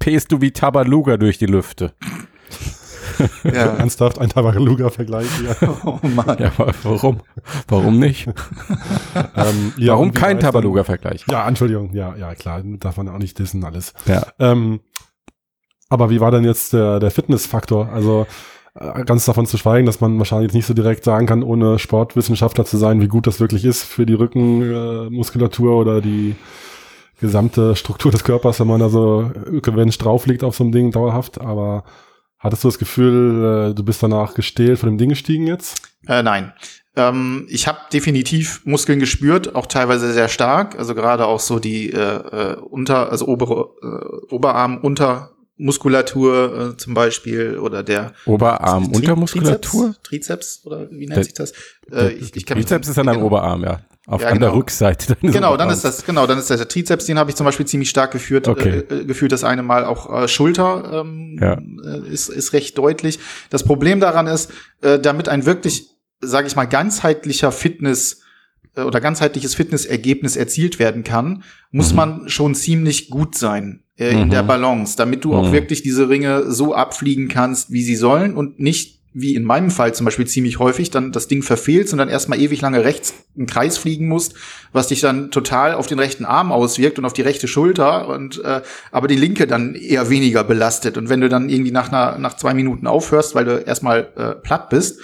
pest 0.00 0.32
du 0.32 0.40
wie 0.40 0.50
Tabaluga 0.50 1.16
durch 1.16 1.38
die 1.38 1.46
Lüfte. 1.46 1.94
Ja. 3.44 3.76
Ernsthaft 3.76 4.18
ein 4.18 4.28
Tabaluga-Vergleich 4.28 5.28
hier. 5.38 5.56
Oh 5.84 5.98
Mann. 6.02 6.36
Ja, 6.38 6.52
warum? 6.82 7.20
Warum 7.68 7.98
nicht? 7.98 8.26
ähm, 9.36 9.72
ja, 9.76 9.92
warum 9.92 10.12
kein 10.12 10.40
Tabaluga-Vergleich? 10.40 11.24
Ja, 11.30 11.46
Entschuldigung, 11.46 11.94
ja, 11.94 12.14
ja, 12.16 12.34
klar, 12.34 12.62
darf 12.64 12.96
man 12.96 13.08
auch 13.08 13.18
nicht 13.18 13.38
dissen 13.38 13.64
alles. 13.64 13.94
Ja. 14.06 14.26
Ähm, 14.38 14.80
aber 15.88 16.10
wie 16.10 16.20
war 16.20 16.30
denn 16.30 16.44
jetzt 16.44 16.72
der, 16.72 16.98
der 16.98 17.10
Fitnessfaktor? 17.10 17.88
Also 17.90 18.26
äh, 18.74 19.04
ganz 19.04 19.24
davon 19.24 19.46
zu 19.46 19.56
schweigen, 19.56 19.86
dass 19.86 20.00
man 20.00 20.18
wahrscheinlich 20.18 20.52
nicht 20.52 20.66
so 20.66 20.74
direkt 20.74 21.04
sagen 21.04 21.26
kann, 21.26 21.42
ohne 21.42 21.78
Sportwissenschaftler 21.78 22.64
zu 22.64 22.76
sein, 22.76 23.00
wie 23.00 23.08
gut 23.08 23.26
das 23.26 23.40
wirklich 23.40 23.64
ist 23.64 23.84
für 23.84 24.06
die 24.06 24.14
Rückenmuskulatur 24.14 25.72
äh, 25.72 25.74
oder 25.74 26.00
die 26.00 26.34
gesamte 27.20 27.76
Struktur 27.76 28.10
des 28.10 28.24
Körpers, 28.24 28.60
wenn 28.60 28.66
man 28.66 28.80
da 28.80 28.88
so 28.88 29.30
gewünscht 29.62 30.04
drauf 30.04 30.26
liegt 30.26 30.44
auf 30.44 30.56
so 30.56 30.64
einem 30.64 30.72
Ding 30.72 30.90
dauerhaft. 30.90 31.40
Aber 31.40 31.84
hattest 32.46 32.64
du 32.64 32.68
das 32.68 32.78
Gefühl, 32.78 33.70
äh, 33.70 33.74
du 33.74 33.84
bist 33.84 34.02
danach 34.02 34.34
gestählt 34.34 34.78
von 34.78 34.88
dem 34.88 34.98
Ding 34.98 35.10
gestiegen 35.10 35.46
jetzt? 35.46 35.82
Äh, 36.06 36.22
nein. 36.22 36.52
Ähm, 36.96 37.46
ich 37.50 37.68
habe 37.68 37.78
definitiv 37.92 38.62
Muskeln 38.64 38.98
gespürt, 38.98 39.54
auch 39.54 39.66
teilweise 39.66 40.12
sehr 40.12 40.28
stark. 40.28 40.78
Also 40.78 40.94
gerade 40.94 41.26
auch 41.26 41.40
so 41.40 41.58
die 41.58 41.90
äh, 41.92 41.98
äh 41.98 42.56
unter, 42.56 43.10
also 43.10 43.26
obere 43.26 43.70
äh, 43.82 44.34
Oberarm 44.34 44.78
unter 44.78 45.35
Muskulatur 45.58 46.74
äh, 46.74 46.76
zum 46.76 46.94
Beispiel 46.94 47.58
oder 47.58 47.82
der 47.82 48.12
Oberarm 48.26 48.92
Untermuskulatur 48.92 49.94
Trizeps, 50.02 50.58
Trizeps 50.58 50.60
oder 50.64 50.90
wie 50.90 51.06
nennt 51.06 51.16
der, 51.16 51.24
sich 51.24 51.34
das? 51.34 51.52
Äh, 51.90 52.12
ich, 52.12 52.36
ich 52.36 52.44
Trizeps 52.44 52.88
ist 52.88 52.98
an 52.98 53.06
deinem 53.06 53.16
genau. 53.16 53.26
Oberarm, 53.26 53.64
ja. 53.64 53.80
Auf 54.06 54.20
ja, 54.20 54.28
an 54.28 54.34
genau. 54.34 54.46
der 54.46 54.56
Rückseite. 54.56 55.16
Genau, 55.20 55.56
dann 55.56 55.70
ist 55.70 55.84
das 55.84 56.04
genau, 56.04 56.26
dann 56.26 56.38
ist 56.38 56.50
das 56.50 56.58
der 56.58 56.68
Trizeps, 56.68 57.06
den 57.06 57.18
habe 57.18 57.30
ich 57.30 57.36
zum 57.36 57.44
Beispiel 57.44 57.66
ziemlich 57.66 57.90
stark 57.90 58.12
geführt, 58.12 58.46
okay. 58.46 58.84
äh, 58.88 59.04
gefühlt. 59.04 59.32
Das 59.32 59.44
eine 59.44 59.62
Mal 59.62 59.84
auch 59.84 60.22
äh, 60.22 60.28
Schulter 60.28 61.02
ähm, 61.04 61.38
ja. 61.40 61.54
Äh, 61.54 62.06
ist 62.08 62.28
ist 62.28 62.52
recht 62.52 62.76
deutlich. 62.78 63.18
Das 63.50 63.64
Problem 63.64 63.98
daran 63.98 64.26
ist, 64.26 64.52
äh, 64.82 64.98
damit 64.98 65.28
ein 65.28 65.46
wirklich, 65.46 65.88
sage 66.20 66.46
ich 66.46 66.54
mal, 66.54 66.66
ganzheitlicher 66.66 67.50
Fitness 67.50 68.20
äh, 68.76 68.82
oder 68.82 69.00
ganzheitliches 69.00 69.54
Fitnessergebnis 69.56 70.36
erzielt 70.36 70.78
werden 70.78 71.02
kann, 71.02 71.42
muss 71.72 71.90
mhm. 71.90 71.96
man 71.96 72.28
schon 72.28 72.54
ziemlich 72.54 73.10
gut 73.10 73.36
sein 73.36 73.82
äh, 73.98 74.14
mhm. 74.14 74.22
in 74.22 74.30
der 74.30 74.42
Balance, 74.42 74.96
damit 74.96 75.24
du 75.24 75.32
mhm. 75.32 75.34
auch 75.34 75.52
wirklich 75.52 75.82
diese 75.82 76.08
Ringe 76.08 76.50
so 76.50 76.74
abfliegen 76.74 77.28
kannst, 77.28 77.72
wie 77.72 77.82
sie 77.82 77.96
sollen 77.96 78.34
und 78.34 78.60
nicht 78.60 78.96
wie 79.18 79.34
in 79.34 79.44
meinem 79.44 79.70
Fall 79.70 79.94
zum 79.94 80.04
Beispiel 80.04 80.26
ziemlich 80.26 80.58
häufig, 80.58 80.90
dann 80.90 81.10
das 81.10 81.26
Ding 81.26 81.42
verfehlst 81.42 81.94
und 81.94 81.98
dann 81.98 82.10
erstmal 82.10 82.38
ewig 82.38 82.60
lange 82.60 82.84
rechts 82.84 83.14
einen 83.34 83.46
Kreis 83.46 83.78
fliegen 83.78 84.08
musst, 84.08 84.34
was 84.72 84.88
dich 84.88 85.00
dann 85.00 85.30
total 85.30 85.72
auf 85.72 85.86
den 85.86 85.98
rechten 85.98 86.26
Arm 86.26 86.52
auswirkt 86.52 86.98
und 86.98 87.06
auf 87.06 87.14
die 87.14 87.22
rechte 87.22 87.48
Schulter 87.48 88.08
und 88.08 88.44
äh, 88.44 88.60
aber 88.92 89.08
die 89.08 89.16
linke 89.16 89.46
dann 89.46 89.74
eher 89.74 90.10
weniger 90.10 90.44
belastet. 90.44 90.98
Und 90.98 91.08
wenn 91.08 91.22
du 91.22 91.30
dann 91.30 91.48
irgendwie 91.48 91.70
nach 91.70 91.88
einer, 91.88 92.18
nach 92.18 92.36
zwei 92.36 92.52
Minuten 92.52 92.86
aufhörst, 92.86 93.34
weil 93.34 93.46
du 93.46 93.56
erstmal 93.56 94.08
äh, 94.16 94.34
platt 94.34 94.68
bist 94.68 95.00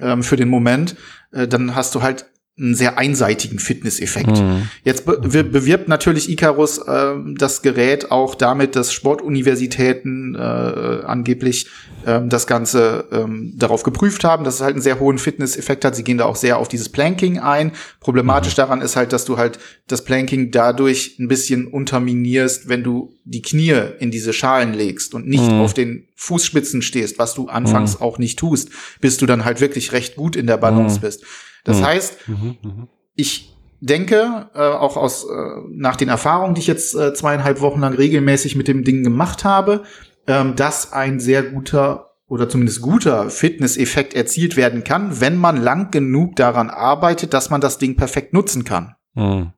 ähm, 0.00 0.24
für 0.24 0.36
den 0.36 0.48
Moment, 0.48 0.96
äh, 1.30 1.46
dann 1.46 1.76
hast 1.76 1.94
du 1.94 2.02
halt 2.02 2.26
einen 2.58 2.74
sehr 2.74 2.98
einseitigen 2.98 3.58
Fitnesseffekt. 3.58 4.38
Mhm. 4.38 4.68
Jetzt 4.84 5.06
be 5.06 5.42
bewirbt 5.42 5.88
natürlich 5.88 6.28
Icarus 6.28 6.78
äh, 6.78 7.14
das 7.34 7.62
Gerät 7.62 8.10
auch 8.10 8.34
damit, 8.34 8.76
dass 8.76 8.92
Sportuniversitäten 8.92 10.34
äh, 10.34 10.38
angeblich 10.38 11.68
ähm, 12.06 12.28
das 12.28 12.46
Ganze 12.46 13.08
ähm, 13.10 13.54
darauf 13.56 13.84
geprüft 13.84 14.24
haben, 14.24 14.44
dass 14.44 14.56
es 14.56 14.60
halt 14.60 14.74
einen 14.74 14.82
sehr 14.82 15.00
hohen 15.00 15.16
Fitnesseffekt 15.16 15.86
hat. 15.86 15.96
Sie 15.96 16.04
gehen 16.04 16.18
da 16.18 16.26
auch 16.26 16.36
sehr 16.36 16.58
auf 16.58 16.68
dieses 16.68 16.90
Planking 16.90 17.38
ein. 17.38 17.72
Problematisch 18.00 18.52
mhm. 18.52 18.56
daran 18.56 18.80
ist 18.82 18.96
halt, 18.96 19.14
dass 19.14 19.24
du 19.24 19.38
halt 19.38 19.58
das 19.86 20.04
Planking 20.04 20.50
dadurch 20.50 21.16
ein 21.18 21.28
bisschen 21.28 21.66
unterminierst, 21.66 22.68
wenn 22.68 22.82
du 22.82 23.14
die 23.24 23.40
Knie 23.40 23.80
in 23.98 24.10
diese 24.10 24.34
Schalen 24.34 24.74
legst 24.74 25.14
und 25.14 25.26
nicht 25.26 25.50
mhm. 25.50 25.60
auf 25.60 25.72
den 25.72 26.06
Fußspitzen 26.16 26.82
stehst, 26.82 27.18
was 27.18 27.32
du 27.32 27.48
anfangs 27.48 27.94
mhm. 27.94 28.02
auch 28.02 28.18
nicht 28.18 28.38
tust, 28.38 28.68
bis 29.00 29.16
du 29.16 29.24
dann 29.24 29.46
halt 29.46 29.62
wirklich 29.62 29.92
recht 29.92 30.16
gut 30.16 30.36
in 30.36 30.46
der 30.46 30.58
Balance 30.58 30.98
mhm. 30.98 31.00
bist. 31.00 31.24
Das 31.64 31.80
mhm. 31.80 31.84
heißt, 31.84 32.28
mhm, 32.28 32.56
mhm. 32.62 32.88
ich 33.14 33.56
denke, 33.80 34.48
äh, 34.54 34.60
auch 34.60 34.96
aus 34.96 35.24
äh, 35.24 35.28
nach 35.70 35.96
den 35.96 36.08
Erfahrungen, 36.08 36.54
die 36.54 36.60
ich 36.60 36.66
jetzt 36.66 36.94
äh, 36.94 37.14
zweieinhalb 37.14 37.60
Wochen 37.60 37.80
lang 37.80 37.94
regelmäßig 37.94 38.56
mit 38.56 38.68
dem 38.68 38.84
Ding 38.84 39.02
gemacht 39.02 39.44
habe, 39.44 39.82
ähm, 40.26 40.54
dass 40.56 40.92
ein 40.92 41.18
sehr 41.20 41.42
guter 41.42 42.12
oder 42.28 42.48
zumindest 42.48 42.80
guter 42.80 43.28
Fitnesseffekt 43.28 44.14
erzielt 44.14 44.56
werden 44.56 44.84
kann, 44.84 45.20
wenn 45.20 45.36
man 45.36 45.60
lang 45.60 45.90
genug 45.90 46.36
daran 46.36 46.70
arbeitet, 46.70 47.34
dass 47.34 47.50
man 47.50 47.60
das 47.60 47.76
Ding 47.76 47.96
perfekt 47.96 48.32
nutzen 48.32 48.64
kann. 48.64 48.94
Mhm. 49.14 49.52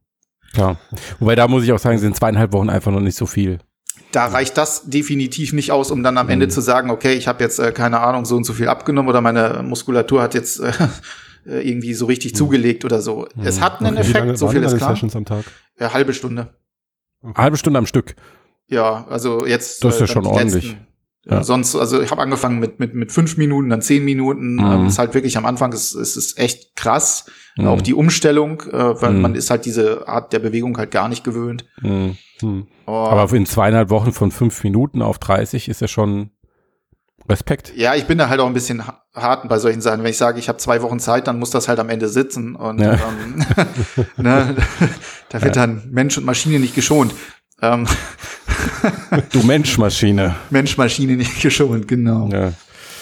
Ja. 0.56 0.76
Wobei 1.20 1.36
da 1.36 1.46
muss 1.46 1.64
ich 1.64 1.72
auch 1.72 1.78
sagen, 1.78 1.98
sind 1.98 2.16
zweieinhalb 2.16 2.52
Wochen 2.52 2.70
einfach 2.70 2.90
noch 2.90 3.00
nicht 3.00 3.16
so 3.16 3.26
viel. 3.26 3.58
Da 4.10 4.26
reicht 4.26 4.56
das 4.56 4.88
definitiv 4.88 5.52
nicht 5.52 5.70
aus, 5.70 5.90
um 5.90 6.02
dann 6.02 6.18
am 6.18 6.28
Ende 6.28 6.46
mhm. 6.46 6.50
zu 6.50 6.60
sagen, 6.60 6.90
okay, 6.90 7.12
ich 7.12 7.28
habe 7.28 7.44
jetzt 7.44 7.58
äh, 7.58 7.72
keine 7.72 8.00
Ahnung 8.00 8.24
so 8.24 8.36
und 8.36 8.44
so 8.44 8.52
viel 8.52 8.68
abgenommen 8.68 9.08
oder 9.08 9.20
meine 9.20 9.62
Muskulatur 9.62 10.22
hat 10.22 10.34
jetzt 10.34 10.60
äh, 10.60 10.72
äh, 11.46 11.68
irgendwie 11.68 11.94
so 11.94 12.06
richtig 12.06 12.32
mhm. 12.32 12.36
zugelegt 12.36 12.84
oder 12.84 13.00
so. 13.00 13.26
Mhm. 13.34 13.46
Es 13.46 13.60
hat 13.60 13.80
einen 13.80 13.96
okay, 13.98 14.08
Effekt, 14.08 14.38
so 14.38 14.48
viel 14.48 14.62
ist 14.62 14.76
klar. 14.76 14.90
Sessions 14.90 15.16
am 15.16 15.24
Tag? 15.24 15.44
Ja, 15.78 15.92
halbe 15.92 16.14
Stunde. 16.14 16.54
Okay. 17.22 17.40
Halbe 17.40 17.56
Stunde 17.56 17.78
am 17.78 17.86
Stück. 17.86 18.16
Ja, 18.68 19.06
also 19.08 19.46
jetzt. 19.46 19.84
Das 19.84 19.94
ist 19.94 20.00
ja 20.00 20.04
äh, 20.04 20.08
schon 20.08 20.26
ordentlich. 20.26 20.64
Letzten, 20.64 20.86
ja. 21.26 21.42
Sonst, 21.42 21.74
also 21.74 22.02
ich 22.02 22.10
habe 22.10 22.20
angefangen 22.20 22.58
mit, 22.58 22.78
mit, 22.80 22.94
mit 22.94 23.10
fünf 23.10 23.38
Minuten, 23.38 23.70
dann 23.70 23.80
zehn 23.80 24.04
Minuten. 24.04 24.56
Mhm. 24.56 24.72
Ähm, 24.72 24.86
ist 24.86 24.98
halt 24.98 25.14
wirklich 25.14 25.38
am 25.38 25.46
Anfang, 25.46 25.72
ist, 25.72 25.94
ist, 25.94 26.16
ist 26.16 26.38
echt 26.38 26.76
krass. 26.76 27.26
Mhm. 27.56 27.66
Auch 27.66 27.80
die 27.80 27.94
Umstellung, 27.94 28.60
äh, 28.62 29.00
weil 29.00 29.12
mhm. 29.12 29.22
man 29.22 29.34
ist 29.34 29.50
halt 29.50 29.64
diese 29.64 30.06
Art 30.06 30.32
der 30.32 30.40
Bewegung 30.40 30.76
halt 30.76 30.90
gar 30.90 31.08
nicht 31.08 31.24
gewöhnt. 31.24 31.64
Mhm. 31.80 32.16
mhm. 32.42 32.66
Oh. 32.86 32.92
Aber 32.92 33.32
in 33.34 33.46
zweieinhalb 33.46 33.88
Wochen 33.88 34.12
von 34.12 34.30
fünf 34.30 34.62
Minuten 34.62 35.00
auf 35.00 35.18
30 35.18 35.70
ist 35.70 35.80
ja 35.80 35.88
schon 35.88 36.30
Respekt. 37.28 37.72
Ja, 37.76 37.94
ich 37.94 38.04
bin 38.04 38.18
da 38.18 38.28
halt 38.28 38.40
auch 38.40 38.46
ein 38.46 38.52
bisschen 38.52 38.82
hart 39.14 39.48
bei 39.48 39.58
solchen 39.58 39.80
Sachen. 39.80 40.02
Wenn 40.02 40.10
ich 40.10 40.18
sage, 40.18 40.38
ich 40.38 40.48
habe 40.48 40.58
zwei 40.58 40.82
Wochen 40.82 40.98
Zeit, 40.98 41.26
dann 41.26 41.38
muss 41.38 41.50
das 41.50 41.68
halt 41.68 41.78
am 41.78 41.88
Ende 41.88 42.08
sitzen. 42.08 42.54
Und 42.54 42.80
ja. 42.80 42.94
ähm, 42.94 43.44
ne, 44.16 44.56
da 45.30 45.42
wird 45.42 45.56
ja. 45.56 45.66
dann 45.66 45.88
Mensch 45.90 46.18
und 46.18 46.24
Maschine 46.24 46.58
nicht 46.58 46.74
geschont. 46.74 47.14
Ähm, 47.62 47.86
du 49.32 49.42
Mensch-Maschine. 49.42 50.34
Mensch-Maschine 50.50 51.16
nicht 51.16 51.40
geschont, 51.40 51.88
genau. 51.88 52.28
Ja, 52.30 52.52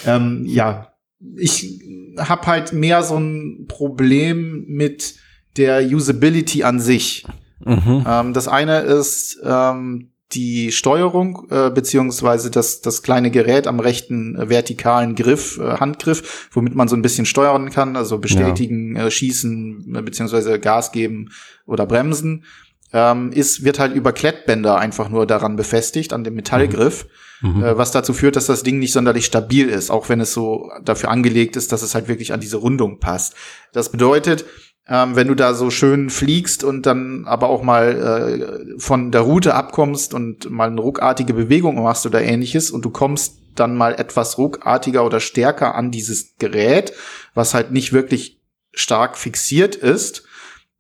ähm, 0.07 0.45
ja. 0.47 0.93
ich 1.37 1.81
habe 2.19 2.47
halt 2.47 2.73
mehr 2.73 3.03
so 3.03 3.17
ein 3.17 3.67
Problem 3.67 4.65
mit 4.69 5.17
der 5.57 5.85
Usability 5.85 6.63
an 6.63 6.79
sich. 6.79 7.25
Mhm. 7.65 8.05
Ähm, 8.07 8.33
das 8.33 8.49
eine 8.49 8.81
ist, 8.81 9.41
ähm, 9.45 10.12
die 10.35 10.73
Steuerung 10.73 11.47
äh, 11.51 11.71
beziehungsweise 11.71 12.51
das, 12.51 12.81
das 12.81 13.03
kleine 13.03 13.31
Gerät 13.31 13.67
am 13.67 13.81
rechten 13.81 14.37
äh, 14.37 14.49
vertikalen 14.49 15.15
Griff, 15.15 15.59
äh, 15.59 15.79
Handgriff, 15.79 16.49
womit 16.53 16.75
man 16.75 16.89
so 16.89 16.97
ein 16.97 17.03
bisschen 17.03 17.27
steuern 17.27 17.71
kann, 17.71 17.97
also 17.97 18.19
bestätigen, 18.19 18.97
ja. 18.97 19.07
äh, 19.07 19.11
schießen 19.11 19.95
äh, 19.97 20.03
beziehungsweise 20.03 20.59
Gas 20.59 20.93
geben 20.93 21.31
oder 21.67 21.87
bremsen, 21.87 22.45
ähm, 22.93 23.33
ist 23.33 23.65
wird 23.65 23.79
halt 23.79 23.95
über 23.95 24.13
Klettbänder 24.13 24.79
einfach 24.79 25.09
nur 25.09 25.27
daran 25.27 25.57
befestigt 25.57 26.13
an 26.13 26.25
dem 26.25 26.35
Metallgriff, 26.35 27.07
mhm. 27.41 27.59
mhm. 27.59 27.65
äh, 27.65 27.79
was 27.79 27.91
dazu 27.91 28.13
führt, 28.13 28.37
dass 28.37 28.47
das 28.47 28.63
Ding 28.63 28.79
nicht 28.79 28.93
sonderlich 28.93 29.27
stabil 29.27 29.69
ist, 29.69 29.91
auch 29.91 30.09
wenn 30.09 30.21
es 30.21 30.33
so 30.33 30.71
dafür 30.85 31.11
angelegt 31.11 31.57
ist, 31.57 31.73
dass 31.73 31.83
es 31.83 31.95
halt 31.95 32.09
wirklich 32.09 32.33
an 32.33 32.41
diese 32.41 32.59
Rundung 32.59 32.99
passt. 32.99 33.35
Das 33.73 33.91
bedeutet, 33.91 34.45
ähm, 34.89 35.15
wenn 35.17 35.29
du 35.29 35.35
da 35.35 35.55
so 35.55 35.71
schön 35.71 36.11
fliegst 36.11 36.65
und 36.65 36.87
dann 36.87 37.25
aber 37.27 37.49
auch 37.49 37.63
mal 37.63 38.75
äh, 38.77 38.81
von 38.81 39.11
der 39.13 39.23
Route 39.23 39.55
abkommst 39.55 40.13
und 40.13 40.51
mal 40.51 40.71
eine 40.71 40.81
ruckartige 40.81 41.35
Bewegung 41.35 41.83
machst 41.83 42.05
oder 42.07 42.23
ähnliches 42.23 42.71
und 42.71 42.85
du 42.85 42.91
kommst 42.91 43.39
dann 43.55 43.77
mal 43.77 43.95
etwas 43.95 44.39
ruckartiger 44.39 45.05
oder 45.05 45.21
stärker 45.21 45.75
an 45.75 45.91
dieses 45.91 46.37
Gerät, 46.39 46.93
was 47.35 47.55
halt 47.55 47.71
nicht 47.71 47.93
wirklich 47.93 48.41
stark 48.73 49.19
fixiert 49.19 49.77
ist, 49.77 50.25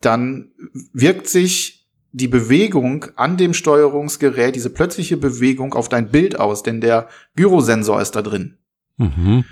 dann 0.00 0.50
wirkt 0.92 1.28
sich 1.28 1.86
die 2.12 2.28
Bewegung 2.28 3.06
an 3.16 3.36
dem 3.36 3.54
Steuerungsgerät, 3.54 4.54
diese 4.54 4.70
plötzliche 4.70 5.16
Bewegung 5.16 5.74
auf 5.74 5.88
dein 5.88 6.10
Bild 6.10 6.38
aus, 6.38 6.62
denn 6.62 6.80
der 6.80 7.08
Gyrosensor 7.36 8.00
ist 8.00 8.12
da 8.12 8.22
drin. 8.22 8.58
Mhm. 8.96 9.44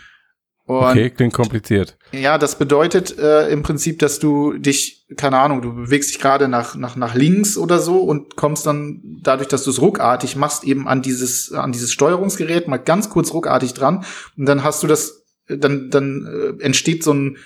Und 0.67 0.77
Okay, 0.77 1.11
klingt 1.11 1.33
kompliziert. 1.35 1.97
ja, 2.13 2.39
das 2.39 2.57
bedeutet 2.57 3.19
äh, 3.19 3.49
im 3.49 3.63
Prinzip, 3.65 3.99
dass 3.99 4.21
du 4.21 4.53
dich, 4.57 5.05
keine 5.17 5.39
Ahnung, 5.39 5.63
du 5.63 5.75
bewegst 5.75 6.11
dich 6.11 6.21
gerade 6.21 6.47
nach, 6.47 6.77
nach, 6.77 6.95
nach 6.95 7.15
links 7.17 7.57
oder 7.59 7.81
so 7.81 7.99
und 7.99 8.37
kommst 8.37 8.67
dann 8.67 9.01
dadurch, 9.23 9.49
dass 9.49 9.65
du 9.65 9.71
es 9.71 9.81
ruckartig 9.81 10.37
machst, 10.37 10.63
eben 10.65 10.87
an 10.87 11.03
dieses, 11.03 11.53
an 11.53 11.73
dieses 11.73 11.93
Steuerungsgerät 11.93 12.69
mal 12.69 12.77
ganz 12.77 13.11
kurz 13.11 13.33
ruckartig 13.33 13.75
dran 13.75 14.05
und 14.37 14.47
dann 14.47 14.63
hast 14.63 14.83
du 14.83 14.87
das, 14.87 15.25
dann, 15.49 15.91
dann 15.91 16.57
äh, 16.61 16.63
entsteht 16.63 17.03
so 17.03 17.15
ein, 17.15 17.37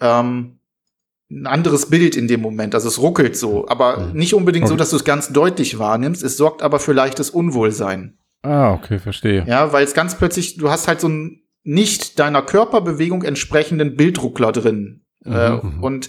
ähm, 0.00 0.58
ein 1.30 1.46
anderes 1.46 1.86
Bild 1.86 2.16
in 2.16 2.26
dem 2.28 2.40
Moment. 2.42 2.74
Also 2.74 2.88
es 2.88 3.00
ruckelt 3.00 3.36
so, 3.36 3.68
aber 3.68 4.10
nicht 4.12 4.34
unbedingt 4.34 4.66
so, 4.66 4.74
Okay. 4.74 4.78
dass 4.80 4.90
du 4.90 4.96
es 4.96 5.04
ganz 5.04 5.32
deutlich 5.32 5.78
wahrnimmst. 5.78 6.22
Es 6.24 6.36
sorgt 6.36 6.60
aber 6.62 6.80
für 6.80 6.92
leichtes 6.92 7.30
Unwohlsein. 7.30 8.18
Ah, 8.42 8.72
okay, 8.72 8.98
verstehe. 8.98 9.44
Ja, 9.46 9.72
weil 9.72 9.84
es 9.84 9.94
ganz 9.94 10.16
plötzlich, 10.16 10.56
du 10.56 10.70
hast 10.70 10.86
halt 10.88 11.00
so 11.00 11.06
einen 11.06 11.40
nicht 11.64 12.18
deiner 12.18 12.42
Körperbewegung 12.42 13.22
entsprechenden 13.24 13.96
Bildruckler 13.96 14.52
drin. 14.52 15.02
Äh, 15.24 15.50
Mhm. 15.50 15.82
und 15.82 16.08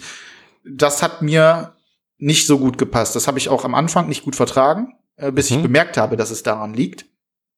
das 0.64 1.02
hat 1.02 1.22
mir 1.22 1.72
nicht 2.18 2.46
so 2.46 2.58
gut 2.58 2.78
gepasst. 2.78 3.16
Das 3.16 3.26
habe 3.26 3.38
ich 3.38 3.48
auch 3.48 3.64
am 3.64 3.74
Anfang 3.74 4.08
nicht 4.08 4.22
gut 4.24 4.36
vertragen, 4.36 4.94
äh, 5.16 5.32
bis 5.32 5.50
ich 5.50 5.58
Mhm. 5.58 5.62
bemerkt 5.62 5.96
habe, 5.96 6.16
dass 6.16 6.30
es 6.30 6.42
daran 6.42 6.74
liegt. 6.74 7.06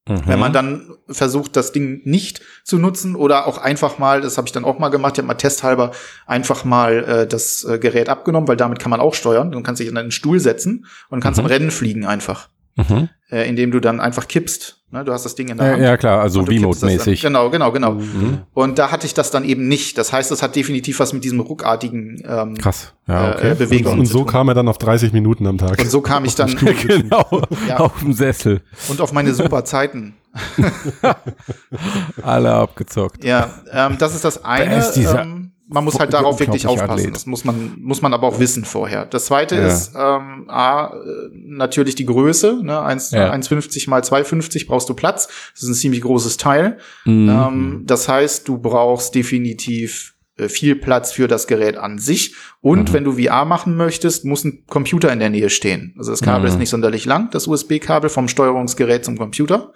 Mhm. 0.08 0.22
Wenn 0.26 0.38
man 0.38 0.52
dann 0.52 0.94
versucht, 1.08 1.54
das 1.56 1.72
Ding 1.72 2.00
nicht 2.04 2.40
zu 2.64 2.78
nutzen 2.78 3.14
oder 3.14 3.46
auch 3.46 3.58
einfach 3.58 3.98
mal, 3.98 4.20
das 4.20 4.38
habe 4.38 4.46
ich 4.48 4.52
dann 4.52 4.64
auch 4.64 4.78
mal 4.78 4.88
gemacht, 4.88 5.14
ich 5.14 5.18
habe 5.18 5.26
mal 5.28 5.34
testhalber 5.34 5.90
einfach 6.26 6.64
mal 6.64 7.04
äh, 7.04 7.26
das 7.26 7.64
äh, 7.64 7.78
Gerät 7.78 8.08
abgenommen, 8.08 8.48
weil 8.48 8.56
damit 8.56 8.78
kann 8.78 8.90
man 8.90 9.00
auch 9.00 9.14
steuern. 9.14 9.50
Du 9.50 9.60
kannst 9.62 9.80
dich 9.80 9.88
in 9.88 9.96
einen 9.98 10.10
Stuhl 10.12 10.40
setzen 10.40 10.86
und 11.10 11.20
kannst 11.20 11.38
Mhm. 11.38 11.44
am 11.46 11.50
Rennen 11.50 11.70
fliegen 11.70 12.06
einfach, 12.06 12.48
Mhm. 12.78 13.08
äh, 13.30 13.48
indem 13.48 13.72
du 13.72 13.80
dann 13.80 14.00
einfach 14.00 14.28
kippst. 14.28 14.76
Ne? 14.92 15.04
Du 15.04 15.12
hast 15.12 15.24
das 15.24 15.34
Ding 15.34 15.48
in 15.48 15.58
der 15.58 15.66
Äh, 15.66 15.72
Hand. 15.72 15.82
ja, 15.82 15.96
klar, 15.96 16.20
also 16.22 16.38
und 16.40 16.48
Remote-mäßig. 16.48 17.20
Genau, 17.20 17.50
genau, 17.50 17.72
genau. 17.72 17.92
Mhm. 17.94 18.38
Und 18.54 18.78
da 18.78 18.90
hatte 18.92 19.04
ich 19.04 19.12
das 19.14 19.30
dann 19.32 19.44
eben 19.44 19.66
nicht. 19.68 19.98
Das 19.98 20.12
heißt, 20.12 20.30
es 20.30 20.40
hat 20.42 20.54
definitiv 20.56 21.00
was 21.00 21.12
mit 21.12 21.24
diesem 21.24 21.40
ruckartigen 21.40 22.22
ähm, 22.24 22.56
Krass. 22.56 22.94
Ja, 23.08 23.30
äh, 23.32 23.34
okay. 23.34 23.54
Bewegung 23.56 23.98
Und 23.98 24.06
zu 24.06 24.12
so 24.12 24.24
kam 24.24 24.48
er 24.48 24.54
dann 24.54 24.68
auf 24.68 24.78
30 24.78 25.12
Minuten 25.12 25.46
am 25.46 25.58
Tag. 25.58 25.78
Und 25.78 25.90
so 25.90 26.00
kam 26.00 26.24
ich 26.24 26.36
dann 26.36 26.54
genau. 26.86 27.42
Ja. 27.68 27.78
Auf 27.80 27.98
dem 28.00 28.12
Sessel. 28.12 28.62
und 28.88 29.00
auf 29.00 29.12
meine 29.12 29.34
super 29.34 29.64
Zeiten. 29.64 30.14
Alle 32.22 32.52
abgezockt. 32.52 33.24
Ja, 33.24 33.50
ähm, 33.72 33.96
das 33.98 34.14
ist 34.14 34.24
das 34.24 34.44
eine. 34.44 34.76
ist 34.78 34.92
dieser 34.92 35.22
ähm, 35.22 35.52
man 35.68 35.84
muss 35.84 35.98
halt 35.98 36.12
darauf 36.12 36.40
wirklich 36.40 36.66
aufpassen. 36.66 36.90
Athlet. 36.92 37.14
Das 37.14 37.26
muss 37.26 37.44
man, 37.44 37.76
muss 37.80 38.00
man 38.02 38.14
aber 38.14 38.26
auch 38.26 38.38
wissen 38.38 38.64
vorher. 38.64 39.04
Das 39.04 39.26
zweite 39.26 39.56
Ja. 39.56 39.66
ist 39.66 39.92
ähm, 39.94 40.46
A, 40.48 40.86
äh, 40.86 40.90
natürlich 41.32 41.94
die 41.94 42.06
Größe. 42.06 42.60
Ne? 42.62 42.80
1, 42.80 43.10
Ja. 43.10 43.30
1,50 43.32 43.88
mal 43.90 44.00
2,50 44.02 44.66
brauchst 44.66 44.88
du 44.88 44.94
Platz. 44.94 45.28
Das 45.52 45.62
ist 45.62 45.68
ein 45.68 45.74
ziemlich 45.74 46.00
großes 46.00 46.36
Teil. 46.38 46.78
Mhm. 47.04 47.28
Ähm, 47.28 47.82
das 47.86 48.08
heißt, 48.08 48.48
du 48.48 48.58
brauchst 48.58 49.14
definitiv 49.14 50.14
äh, 50.36 50.48
viel 50.48 50.76
Platz 50.76 51.12
für 51.12 51.26
das 51.28 51.46
Gerät 51.48 51.76
an 51.76 51.98
sich. 51.98 52.34
Und 52.60 52.90
Mhm. 52.90 52.92
wenn 52.94 53.04
du 53.04 53.12
VR 53.22 53.44
machen 53.44 53.76
möchtest, 53.76 54.24
muss 54.24 54.44
ein 54.44 54.64
Computer 54.68 55.12
in 55.12 55.18
der 55.18 55.30
Nähe 55.30 55.50
stehen. 55.50 55.94
Also 55.98 56.12
das 56.12 56.22
Kabel 56.22 56.42
Mhm. 56.42 56.46
ist 56.46 56.58
nicht 56.58 56.70
sonderlich 56.70 57.04
lang, 57.04 57.30
das 57.32 57.46
USB-Kabel 57.48 58.08
vom 58.08 58.28
Steuerungsgerät 58.28 59.04
zum 59.04 59.18
Computer. 59.18 59.72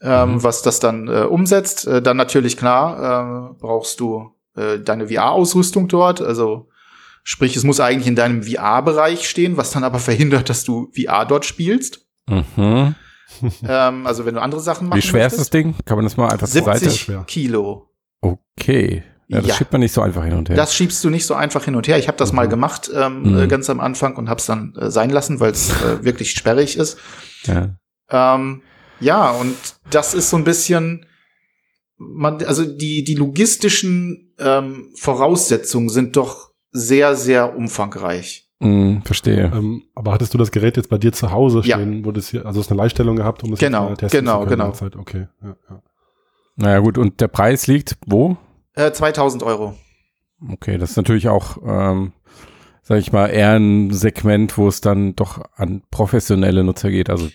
Ähm, 0.00 0.42
was 0.42 0.60
das 0.62 0.80
dann 0.80 1.08
äh, 1.08 1.22
umsetzt. 1.22 1.86
Äh, 1.86 2.02
dann 2.02 2.16
natürlich 2.18 2.56
klar, 2.58 3.50
äh, 3.52 3.54
brauchst 3.58 4.00
du 4.00 4.33
äh, 4.56 4.78
deine 4.78 5.08
VR-Ausrüstung 5.08 5.88
dort. 5.88 6.20
Also 6.20 6.68
sprich, 7.22 7.56
es 7.56 7.64
muss 7.64 7.80
eigentlich 7.80 8.06
in 8.06 8.16
deinem 8.16 8.42
VR-Bereich 8.42 9.28
stehen, 9.28 9.56
was 9.56 9.70
dann 9.70 9.84
aber 9.84 9.98
verhindert, 9.98 10.48
dass 10.50 10.64
du 10.64 10.90
VR 10.94 11.24
dort 11.26 11.44
spielst. 11.44 12.06
Mhm. 12.28 12.94
ähm, 13.68 14.06
also 14.06 14.24
wenn 14.26 14.34
du 14.34 14.42
andere 14.42 14.60
Sachen 14.60 14.88
machen 14.88 14.98
Wie 14.98 15.02
schwer 15.02 15.26
ist 15.26 15.32
das 15.32 15.38
möchtest. 15.52 15.54
Ding? 15.54 15.74
Kann 15.84 15.96
man 15.96 16.04
das 16.04 16.16
mal 16.16 16.28
einfach 16.30 16.46
zur 16.48 16.62
Seite? 16.62 16.90
70. 16.90 17.26
Kilo. 17.26 17.90
Okay. 18.20 19.02
Ja, 19.26 19.38
das 19.40 19.48
Ja. 19.48 19.54
schiebt 19.54 19.72
man 19.72 19.80
nicht 19.80 19.92
so 19.92 20.02
einfach 20.02 20.22
hin 20.24 20.34
und 20.34 20.48
her. 20.50 20.56
Das 20.56 20.74
schiebst 20.74 21.02
du 21.02 21.08
nicht 21.10 21.24
so 21.26 21.34
einfach 21.34 21.64
hin 21.64 21.74
und 21.76 21.88
her. 21.88 21.98
Ich 21.98 22.08
habe 22.08 22.18
das 22.18 22.32
mal 22.32 22.46
gemacht 22.46 22.90
ähm, 22.94 23.22
Mhm. 23.32 23.38
äh, 23.38 23.46
ganz 23.46 23.68
am 23.70 23.80
Anfang 23.80 24.16
und 24.16 24.28
habe 24.28 24.38
es 24.38 24.46
dann 24.46 24.74
äh, 24.76 24.90
sein 24.90 25.10
lassen, 25.10 25.40
weil 25.40 25.50
es 25.52 25.70
äh, 25.70 26.04
wirklich 26.04 26.30
sperrig 26.32 26.76
ist. 26.76 26.98
ja. 27.44 27.70
Ähm, 28.10 28.60
ja, 29.00 29.30
und 29.30 29.56
das 29.90 30.12
ist 30.14 30.30
so 30.30 30.36
ein 30.36 30.44
bisschen, 30.44 31.06
man, 32.12 32.42
also 32.44 32.64
die, 32.64 33.04
die 33.04 33.14
logistischen 33.14 34.34
ähm, 34.38 34.90
Voraussetzungen 34.96 35.88
sind 35.88 36.16
doch 36.16 36.50
sehr, 36.70 37.14
sehr 37.16 37.56
umfangreich. 37.56 38.48
Mhm, 38.60 39.02
verstehe. 39.04 39.52
Ähm, 39.54 39.82
aber 39.94 40.12
hattest 40.12 40.32
du 40.34 40.38
das 40.38 40.50
Gerät 40.50 40.76
jetzt 40.76 40.88
bei 40.88 40.98
dir 40.98 41.12
zu 41.12 41.30
Hause 41.32 41.60
Ja. 41.64 41.76
stehen, 41.76 42.04
wo 42.04 42.12
das 42.12 42.28
hier, 42.28 42.46
also 42.46 42.60
es 42.60 42.70
eine 42.70 42.78
Leihstellung 42.78 43.16
gehabt, 43.16 43.42
um 43.44 43.52
es 43.52 43.58
Genau, 43.58 43.90
jetzt 43.90 43.98
testen 43.98 44.20
genau, 44.20 44.40
zu 44.42 44.46
können 44.48 44.50
genau. 44.58 44.70
derzeit? 44.70 44.96
Okay, 44.96 45.26
ja, 45.42 45.56
ja. 45.70 45.82
Naja, 46.56 46.78
gut. 46.78 46.98
Und 46.98 47.20
der 47.20 47.28
Preis 47.28 47.66
liegt 47.66 47.96
wo? 48.06 48.36
Äh, 48.74 48.92
2000 48.92 49.42
Euro. 49.42 49.74
Okay, 50.50 50.78
das 50.78 50.90
ist 50.90 50.96
natürlich 50.96 51.28
auch, 51.28 51.58
ähm, 51.64 52.12
sag 52.82 52.98
ich 52.98 53.12
mal, 53.12 53.26
eher 53.26 53.52
ein 53.58 53.90
Segment, 53.92 54.56
wo 54.56 54.68
es 54.68 54.80
dann 54.80 55.14
doch 55.16 55.42
an 55.56 55.82
professionelle 55.90 56.64
Nutzer 56.64 56.90
geht. 56.90 57.10
Also, 57.10 57.28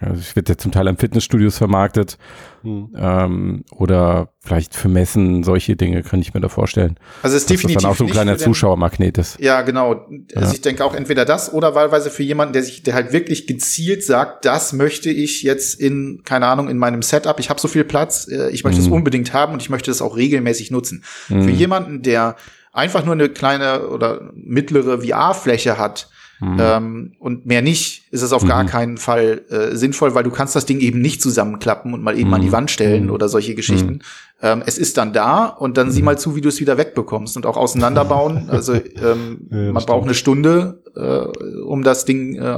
also 0.00 0.18
es 0.20 0.34
wird 0.34 0.48
ja 0.48 0.56
zum 0.56 0.72
Teil 0.72 0.88
an 0.88 0.96
Fitnessstudios 0.96 1.58
vermarktet 1.58 2.18
Hm. 2.62 2.90
ähm, 2.96 3.64
oder 3.74 4.32
vielleicht 4.40 4.74
für 4.74 4.88
Messen, 4.88 5.44
solche 5.44 5.76
Dinge 5.76 6.02
kann 6.02 6.20
ich 6.20 6.34
mir 6.34 6.40
da 6.40 6.48
vorstellen. 6.50 6.96
Also 7.22 7.36
es 7.36 7.42
ist 7.42 7.50
Dass 7.50 7.54
das 7.54 7.60
definitiv 7.62 7.82
dann 7.82 7.90
auch 7.90 7.96
so 7.96 8.04
ein 8.04 8.10
kleiner 8.10 8.34
den- 8.36 8.38
Zuschauermagnet 8.38 9.16
ist. 9.16 9.40
Ja, 9.40 9.62
genau. 9.62 9.92
Also 10.34 10.48
Ja. 10.48 10.52
ich 10.52 10.60
denke 10.60 10.84
auch 10.84 10.94
entweder 10.94 11.24
das 11.24 11.52
oder 11.54 11.74
wahlweise 11.74 12.10
für 12.10 12.22
jemanden, 12.22 12.52
der 12.52 12.62
sich, 12.62 12.82
der 12.82 12.92
halt 12.94 13.12
wirklich 13.14 13.46
gezielt 13.46 14.04
sagt, 14.04 14.44
das 14.44 14.72
möchte 14.74 15.08
ich 15.10 15.42
jetzt 15.42 15.80
in, 15.80 16.20
keine 16.24 16.46
Ahnung, 16.48 16.68
in 16.68 16.76
meinem 16.76 17.00
Setup. 17.02 17.40
Ich 17.40 17.48
habe 17.48 17.60
so 17.60 17.68
viel 17.68 17.84
Platz, 17.84 18.28
äh, 18.28 18.50
ich 18.50 18.62
möchte 18.64 18.80
es 18.80 18.88
Mhm. 18.88 18.92
unbedingt 18.94 19.32
haben 19.32 19.54
und 19.54 19.62
ich 19.62 19.70
möchte 19.70 19.90
es 19.90 20.02
auch 20.02 20.16
regelmäßig 20.16 20.70
nutzen. 20.70 21.02
Mhm. 21.30 21.44
Für 21.44 21.50
jemanden, 21.50 22.02
der 22.02 22.36
einfach 22.72 23.04
nur 23.06 23.14
eine 23.14 23.30
kleine 23.30 23.88
oder 23.88 24.30
mittlere 24.34 25.00
VR-Fläche 25.02 25.78
hat 25.78 26.08
Mhm. 26.40 26.56
ähm, 26.58 27.12
und 27.18 27.44
mehr 27.46 27.60
nicht, 27.62 28.04
ist 28.10 28.22
es 28.22 28.32
auf 28.32 28.46
gar 28.46 28.64
keinen 28.64 28.96
Fall 28.96 29.42
äh, 29.50 29.76
sinnvoll, 29.76 30.14
weil 30.14 30.24
du 30.24 30.30
kannst 30.30 30.56
das 30.56 30.64
Ding 30.66 30.80
eben 30.80 31.00
nicht 31.00 31.20
zusammenklappen 31.20 31.92
und 31.92 32.02
mal 32.02 32.18
eben 32.18 32.32
an 32.32 32.40
die 32.40 32.48
Mhm. 32.48 32.52
Wand 32.52 32.70
stellen 32.70 33.04
Mhm. 33.06 33.10
oder 33.10 33.28
solche 33.28 33.54
Geschichten. 33.54 34.00
Ähm, 34.42 34.62
es 34.64 34.78
ist 34.78 34.96
dann 34.96 35.12
da 35.12 35.44
und 35.46 35.76
dann 35.76 35.88
Mhm. 35.88 35.90
sieh 35.92 36.02
mal 36.02 36.18
zu, 36.18 36.34
wie 36.36 36.40
du 36.40 36.48
es 36.48 36.58
wieder 36.60 36.78
wegbekommst 36.78 37.36
und 37.36 37.44
auch 37.44 37.56
auseinanderbauen. 37.58 38.48
also 38.50 38.72
ähm, 38.74 39.48
Ja, 39.50 39.72
man 39.72 39.74
braucht 39.74 39.86
stimmt. 39.86 40.04
eine 40.04 40.14
Stunde, 40.14 40.82
äh, 40.96 41.60
um 41.62 41.82
das 41.82 42.04
Ding 42.06 42.36
äh, 42.36 42.56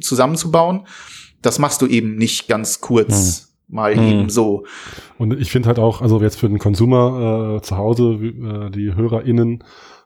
zusammenzubauen. 0.00 0.86
Das 1.42 1.58
machst 1.58 1.82
du 1.82 1.86
eben 1.86 2.16
nicht 2.16 2.48
ganz 2.48 2.80
kurz 2.80 3.54
mal 3.68 3.94
Mhm. 3.96 4.02
eben 4.02 4.30
so. 4.30 4.64
Und 5.18 5.38
ich 5.38 5.50
finde 5.50 5.68
halt 5.68 5.78
auch, 5.78 6.00
also 6.00 6.20
jetzt 6.20 6.38
für 6.38 6.48
den 6.48 6.58
Consumer 6.58 7.56
äh, 7.58 7.62
zu 7.62 7.76
Hause, 7.76 8.02
äh, 8.20 8.70
die 8.70 8.94
HörerInnen 8.94 9.62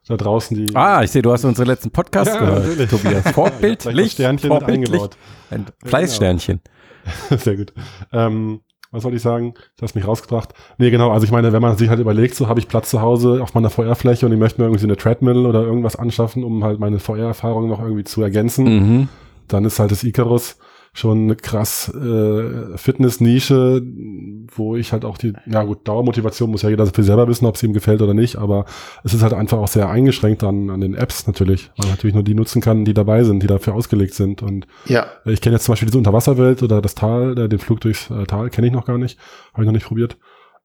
da 0.09 0.17
draußen, 0.17 0.57
die 0.57 0.75
Ah, 0.77 1.03
ich 1.03 1.11
sehe, 1.11 1.23
du 1.23 1.33
hast 1.33 1.45
unseren 1.45 1.67
letzten 1.67 1.91
Podcast 1.91 2.33
Ja, 2.35 2.41
gehört, 2.41 2.67
natürlich. 2.67 2.91
Tobias. 2.91 3.31
Vorbildlich, 3.31 4.05
das 4.07 4.13
Sternchen 4.13 4.49
vorbildlich. 4.51 4.89
eingebaut. 4.91 5.17
Ein 5.51 5.67
Fleißsternchen. 5.85 6.61
Sehr 7.37 7.57
gut. 7.57 7.73
Ähm, 8.13 8.61
was 8.91 9.05
soll 9.05 9.15
ich 9.15 9.23
sagen? 9.23 9.55
Du 9.79 9.83
hast 9.83 9.95
mich 9.95 10.07
rausgebracht. 10.07 10.51
Nee, 10.79 10.91
genau. 10.91 11.11
Also 11.13 11.25
ich 11.25 11.31
meine, 11.33 11.53
wenn 11.53 11.63
man 11.63 11.77
sich 11.79 11.89
halt 11.89 11.99
überlegt, 12.01 12.35
so 12.35 12.49
habe 12.49 12.61
ich 12.61 12.69
Platz 12.69 12.91
zu 12.91 13.01
Hause 13.01 13.41
auf 13.43 13.55
meiner 13.55 13.71
VR-Fläche 13.71 14.27
und 14.27 14.33
ich 14.33 14.39
möchte 14.39 14.61
mir 14.61 14.67
irgendwie 14.67 14.81
so 14.83 14.87
eine 14.87 14.97
Treadmill 14.97 15.47
oder 15.47 15.63
irgendwas 15.63 15.97
anschaffen, 15.97 16.45
um 16.45 16.63
halt 16.63 16.79
meine 16.79 16.99
VR-Erfahrung 16.99 17.69
noch 17.69 17.81
irgendwie 17.81 18.05
zu 18.05 18.23
ergänzen, 18.23 18.65
Mhm. 18.65 19.09
dann 19.49 19.65
ist 19.65 19.79
halt 19.79 19.91
das 19.93 20.05
Icarus 20.05 20.59
schon 20.95 21.23
eine 21.23 21.37
krass 21.37 21.89
äh, 21.95 22.77
Fitness-Nische, 22.77 23.83
wo 24.55 24.77
ich 24.77 24.93
halt 24.93 25.07
auch 25.07 25.17
die, 25.17 25.33
ja 25.47 25.63
gut, 25.63 25.89
Dauermotivation 25.89 26.51
muss 26.51 26.63
ja 26.63 26.69
jeder 26.69 26.87
für 26.87 27.03
selber 27.03 27.29
wissen, 27.29 27.47
ob 27.47 27.55
es 27.55 27.63
ihm 27.63 27.73
gefällt 27.73 28.03
oder 28.03 28.13
nicht, 28.13 28.37
aber 28.37 28.67
es 29.03 29.15
ist 29.15 29.23
halt 29.23 29.33
einfach 29.33 29.59
auch 29.59 29.69
sehr 29.69 29.89
eingeschränkt 29.89 30.45
an, 30.45 30.69
an 30.69 30.83
den 30.83 30.95
Apps 30.95 31.27
natürlich, 31.27 31.71
weil 31.77 31.87
man 31.87 31.97
natürlich 31.97 32.15
nur 32.15 32.25
die 32.25 32.35
nutzen 32.35 32.61
kann, 32.61 32.85
die 32.85 32.93
dabei 32.93 33.25
sind, 33.25 33.43
die 33.43 33.47
dafür 33.47 33.75
ausgelegt 33.75 34.13
sind 34.13 34.43
und 34.43 34.67
Ja, 34.85 35.07
ich 35.25 35.41
kenne 35.41 35.57
jetzt 35.57 35.65
zum 35.65 35.73
Beispiel 35.73 35.87
diese 35.87 35.99
Unterwasserwelt 35.99 36.63
oder 36.63 36.83
das 36.83 36.95
Tal, 36.95 37.39
äh, 37.39 37.49
den 37.49 37.59
Flug 37.59 37.81
durchs 37.81 38.11
äh, 38.11 38.25
Tal 38.25 38.51
kenne 38.51 38.67
ich 38.67 38.73
noch 38.73 38.85
gar 38.85 38.99
nicht, 38.99 39.19
habe 39.55 39.63
ich 39.63 39.67
noch 39.67 39.73
nicht 39.73 39.87
probiert. 39.87 40.19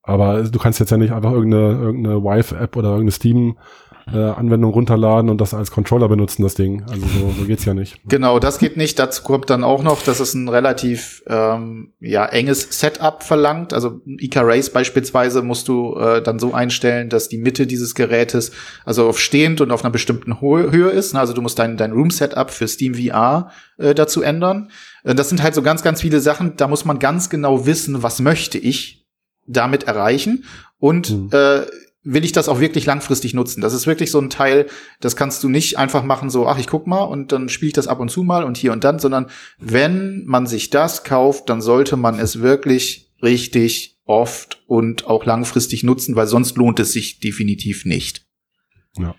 Aber 0.08 0.42
du 0.44 0.58
kannst 0.58 0.80
jetzt 0.80 0.90
ja 0.90 0.96
nicht 0.96 1.12
einfach 1.12 1.34
irgendeine, 1.34 1.82
irgendeine 1.82 2.24
Vive-App 2.24 2.78
oder 2.78 2.92
irgendeine 2.92 3.56
Steam-Anwendung 4.10 4.72
runterladen 4.72 5.30
und 5.30 5.40
das 5.42 5.54
als 5.54 5.72
Controller 5.72 6.08
benutzen, 6.08 6.44
das 6.44 6.56
Ding. 6.56 6.84
Also 6.90 7.02
so, 7.08 7.34
so 7.40 7.46
geht's 7.46 7.66
ja 7.66 7.74
nicht. 7.74 8.00
Genau, 8.08 8.40
das 8.40 8.60
geht 8.60 8.78
nicht. 8.78 8.98
Dazu 9.00 9.24
kommt 9.24 9.50
dann 9.50 9.64
auch 9.64 9.84
noch, 9.84 10.02
dass 10.02 10.20
es 10.20 10.34
ein 10.34 10.48
relativ 10.50 11.24
ähm, 11.28 11.94
ja, 12.00 12.26
enges 12.26 12.80
Setup 12.80 13.24
verlangt. 13.24 13.74
Also 13.74 14.02
Ica 14.06 14.42
Race 14.42 14.70
beispielsweise 14.70 15.42
musst 15.42 15.68
du 15.68 15.96
äh, 15.98 16.22
dann 16.22 16.40
so 16.40 16.54
einstellen, 16.54 17.10
dass 17.10 17.30
die 17.30 17.38
Mitte 17.38 17.68
dieses 17.68 17.96
Gerätes 17.96 18.52
also 18.86 19.08
auf 19.08 19.20
stehend 19.20 19.62
und 19.62 19.72
auf 19.72 19.84
einer 19.84 19.92
bestimmten 19.92 20.42
Ho 20.42 20.58
Höhe 20.58 20.90
ist. 20.90 21.16
Also 21.16 21.34
du 21.34 21.42
musst 21.42 21.60
dein, 21.60 21.78
dein 21.78 21.92
Room-Setup 21.92 22.50
für 22.52 22.68
Steam 22.68 22.96
VR 22.96 23.52
äh, 23.78 23.94
dazu 23.94 24.22
ändern. 24.22 24.72
Äh, 25.04 25.16
Das 25.16 25.30
sind 25.30 25.44
halt 25.44 25.56
so 25.56 25.62
ganz, 25.62 25.84
ganz 25.84 26.02
viele 26.02 26.20
Sachen. 26.20 26.56
Da 26.58 26.68
muss 26.68 26.86
man 26.86 27.00
ganz 27.00 27.30
genau 27.30 27.66
wissen, 27.66 28.04
was 28.04 28.20
möchte 28.20 28.58
ich 28.58 29.06
damit 29.46 29.84
erreichen 29.84 30.44
und 30.80 31.10
Mhm. 31.12 31.30
äh, 31.32 31.62
will 32.10 32.24
ich 32.24 32.32
das 32.32 32.48
auch 32.48 32.60
wirklich 32.62 32.86
langfristig 32.86 33.34
nutzen. 33.34 33.60
Das 33.60 33.74
ist 33.74 33.86
wirklich 33.86 34.12
so 34.12 34.20
ein 34.20 34.30
Teil, 34.30 34.68
das 35.02 35.18
kannst 35.18 35.44
du 35.44 35.50
nicht 35.50 35.78
einfach 35.78 36.04
machen, 36.04 36.30
so, 36.30 36.48
ach, 36.48 36.58
ich 36.58 36.68
guck 36.68 36.88
mal 36.88 37.04
und 37.04 37.34
dann 37.34 37.50
spiele 37.50 37.68
ich 37.68 37.74
das 37.74 37.88
ab 37.88 38.00
und 38.00 38.10
zu 38.10 38.24
mal 38.24 38.46
und 38.46 38.56
hier 38.56 38.72
und 38.72 38.84
dann, 38.84 39.00
sondern 39.00 39.28
wenn 39.60 40.24
man 40.26 40.48
sich 40.48 40.70
das 40.70 41.04
kauft, 41.04 41.50
dann 41.50 41.62
sollte 41.62 41.98
man 41.98 42.18
es 42.18 42.40
wirklich 42.42 43.12
richtig 43.22 44.00
oft 44.06 44.64
und 44.68 45.06
auch 45.06 45.26
langfristig 45.26 45.84
nutzen, 45.84 46.16
weil 46.16 46.28
sonst 46.28 46.56
lohnt 46.56 46.80
es 46.80 46.94
sich 46.94 47.20
definitiv 47.20 47.84
nicht. 47.84 48.26
Ja. 48.98 49.14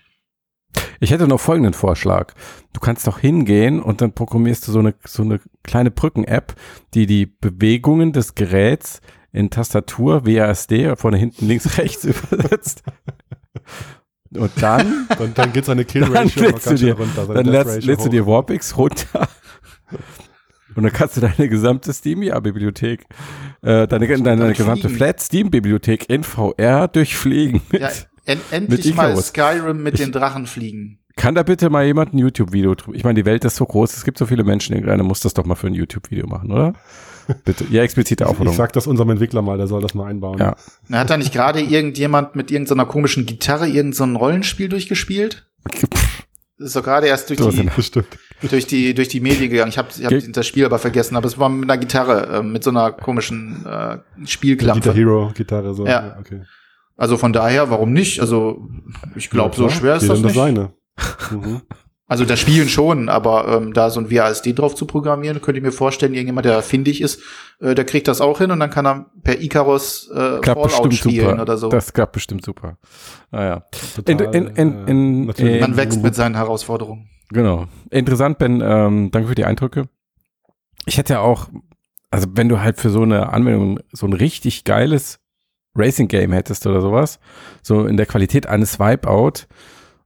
Ich 0.99 1.11
hätte 1.11 1.27
noch 1.27 1.39
folgenden 1.39 1.73
Vorschlag. 1.73 2.33
Du 2.73 2.79
kannst 2.79 3.05
doch 3.07 3.19
hingehen 3.19 3.79
und 3.79 4.01
dann 4.01 4.13
programmierst 4.13 4.67
du 4.67 4.71
so 4.71 4.79
eine, 4.79 4.95
so 5.05 5.23
eine 5.23 5.39
kleine 5.63 5.91
Brücken-App, 5.91 6.55
die 6.93 7.05
die 7.05 7.27
Bewegungen 7.27 8.13
des 8.13 8.35
Geräts 8.35 9.01
in 9.31 9.49
Tastatur 9.49 10.25
WASD 10.25 10.95
vorne, 10.95 11.17
hinten, 11.17 11.47
links, 11.47 11.77
rechts 11.77 12.05
übersetzt. 12.05 12.83
Und 14.35 14.51
dann, 14.61 15.07
dann, 15.17 15.33
dann 15.33 15.53
geht 15.53 15.65
seine 15.65 15.85
Kill 15.85 16.03
Ratio 16.03 16.43
dann 16.43 16.51
lädst 16.51 16.69
du 16.69 16.75
dir, 16.75 16.93
runter. 16.93 17.25
Dann 17.25 17.45
lädst, 17.45 17.83
lädst 17.83 18.05
du 18.05 18.09
dir 18.09 18.27
Warpix 18.27 18.77
runter. 18.77 19.27
Und 20.75 20.83
dann 20.83 20.93
kannst 20.93 21.17
du 21.17 21.21
deine 21.21 21.49
gesamte 21.49 21.91
Steam-Bibliothek, 21.91 23.05
äh, 23.61 23.87
deine, 23.87 24.07
deine, 24.07 24.23
deine 24.23 24.53
gesamte 24.53 24.89
Flat 24.89 25.19
Steam-Bibliothek 25.19 26.09
in 26.09 26.23
VR 26.23 26.87
durchfliegen. 26.87 27.61
Mit, 27.71 27.81
ja, 27.81 27.89
en 28.25 28.39
endlich 28.51 28.85
mit 28.85 28.95
mal 28.95 29.17
Skyrim 29.17 29.81
mit 29.81 29.95
ich, 29.95 30.01
den 30.01 30.11
Drachen 30.11 30.45
fliegen. 30.45 30.99
Kann 31.15 31.35
da 31.35 31.43
bitte 31.43 31.69
mal 31.69 31.85
jemand 31.85 32.13
ein 32.13 32.19
YouTube-Video 32.19 32.75
drüber? 32.75 32.95
Ich 32.95 33.03
meine, 33.03 33.15
die 33.15 33.25
Welt 33.25 33.43
ist 33.43 33.55
so 33.55 33.65
groß, 33.65 33.97
es 33.97 34.05
gibt 34.05 34.17
so 34.17 34.25
viele 34.25 34.43
Menschen, 34.43 34.73
irgendeiner 34.73 35.03
muss 35.03 35.19
das 35.21 35.33
doch 35.33 35.45
mal 35.45 35.55
für 35.55 35.67
ein 35.67 35.73
YouTube-Video 35.73 36.27
machen, 36.27 36.51
oder? 36.51 36.73
Bitte. 37.45 37.65
Ja, 37.69 37.83
explizite 37.83 38.25
Aufforderung. 38.25 38.53
Ich 38.53 38.57
sag 38.57 38.73
das 38.73 38.87
unserem 38.87 39.09
Entwickler 39.11 39.41
mal, 39.41 39.57
der 39.57 39.67
soll 39.67 39.81
das 39.81 39.93
mal 39.93 40.05
einbauen. 40.05 40.39
Ja. 40.39 40.55
Hat 40.91 41.09
da 41.09 41.17
nicht 41.17 41.33
gerade 41.33 41.61
irgendjemand 41.61 42.35
mit 42.35 42.51
irgendeiner 42.51 42.85
komischen 42.85 43.25
Gitarre 43.25 43.67
irgendein 43.67 44.15
Rollenspiel 44.15 44.69
durchgespielt? 44.69 45.47
Das 45.63 45.83
ist 46.57 46.75
doch 46.75 46.83
gerade 46.83 47.07
erst 47.07 47.29
durch 47.29 47.39
die, 47.39 47.69
durch 48.47 48.67
die, 48.67 48.93
durch 48.93 49.07
die 49.07 49.19
Medien 49.19 49.49
gegangen. 49.49 49.69
Ich 49.69 49.77
habe 49.77 49.89
ich 49.97 50.05
hab 50.05 50.33
das 50.33 50.47
Spiel 50.47 50.65
aber 50.65 50.79
vergessen, 50.79 51.15
aber 51.15 51.27
es 51.27 51.37
war 51.37 51.49
mit 51.49 51.69
einer 51.69 51.79
Gitarre, 51.79 52.39
äh, 52.39 52.43
mit 52.43 52.63
so 52.63 52.69
einer 52.69 52.91
komischen 52.91 53.65
äh, 53.65 53.99
Spielklappe. 54.25 54.79
Guitar 54.79 54.95
Hero 54.95 55.31
Gitarre, 55.33 55.73
so. 55.73 55.85
Ja. 55.85 56.17
okay. 56.19 56.41
Also 56.97 57.17
von 57.17 57.31
daher, 57.31 57.69
warum 57.69 57.93
nicht? 57.93 58.19
Also 58.19 58.67
ich 59.15 59.29
glaube, 59.29 59.55
ja, 59.55 59.57
so 59.57 59.69
schwer 59.69 59.95
ist 59.95 60.09
das 60.09 60.19
nicht. 60.19 60.35
Das 60.35 60.35
seine. 60.35 60.73
Mhm. 61.31 61.61
Also 62.09 62.25
das 62.25 62.39
Spielen 62.39 62.67
schon, 62.67 63.07
aber 63.07 63.47
ähm, 63.47 63.71
da 63.71 63.91
so 63.91 63.99
ein 63.99 64.09
WASD 64.09 64.57
drauf 64.57 64.73
zu 64.73 64.87
programmieren, 64.87 65.41
könnte 65.41 65.59
ich 65.59 65.63
mir 65.63 65.71
vorstellen, 65.71 66.15
irgendjemand, 66.15 66.43
der 66.43 66.63
findig 66.63 67.01
ist, 67.01 67.21
äh, 67.61 67.75
der 67.75 67.85
kriegt 67.85 68.07
das 68.07 68.19
auch 68.19 68.39
hin 68.39 68.49
und 68.49 68.59
dann 68.59 68.71
kann 68.71 68.87
er 68.87 69.05
per 69.23 69.39
Icarus 69.39 70.09
äh, 70.09 70.39
klappt 70.39 70.71
Fallout 70.71 70.93
spielen 70.95 71.29
super. 71.29 71.41
oder 71.43 71.57
so. 71.57 71.69
Das 71.69 71.93
klappt 71.93 72.13
bestimmt 72.13 72.43
super. 72.43 72.79
Naja. 73.29 73.63
Total, 73.95 74.35
in, 74.35 74.47
in, 74.47 74.87
in, 74.87 75.29
in, 75.29 75.59
Man 75.59 75.77
wächst 75.77 76.01
mit 76.01 76.15
seinen 76.15 76.33
Herausforderungen. 76.35 77.07
Genau. 77.29 77.67
Interessant, 77.91 78.39
Ben. 78.39 78.59
Ähm, 78.59 79.11
danke 79.11 79.29
für 79.29 79.35
die 79.35 79.45
Eindrücke. 79.45 79.87
Ich 80.87 80.97
hätte 80.97 81.13
ja 81.13 81.19
auch, 81.19 81.47
also 82.09 82.27
wenn 82.33 82.49
du 82.49 82.59
halt 82.59 82.79
für 82.79 82.89
so 82.89 83.03
eine 83.03 83.31
Anwendung 83.31 83.81
so 83.91 84.07
ein 84.07 84.13
richtig 84.13 84.63
geiles 84.63 85.19
Racing-Game 85.75 86.31
hättest 86.31 86.65
oder 86.65 86.81
sowas, 86.81 87.19
so 87.61 87.85
in 87.85 87.97
der 87.97 88.07
Qualität 88.07 88.47
eines 88.47 88.79
Wipeout, 88.79 89.45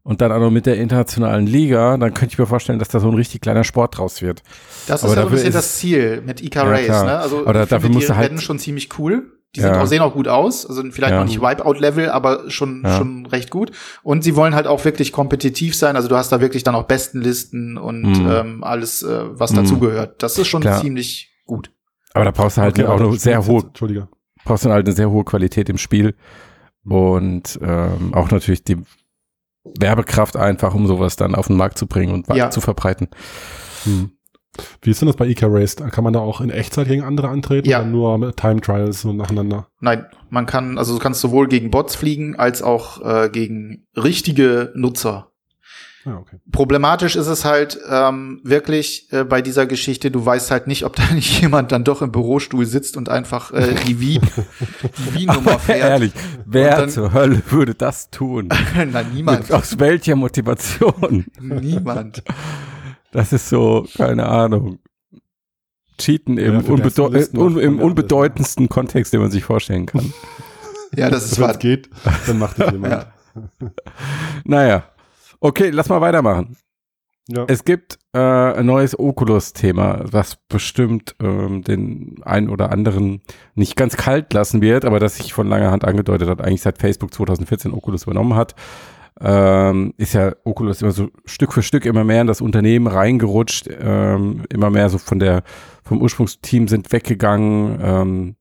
und 0.03 0.19
dann 0.21 0.31
auch 0.31 0.39
noch 0.39 0.51
mit 0.51 0.65
der 0.65 0.77
internationalen 0.77 1.47
Liga, 1.47 1.97
dann 1.97 2.13
könnte 2.13 2.33
ich 2.33 2.37
mir 2.37 2.45
vorstellen, 2.45 2.77
dass 2.77 2.89
da 2.89 2.99
so 2.99 3.07
ein 3.07 3.15
richtig 3.15 3.41
kleiner 3.41 3.63
Sport 3.63 3.97
draus 3.97 4.21
wird. 4.21 4.43
Das 4.85 5.01
ist 5.01 5.09
aber 5.09 5.15
ja 5.15 5.25
ein 5.25 5.31
bisschen 5.31 5.53
das 5.53 5.77
Ziel 5.77 6.21
mit 6.25 6.41
ja, 6.41 6.63
Race, 6.63 6.85
klar. 6.85 7.05
ne? 7.05 7.19
Also 7.19 7.47
aber 7.47 7.65
dafür 7.65 7.89
musst 7.89 8.09
du 8.09 8.15
halt 8.15 8.29
Rennen 8.29 8.41
schon 8.41 8.59
ziemlich 8.59 8.99
cool. 8.99 9.31
Die 9.55 9.61
sind 9.61 9.75
auch, 9.75 9.85
sehen 9.85 10.01
auch 10.01 10.13
gut 10.15 10.27
aus, 10.27 10.65
also 10.65 10.81
vielleicht 10.89 11.11
ja. 11.11 11.19
noch 11.19 11.25
nicht 11.27 11.39
Wipeout-Level, 11.39 12.09
aber 12.09 12.49
schon, 12.49 12.81
ja. 12.83 12.97
schon 12.97 13.27
recht 13.27 13.51
gut. 13.51 13.71
Und 14.01 14.23
sie 14.23 14.35
wollen 14.35 14.55
halt 14.55 14.65
auch 14.65 14.83
wirklich 14.83 15.11
kompetitiv 15.11 15.75
sein. 15.75 15.95
Also 15.95 16.07
du 16.07 16.17
hast 16.17 16.31
da 16.31 16.41
wirklich 16.41 16.63
dann 16.63 16.73
auch 16.73 16.85
Bestenlisten 16.85 17.77
und 17.77 18.01
mhm. 18.01 18.31
ähm, 18.31 18.63
alles, 18.63 19.03
äh, 19.03 19.25
was 19.29 19.51
mhm. 19.51 19.57
dazugehört. 19.57 20.23
Das 20.23 20.39
ist 20.39 20.47
schon 20.47 20.61
Klar. 20.61 20.81
ziemlich 20.81 21.29
gut. 21.45 21.69
Aber 22.15 22.25
da 22.25 22.31
brauchst 22.31 22.57
du 22.57 22.61
halt 22.61 22.79
okay, 22.79 22.87
auch 22.87 22.99
eine 22.99 23.15
sehr 23.15 23.45
hohe, 23.45 23.61
Entschuldige. 23.61 24.07
brauchst 24.43 24.65
du 24.65 24.71
halt 24.71 24.87
eine 24.87 24.95
sehr 24.95 25.11
hohe 25.11 25.23
Qualität 25.23 25.69
im 25.69 25.77
Spiel 25.77 26.15
und 26.83 27.59
ähm, 27.61 28.11
auch 28.15 28.31
natürlich 28.31 28.63
die 28.63 28.77
Werbekraft 29.63 30.35
einfach, 30.35 30.73
um 30.73 30.87
sowas 30.87 31.15
dann 31.15 31.35
auf 31.35 31.47
den 31.47 31.57
Markt 31.57 31.77
zu 31.77 31.87
bringen 31.87 32.13
und 32.13 32.27
ja. 32.35 32.49
zu 32.49 32.61
verbreiten. 32.61 33.09
Hm. 33.83 34.11
Wie 34.81 34.91
ist 34.91 35.01
denn 35.01 35.07
das 35.07 35.15
bei 35.15 35.25
Ica 35.25 35.47
Race? 35.49 35.75
Kann 35.75 36.03
man 36.03 36.13
da 36.13 36.19
auch 36.19 36.39
in 36.39 36.51
Echtzeit 36.51 36.87
gegen 36.87 37.03
andere 37.03 37.29
antreten 37.29 37.67
ja. 37.67 37.79
oder 37.79 37.87
nur 37.87 38.35
Time 38.35 38.61
Trials 38.61 39.01
so 39.01 39.11
nacheinander? 39.11 39.67
Nein, 39.79 40.05
man 40.29 40.45
kann, 40.45 40.77
also 40.77 40.93
du 40.93 40.99
kannst 40.99 41.21
sowohl 41.21 41.47
gegen 41.47 41.71
Bots 41.71 41.95
fliegen 41.95 42.35
als 42.35 42.61
auch 42.61 43.01
äh, 43.01 43.29
gegen 43.29 43.87
richtige 43.95 44.71
Nutzer. 44.75 45.32
Ah, 46.05 46.17
okay. 46.17 46.37
Problematisch 46.51 47.15
ist 47.15 47.27
es 47.27 47.45
halt 47.45 47.79
ähm, 47.89 48.41
wirklich 48.43 49.07
äh, 49.11 49.23
bei 49.23 49.41
dieser 49.41 49.65
Geschichte, 49.65 50.11
du 50.11 50.25
weißt 50.25 50.51
halt 50.51 50.67
nicht, 50.67 50.83
ob 50.85 50.95
da 50.95 51.03
nicht 51.13 51.41
jemand 51.41 51.71
dann 51.71 51.83
doch 51.83 52.01
im 52.01 52.11
Bürostuhl 52.11 52.65
sitzt 52.65 52.97
und 52.97 53.07
einfach 53.07 53.51
äh, 53.53 53.75
die 53.87 53.99
Wie 54.01 54.19
die 54.97 55.13
Wie-Nummer 55.13 55.59
fährt. 55.59 55.79
Ehrlich, 55.79 56.11
wer 56.45 56.77
dann, 56.77 56.89
zur 56.89 57.13
Hölle 57.13 57.41
würde 57.49 57.73
das 57.73 58.09
tun? 58.09 58.49
Na, 58.91 59.03
niemand. 59.03 59.51
Aus 59.51 59.79
welcher 59.79 60.15
Motivation? 60.15 61.25
niemand. 61.39 62.23
Das 63.11 63.31
ist 63.31 63.47
so, 63.47 63.87
keine 63.95 64.27
Ahnung. 64.27 64.79
Cheaten 65.97 66.37
im, 66.37 66.53
ja, 66.53 66.71
unbedeu 66.71 67.13
äh, 67.13 67.27
un 67.37 67.59
im 67.59 67.79
unbedeutendsten 67.79 68.67
Kontext, 68.67 69.13
den 69.13 69.21
man 69.21 69.31
sich 69.31 69.43
vorstellen 69.43 69.85
kann. 69.85 70.11
ja, 70.95 71.09
das 71.09 71.31
ist 71.31 71.39
was. 71.39 71.59
geht, 71.59 71.89
dann 72.25 72.39
macht 72.39 72.59
das 72.59 72.71
jemand. 72.71 72.93
ja. 72.93 73.71
naja, 74.43 74.83
Okay, 75.43 75.71
lass 75.71 75.89
mal 75.89 75.99
weitermachen. 75.99 76.55
Ja. 77.27 77.43
Es 77.49 77.65
gibt 77.65 77.99
äh, 78.13 78.17
ein 78.17 78.65
neues 78.65 78.97
Oculus-Thema, 78.97 80.05
was 80.05 80.37
bestimmt 80.47 81.17
ähm, 81.21 81.63
den 81.63 82.21
einen 82.23 82.47
oder 82.47 82.71
anderen 82.71 83.21
nicht 83.53 83.75
ganz 83.75 83.97
kalt 83.97 84.31
lassen 84.31 84.61
wird, 84.61 84.85
aber 84.85 85.01
das 85.01 85.17
sich 85.17 85.33
von 85.33 85.49
langer 85.49 85.69
Hand 85.69 85.83
angedeutet 85.83 86.29
hat, 86.29 86.39
eigentlich 86.39 86.61
seit 86.61 86.77
Facebook 86.77 87.13
2014 87.13 87.73
Oculus 87.73 88.03
übernommen 88.03 88.35
hat. 88.35 88.55
Ähm, 89.19 89.93
ist 89.97 90.13
ja 90.13 90.33
Oculus 90.45 90.81
immer 90.81 90.91
so 90.91 91.09
Stück 91.25 91.51
für 91.51 91.61
Stück 91.61 91.85
immer 91.85 92.05
mehr 92.05 92.21
in 92.21 92.27
das 92.27 92.39
Unternehmen 92.39 92.87
reingerutscht, 92.87 93.67
ähm, 93.69 94.43
immer 94.49 94.69
mehr 94.69 94.89
so 94.89 94.97
von 94.97 95.19
der 95.19 95.43
vom 95.83 96.01
Ursprungsteam 96.01 96.69
sind 96.69 96.89
weggegangen 96.93 97.79
ähm, 97.81 98.35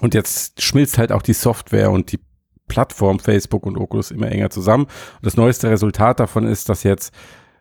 und 0.00 0.14
jetzt 0.14 0.62
schmilzt 0.62 0.96
halt 0.96 1.10
auch 1.10 1.22
die 1.22 1.32
Software 1.32 1.90
und 1.90 2.12
die 2.12 2.20
Plattform 2.70 3.18
Facebook 3.18 3.66
und 3.66 3.76
Oculus 3.76 4.10
immer 4.10 4.30
enger 4.30 4.48
zusammen. 4.48 4.84
Und 4.84 5.26
das 5.26 5.36
neueste 5.36 5.68
Resultat 5.68 6.20
davon 6.20 6.46
ist, 6.46 6.68
dass 6.68 6.84
jetzt 6.84 7.12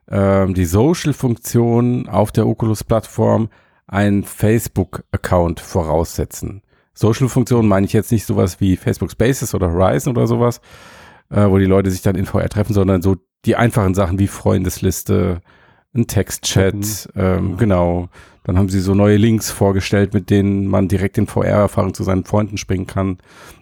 ähm, 0.09 0.53
die 0.53 0.65
Social-Funktion 0.65 2.07
auf 2.07 2.31
der 2.31 2.47
Oculus-Plattform 2.47 3.49
einen 3.87 4.23
Facebook-Account 4.23 5.59
voraussetzen. 5.59 6.61
Social-Funktion 6.93 7.67
meine 7.67 7.85
ich 7.85 7.93
jetzt 7.93 8.11
nicht 8.11 8.25
sowas 8.25 8.59
wie 8.61 8.77
Facebook 8.77 9.11
Spaces 9.11 9.55
oder 9.55 9.71
Horizon 9.71 10.15
oder 10.15 10.27
sowas, 10.27 10.61
äh, 11.29 11.49
wo 11.49 11.57
die 11.57 11.65
Leute 11.65 11.89
sich 11.89 12.01
dann 12.01 12.15
in 12.15 12.25
VR 12.25 12.49
treffen, 12.49 12.73
sondern 12.73 13.01
so 13.01 13.17
die 13.45 13.55
einfachen 13.55 13.95
Sachen 13.95 14.19
wie 14.19 14.27
Freundesliste, 14.27 15.41
ein 15.93 16.07
Textchat, 16.07 17.09
ähm, 17.15 17.57
genau. 17.57 18.09
Dann 18.43 18.57
haben 18.57 18.69
sie 18.69 18.79
so 18.79 18.95
neue 18.95 19.17
Links 19.17 19.51
vorgestellt, 19.51 20.13
mit 20.13 20.29
denen 20.29 20.67
man 20.67 20.87
direkt 20.87 21.17
in 21.17 21.27
VR-Erfahrung 21.27 21.93
zu 21.93 22.03
seinen 22.03 22.25
Freunden 22.25 22.57
springen 22.57 22.87
kann. 22.87 23.17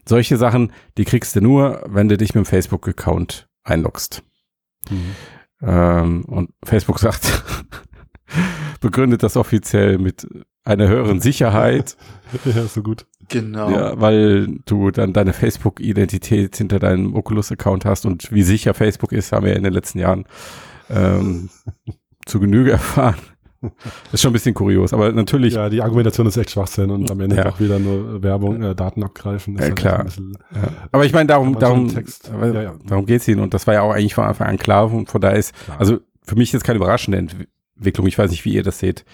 Solche 0.06 0.38
Sachen, 0.38 0.72
die 0.98 1.06
kriegst 1.06 1.36
du 1.36 1.42
nur, 1.42 1.84
wenn 1.88 2.08
du 2.08 2.18
dich 2.18 2.36
mit 2.36 2.46
dem 2.46 2.46
Facebook-Account 2.46 3.50
einloggst. 3.64 4.24
Mhm. 4.90 5.16
Ähm, 5.62 6.26
und 6.26 6.52
Facebook 6.64 7.00
sagt, 7.00 7.44
begründet 8.82 9.24
das 9.24 9.36
offiziell 9.36 9.98
mit 9.98 10.28
einer 10.64 10.88
höheren 10.88 11.22
Sicherheit. 11.22 11.98
ja, 12.46 12.64
so 12.66 12.84
gut. 12.84 13.06
Genau. 13.30 13.70
Ja, 13.70 14.00
weil 14.00 14.60
du 14.66 14.92
dann 14.92 15.14
deine 15.14 15.34
Facebook-Identität 15.34 16.56
hinter 16.56 16.80
deinem 16.80 17.16
Oculus-Account 17.16 17.86
hast 17.86 18.06
und 18.06 18.32
wie 18.32 18.44
sicher 18.44 18.74
Facebook 18.74 19.12
ist, 19.12 19.32
haben 19.32 19.46
wir 19.46 19.56
in 19.56 19.64
den 19.64 19.74
letzten 19.74 20.00
Jahren 20.00 20.26
ähm, 20.90 21.50
zu 22.28 22.40
Genüge 22.40 22.72
erfahren. 22.74 23.16
ist 24.12 24.22
schon 24.22 24.30
ein 24.30 24.34
bisschen 24.34 24.54
kurios, 24.54 24.94
aber 24.94 25.12
natürlich. 25.12 25.56
Ja, 25.56 25.70
die 25.70 25.82
Argumentation 25.82 26.28
ist 26.28 26.38
echt 26.38 26.52
Schwachsinn 26.52 26.92
und 26.92 27.10
am 27.10 27.20
Ende 27.20 27.38
ja. 27.38 27.50
auch 27.50 27.60
wieder 27.60 27.80
nur 27.80 28.22
Werbung, 28.22 28.62
äh, 28.62 28.76
Daten 28.76 29.04
abgreifen. 29.04 29.56
Ja, 29.56 29.62
halt 29.62 29.76
klar. 29.76 30.04
Bisschen, 30.04 30.38
ja. 30.54 30.70
Aber 30.92 31.06
ich 31.06 31.14
meine, 31.14 31.28
darum, 31.28 31.58
darum, 31.58 31.90
ja, 31.90 32.62
ja. 32.62 32.76
darum 32.86 33.06
geht's 33.06 33.28
ihnen 33.28 33.42
und 33.42 33.54
das 33.54 33.66
war 33.66 33.74
ja 33.74 33.82
auch 33.82 33.92
eigentlich 33.92 34.14
von 34.14 34.26
Anfang 34.26 34.48
an 34.48 34.58
klar 34.58 34.92
und 34.92 35.10
von 35.10 35.22
daher 35.22 35.38
ist, 35.38 35.56
also 35.80 36.00
für 36.24 36.36
mich 36.36 36.54
ist 36.54 36.64
keine 36.64 36.78
überraschende 36.78 37.18
Entwicklung. 37.18 38.06
Ich 38.06 38.18
weiß 38.18 38.30
nicht, 38.30 38.46
wie 38.46 38.54
ihr 38.54 38.64
das 38.64 38.80
seht. 38.80 39.06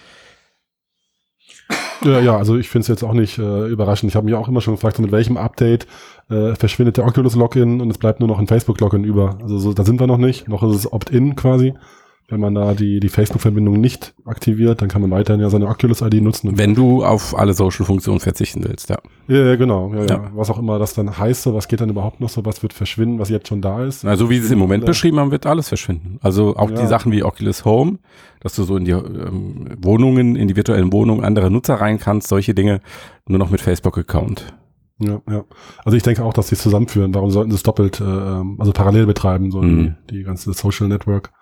Ja, 2.02 2.20
ja, 2.20 2.36
also 2.36 2.58
ich 2.58 2.68
finde 2.68 2.82
es 2.82 2.88
jetzt 2.88 3.02
auch 3.02 3.14
nicht 3.14 3.38
äh, 3.38 3.68
überraschend. 3.68 4.10
Ich 4.10 4.16
habe 4.16 4.26
mich 4.26 4.34
auch 4.34 4.48
immer 4.48 4.60
schon 4.60 4.74
gefragt, 4.74 4.96
so 4.96 5.02
mit 5.02 5.12
welchem 5.12 5.38
Update 5.38 5.86
äh, 6.28 6.54
verschwindet 6.54 6.98
der 6.98 7.06
Oculus 7.06 7.34
Login 7.34 7.80
und 7.80 7.90
es 7.90 7.98
bleibt 7.98 8.20
nur 8.20 8.28
noch 8.28 8.38
ein 8.38 8.46
Facebook 8.46 8.80
Login 8.80 9.04
über. 9.04 9.38
Also 9.40 9.58
so, 9.58 9.72
da 9.72 9.84
sind 9.84 10.00
wir 10.00 10.06
noch 10.06 10.18
nicht. 10.18 10.48
Noch 10.48 10.62
ist 10.62 10.76
es 10.76 10.92
Opt-in 10.92 11.34
quasi. 11.34 11.74
Wenn 12.28 12.40
man 12.40 12.54
da 12.54 12.72
die, 12.72 13.00
die 13.00 13.10
Facebook-Verbindung 13.10 13.78
nicht 13.80 14.14
aktiviert, 14.24 14.80
dann 14.80 14.88
kann 14.88 15.02
man 15.02 15.10
weiterhin 15.10 15.42
ja 15.42 15.50
seine 15.50 15.68
Oculus-ID 15.68 16.22
nutzen. 16.22 16.56
Wenn 16.56 16.74
du 16.74 17.04
auf 17.04 17.38
alle 17.38 17.52
Social-Funktionen 17.52 18.18
verzichten 18.18 18.64
willst, 18.64 18.88
ja. 18.88 18.96
Ja, 19.28 19.44
ja 19.44 19.56
genau. 19.56 19.92
Ja, 19.92 20.00
ja. 20.00 20.06
Ja. 20.06 20.30
Was 20.34 20.48
auch 20.50 20.58
immer 20.58 20.78
das 20.78 20.94
dann 20.94 21.18
heißt, 21.18 21.42
so, 21.42 21.52
was 21.54 21.68
geht 21.68 21.82
dann 21.82 21.90
überhaupt 21.90 22.20
noch 22.20 22.30
so, 22.30 22.44
was 22.46 22.62
wird 22.62 22.72
verschwinden, 22.72 23.18
was 23.18 23.28
jetzt 23.28 23.48
schon 23.48 23.60
da 23.60 23.84
ist. 23.84 24.06
Also 24.06 24.30
wie 24.30 24.38
sie 24.38 24.46
es 24.46 24.50
im 24.50 24.58
Moment 24.58 24.86
beschrieben 24.86 25.20
haben, 25.20 25.30
wird 25.32 25.44
alles 25.44 25.68
verschwinden. 25.68 26.18
Also 26.22 26.56
auch 26.56 26.70
Ja. 26.70 26.80
die 26.80 26.86
Sachen 26.86 27.12
wie 27.12 27.22
Oculus 27.22 27.64
Home, 27.66 27.98
dass 28.40 28.54
du 28.54 28.62
so 28.64 28.76
in 28.78 28.86
die 28.86 28.92
ähm, 28.92 29.66
Wohnungen, 29.82 30.34
in 30.36 30.48
die 30.48 30.56
virtuellen 30.56 30.92
Wohnungen 30.92 31.24
anderer 31.24 31.50
Nutzer 31.50 31.74
rein 31.74 31.98
kannst, 31.98 32.28
solche 32.28 32.54
Dinge 32.54 32.80
nur 33.26 33.38
noch 33.38 33.50
mit 33.50 33.60
Facebook-Account. 33.60 34.54
Ja, 34.98 35.20
ja. 35.28 35.44
Also 35.84 35.96
ich 35.96 36.02
denke 36.02 36.24
auch, 36.24 36.32
dass 36.32 36.48
sie 36.48 36.54
es 36.54 36.62
zusammenführen. 36.62 37.14
Warum 37.14 37.30
sollten 37.30 37.50
sie 37.50 37.56
es 37.56 37.62
doppelt, 37.64 38.00
äh, 38.00 38.04
ähm, 38.04 38.56
also 38.58 38.72
parallel 38.72 39.06
betreiben, 39.06 39.50
so 39.50 39.60
Mhm. 39.60 39.96
die, 40.08 40.16
die 40.18 40.22
ganze 40.22 40.52
Social 40.54 40.88
Network 40.88 41.32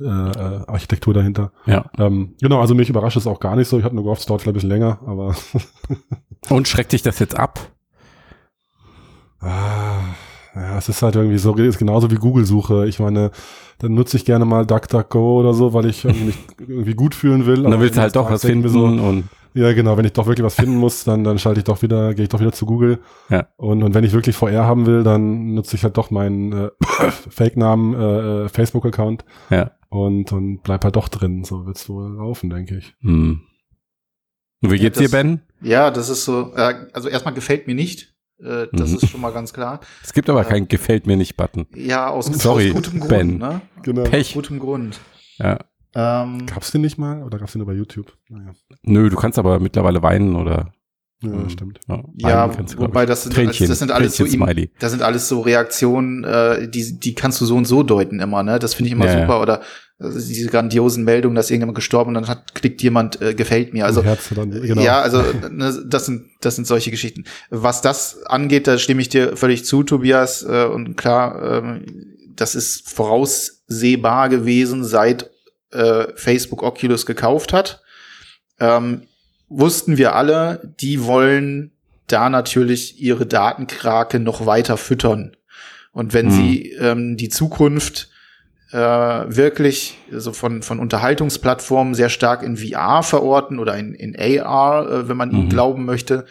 äh, 0.00 0.04
äh, 0.04 0.66
Architektur 0.66 1.14
dahinter. 1.14 1.52
Ja. 1.66 1.84
Ähm, 1.98 2.34
genau, 2.40 2.60
also 2.60 2.74
mich 2.74 2.88
überrascht 2.88 3.16
es 3.16 3.26
auch 3.26 3.40
gar 3.40 3.56
nicht 3.56 3.68
so. 3.68 3.78
Ich 3.78 3.84
hatte 3.84 3.94
nur 3.94 4.04
gehofft, 4.04 4.20
es 4.20 4.26
dauert 4.26 4.42
vielleicht 4.42 4.54
ein 4.54 4.58
bisschen 4.58 4.70
länger, 4.70 4.98
aber 5.06 5.34
Und 6.48 6.68
schreckt 6.68 6.92
dich 6.92 7.02
das 7.02 7.18
jetzt 7.18 7.36
ab? 7.36 7.60
ah, 9.44 10.00
ja, 10.54 10.78
es 10.78 10.88
ist 10.88 11.02
halt 11.02 11.16
irgendwie 11.16 11.38
so, 11.38 11.54
ist 11.54 11.78
genauso 11.78 12.10
wie 12.10 12.16
Google-Suche. 12.16 12.86
Ich 12.86 13.00
meine, 13.00 13.30
dann 13.78 13.94
nutze 13.94 14.16
ich 14.16 14.24
gerne 14.24 14.44
mal 14.44 14.64
DuckDuckGo 14.64 15.40
oder 15.40 15.52
so, 15.52 15.72
weil 15.74 15.86
ich 15.86 16.04
mich 16.04 16.38
irgendwie 16.58 16.94
gut 16.94 17.14
fühlen 17.14 17.46
will. 17.46 17.64
Und 17.64 17.70
dann 17.70 17.80
willst 17.80 17.96
du 17.96 18.00
halt 18.00 18.16
doch 18.16 18.30
was 18.30 18.42
finden 18.42 18.68
So, 18.68 18.84
und 18.84 19.24
ja, 19.54 19.72
genau, 19.72 19.96
wenn 19.96 20.04
ich 20.04 20.12
doch 20.12 20.26
wirklich 20.26 20.44
was 20.44 20.56
finden 20.56 20.76
muss, 20.76 21.04
dann, 21.04 21.22
dann 21.22 21.38
schalte 21.38 21.60
ich 21.60 21.64
doch 21.64 21.82
wieder, 21.82 22.14
gehe 22.14 22.24
ich 22.24 22.28
doch 22.28 22.40
wieder 22.40 22.52
zu 22.52 22.66
Google. 22.66 22.98
Ja. 23.30 23.46
Und, 23.56 23.82
und 23.82 23.94
wenn 23.94 24.04
ich 24.04 24.12
wirklich 24.12 24.36
VR 24.36 24.64
haben 24.64 24.86
will, 24.86 25.04
dann 25.04 25.54
nutze 25.54 25.76
ich 25.76 25.84
halt 25.84 25.96
doch 25.96 26.10
meinen 26.10 26.52
äh, 26.52 26.70
Fake-Namen 27.30 27.94
äh, 27.94 28.44
äh, 28.44 28.48
Facebook-Account 28.48 29.24
ja. 29.50 29.70
Und, 29.94 30.32
und 30.32 30.62
bleib 30.62 30.84
halt 30.84 30.96
doch 30.96 31.08
drin. 31.08 31.44
So 31.44 31.66
wird's 31.66 31.88
wohl 31.88 32.16
laufen, 32.16 32.50
denke 32.50 32.78
ich. 32.78 32.94
Hm. 33.00 33.42
Und 34.62 34.70
wie 34.72 34.78
geht's 34.78 34.98
das- 34.98 35.10
dir, 35.10 35.16
Ben? 35.16 35.42
Ja, 35.60 35.90
das 35.90 36.08
ist 36.08 36.24
so, 36.24 36.52
äh, 36.56 36.74
also 36.92 37.08
erstmal 37.08 37.34
gefällt 37.34 37.66
mir 37.66 37.74
nicht. 37.74 38.14
Äh, 38.42 38.66
das 38.72 38.90
Mhm. 38.90 38.96
ist 38.96 39.08
schon 39.10 39.20
mal 39.20 39.32
ganz 39.32 39.52
klar. 39.52 39.80
Es 40.02 40.12
gibt 40.12 40.28
aber 40.28 40.42
Ja. 40.42 40.48
keinen 40.48 40.68
Gefällt 40.68 41.06
mir 41.06 41.16
nicht 41.16 41.36
Button. 41.36 41.66
Ja, 41.74 42.08
aus, 42.08 42.26
Sorry, 42.26 42.70
aus 42.70 42.74
gutem 42.76 42.98
Grund, 42.98 43.08
Ben. 43.10 43.38
ne? 43.38 43.60
Genau. 43.82 44.02
Aus 44.02 44.10
Pech. 44.10 44.34
gutem 44.34 44.58
Grund. 44.58 44.98
Ja. 45.38 45.58
Ähm, 45.94 46.44
Gab's 46.46 46.72
den 46.72 46.80
nicht 46.80 46.98
mal 46.98 47.22
oder 47.22 47.38
gab's 47.38 47.52
den 47.52 47.60
nur 47.60 47.66
bei 47.68 47.74
YouTube? 47.74 48.12
Naja, 48.28 48.52
Nö, 48.82 49.08
du 49.08 49.16
kannst 49.16 49.38
aber 49.38 49.60
mittlerweile 49.60 50.02
weinen 50.02 50.34
oder 50.34 50.72
ja, 51.22 51.30
ähm, 51.32 51.48
stimmt. 51.48 51.78
Ja, 51.86 52.02
ja, 52.16 52.58
wobei 52.78 53.04
ich. 53.04 53.08
das 53.08 53.22
sind, 53.22 53.32
Tränchen, 53.32 53.68
das 53.68 53.78
sind 53.78 53.92
alles 53.92 54.16
so, 54.16 54.24
Tränchen 54.24 54.40
im- 54.40 54.46
Smiley. 54.46 54.70
das 54.80 54.90
sind 54.90 55.02
alles 55.02 55.28
so 55.28 55.40
Reaktionen, 55.40 56.24
äh, 56.24 56.68
die, 56.68 56.98
die 56.98 57.14
kannst 57.14 57.40
du 57.40 57.46
so 57.46 57.56
und 57.56 57.64
so 57.66 57.84
deuten 57.84 58.18
immer, 58.18 58.42
ne? 58.42 58.58
Das 58.58 58.74
finde 58.74 58.88
ich 58.88 58.92
immer 58.92 59.06
Ja, 59.06 59.20
super. 59.20 59.40
Oder 59.40 59.62
äh, 60.00 60.10
diese 60.10 60.48
grandiosen 60.48 61.04
Meldungen, 61.04 61.36
dass 61.36 61.50
irgendjemand 61.50 61.76
gestorben 61.76 62.08
und 62.08 62.14
dann 62.14 62.28
hat, 62.28 62.54
klickt 62.54 62.82
jemand, 62.82 63.20
äh, 63.22 63.34
gefällt 63.34 63.72
mir. 63.72 63.86
Also 63.86 64.02
dann, 64.02 64.50
genau. 64.50 64.82
Ja, 64.82 65.00
also 65.00 65.22
ne, 65.50 65.84
das 65.86 66.06
sind 66.06 66.30
das 66.40 66.56
sind 66.56 66.66
solche 66.66 66.90
Geschichten. 66.90 67.24
Was 67.50 67.80
das 67.80 68.24
angeht, 68.26 68.66
da 68.66 68.78
stimme 68.78 69.00
ich 69.02 69.08
dir 69.08 69.36
völlig 69.36 69.64
zu, 69.64 69.82
Tobias. 69.82 70.42
Äh, 70.42 70.64
und 70.66 70.96
klar, 70.96 71.62
ähm, 71.62 71.84
das 72.34 72.54
ist 72.54 72.88
voraussehbar 72.90 74.28
gewesen, 74.28 74.84
seit 74.84 75.30
äh, 75.70 76.06
Facebook 76.16 76.62
Oculus 76.62 77.06
gekauft 77.06 77.52
hat. 77.52 77.82
Ähm, 78.60 79.02
wussten 79.48 79.96
wir 79.96 80.14
alle, 80.14 80.74
die 80.80 81.04
wollen 81.04 81.72
da 82.06 82.28
natürlich 82.28 83.00
ihre 83.00 83.26
Datenkrake 83.26 84.20
noch 84.20 84.46
weiter 84.46 84.76
füttern. 84.76 85.36
Und 85.92 86.12
wenn 86.12 86.26
Hm. 86.26 86.32
sie 86.36 86.70
ähm, 86.72 87.16
die 87.16 87.28
Zukunft 87.28 88.10
äh, 88.72 88.76
wirklich 88.78 89.98
so 90.10 90.32
von, 90.32 90.62
von 90.62 90.78
Unterhaltungsplattformen 90.78 91.94
sehr 91.94 92.08
stark 92.08 92.42
in 92.42 92.56
VR 92.56 93.02
verorten 93.02 93.58
oder 93.58 93.76
in, 93.76 93.94
in 93.94 94.16
AR, 94.16 94.90
äh, 94.90 95.08
wenn 95.08 95.16
man 95.16 95.30
ihnen 95.30 95.44
Mhm. 95.44 95.50
glauben 95.50 95.84
möchte, 95.84 96.26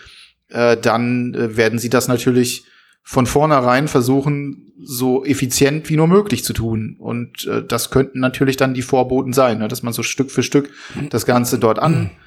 äh, 0.50 0.78
dann 0.78 1.34
äh, 1.34 1.58
werden 1.58 1.80
sie 1.80 1.90
das 1.90 2.08
natürlich 2.08 2.66
von 3.04 3.26
vornherein 3.26 3.88
versuchen, 3.88 4.72
so 4.82 5.26
effizient 5.26 5.90
wie 5.90 5.98
nur 5.98 6.08
möglich 6.08 6.44
zu 6.44 6.54
tun. 6.54 6.96
Und 7.00 7.46
äh, 7.48 7.64
das 7.66 7.90
könnten 7.92 8.20
natürlich 8.20 8.58
dann 8.58 8.74
die 8.74 8.82
Vorboten 8.82 9.34
sein, 9.34 9.60
ne? 9.60 9.68
dass 9.68 9.84
man 9.84 9.94
so 9.94 10.04
Stück 10.04 10.32
für 10.32 10.44
Stück 10.44 10.70
das 11.10 11.26
Ganze 11.26 11.60
dort 11.60 11.80
an 11.80 12.10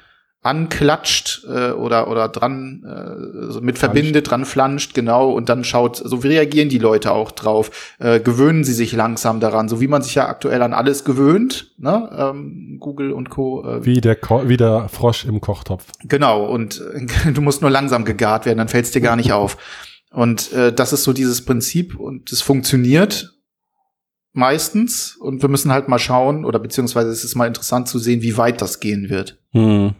anklatscht 0.46 1.44
äh, 1.48 1.72
oder 1.72 2.08
oder 2.08 2.28
dran 2.28 2.84
äh, 2.84 3.52
so 3.52 3.60
mit 3.60 3.78
verbindet, 3.78 4.30
dran 4.30 4.44
flanscht, 4.44 4.94
genau, 4.94 5.32
und 5.32 5.48
dann 5.48 5.64
schaut, 5.64 5.96
so 5.96 6.22
wie 6.22 6.28
reagieren 6.28 6.68
die 6.68 6.78
Leute 6.78 7.10
auch 7.12 7.32
drauf? 7.32 7.96
Äh, 7.98 8.20
gewöhnen 8.20 8.62
sie 8.62 8.72
sich 8.72 8.92
langsam 8.92 9.40
daran, 9.40 9.68
so 9.68 9.80
wie 9.80 9.88
man 9.88 10.02
sich 10.02 10.14
ja 10.14 10.28
aktuell 10.28 10.62
an 10.62 10.72
alles 10.72 11.04
gewöhnt, 11.04 11.72
ne? 11.78 12.08
Ähm, 12.16 12.78
Google 12.78 13.12
und 13.12 13.28
Co. 13.28 13.64
Äh, 13.64 13.84
Wie 13.84 14.00
der, 14.00 14.14
Ko 14.14 14.48
wie 14.48 14.56
der 14.56 14.88
Frosch 14.88 15.24
im 15.24 15.40
Kochtopf. 15.40 15.84
Genau, 16.04 16.46
und 16.46 16.80
äh, 16.94 17.32
du 17.32 17.40
musst 17.40 17.60
nur 17.60 17.70
langsam 17.70 18.04
gegart 18.04 18.46
werden, 18.46 18.58
dann 18.58 18.68
fällt 18.68 18.84
es 18.84 18.92
dir 18.92 19.00
gar 19.00 19.16
nicht 19.16 19.32
auf. 19.32 19.56
Und 20.12 20.52
äh, 20.52 20.72
das 20.72 20.92
ist 20.92 21.02
so 21.02 21.12
dieses 21.12 21.44
Prinzip 21.44 21.98
und 21.98 22.30
es 22.30 22.40
funktioniert 22.40 23.32
meistens 24.32 25.16
und 25.16 25.42
wir 25.42 25.48
müssen 25.48 25.72
halt 25.72 25.88
mal 25.88 25.98
schauen 25.98 26.44
oder 26.44 26.58
beziehungsweise 26.58 27.10
es 27.10 27.24
ist 27.24 27.34
mal 27.34 27.46
interessant 27.46 27.88
zu 27.88 27.98
sehen, 27.98 28.22
wie 28.22 28.36
weit 28.36 28.60
das 28.60 28.80
gehen 28.80 29.08
wird. 29.08 29.38
Hm. 29.52 29.94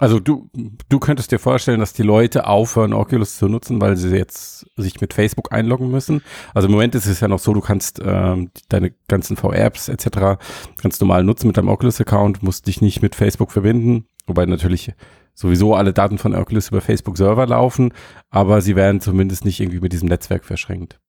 Also 0.00 0.18
du, 0.18 0.50
du 0.88 0.98
könntest 0.98 1.30
dir 1.30 1.38
vorstellen, 1.38 1.78
dass 1.78 1.92
die 1.92 2.02
Leute 2.02 2.48
aufhören, 2.48 2.92
Oculus 2.92 3.36
zu 3.36 3.48
nutzen, 3.48 3.80
weil 3.80 3.96
sie 3.96 4.14
jetzt 4.16 4.66
sich 4.76 5.00
mit 5.00 5.14
Facebook 5.14 5.52
einloggen 5.52 5.90
müssen. 5.90 6.22
Also 6.52 6.66
im 6.66 6.72
Moment 6.72 6.96
ist 6.96 7.06
es 7.06 7.20
ja 7.20 7.28
noch 7.28 7.38
so, 7.38 7.54
du 7.54 7.60
kannst 7.60 8.00
ähm, 8.04 8.50
deine 8.68 8.92
ganzen 9.06 9.36
VR-Apps 9.36 9.88
etc. 9.88 10.42
ganz 10.82 11.00
normal 11.00 11.22
nutzen 11.22 11.46
mit 11.46 11.56
deinem 11.56 11.68
Oculus-Account, 11.68 12.42
musst 12.42 12.66
dich 12.66 12.80
nicht 12.80 13.02
mit 13.02 13.14
Facebook 13.14 13.52
verbinden, 13.52 14.06
wobei 14.26 14.46
natürlich 14.46 14.92
sowieso 15.32 15.74
alle 15.74 15.92
Daten 15.92 16.18
von 16.18 16.34
Oculus 16.34 16.68
über 16.68 16.80
Facebook-Server 16.80 17.46
laufen, 17.46 17.92
aber 18.30 18.60
sie 18.62 18.74
werden 18.74 19.00
zumindest 19.00 19.44
nicht 19.44 19.60
irgendwie 19.60 19.80
mit 19.80 19.92
diesem 19.92 20.08
Netzwerk 20.08 20.44
verschränkt. 20.44 21.00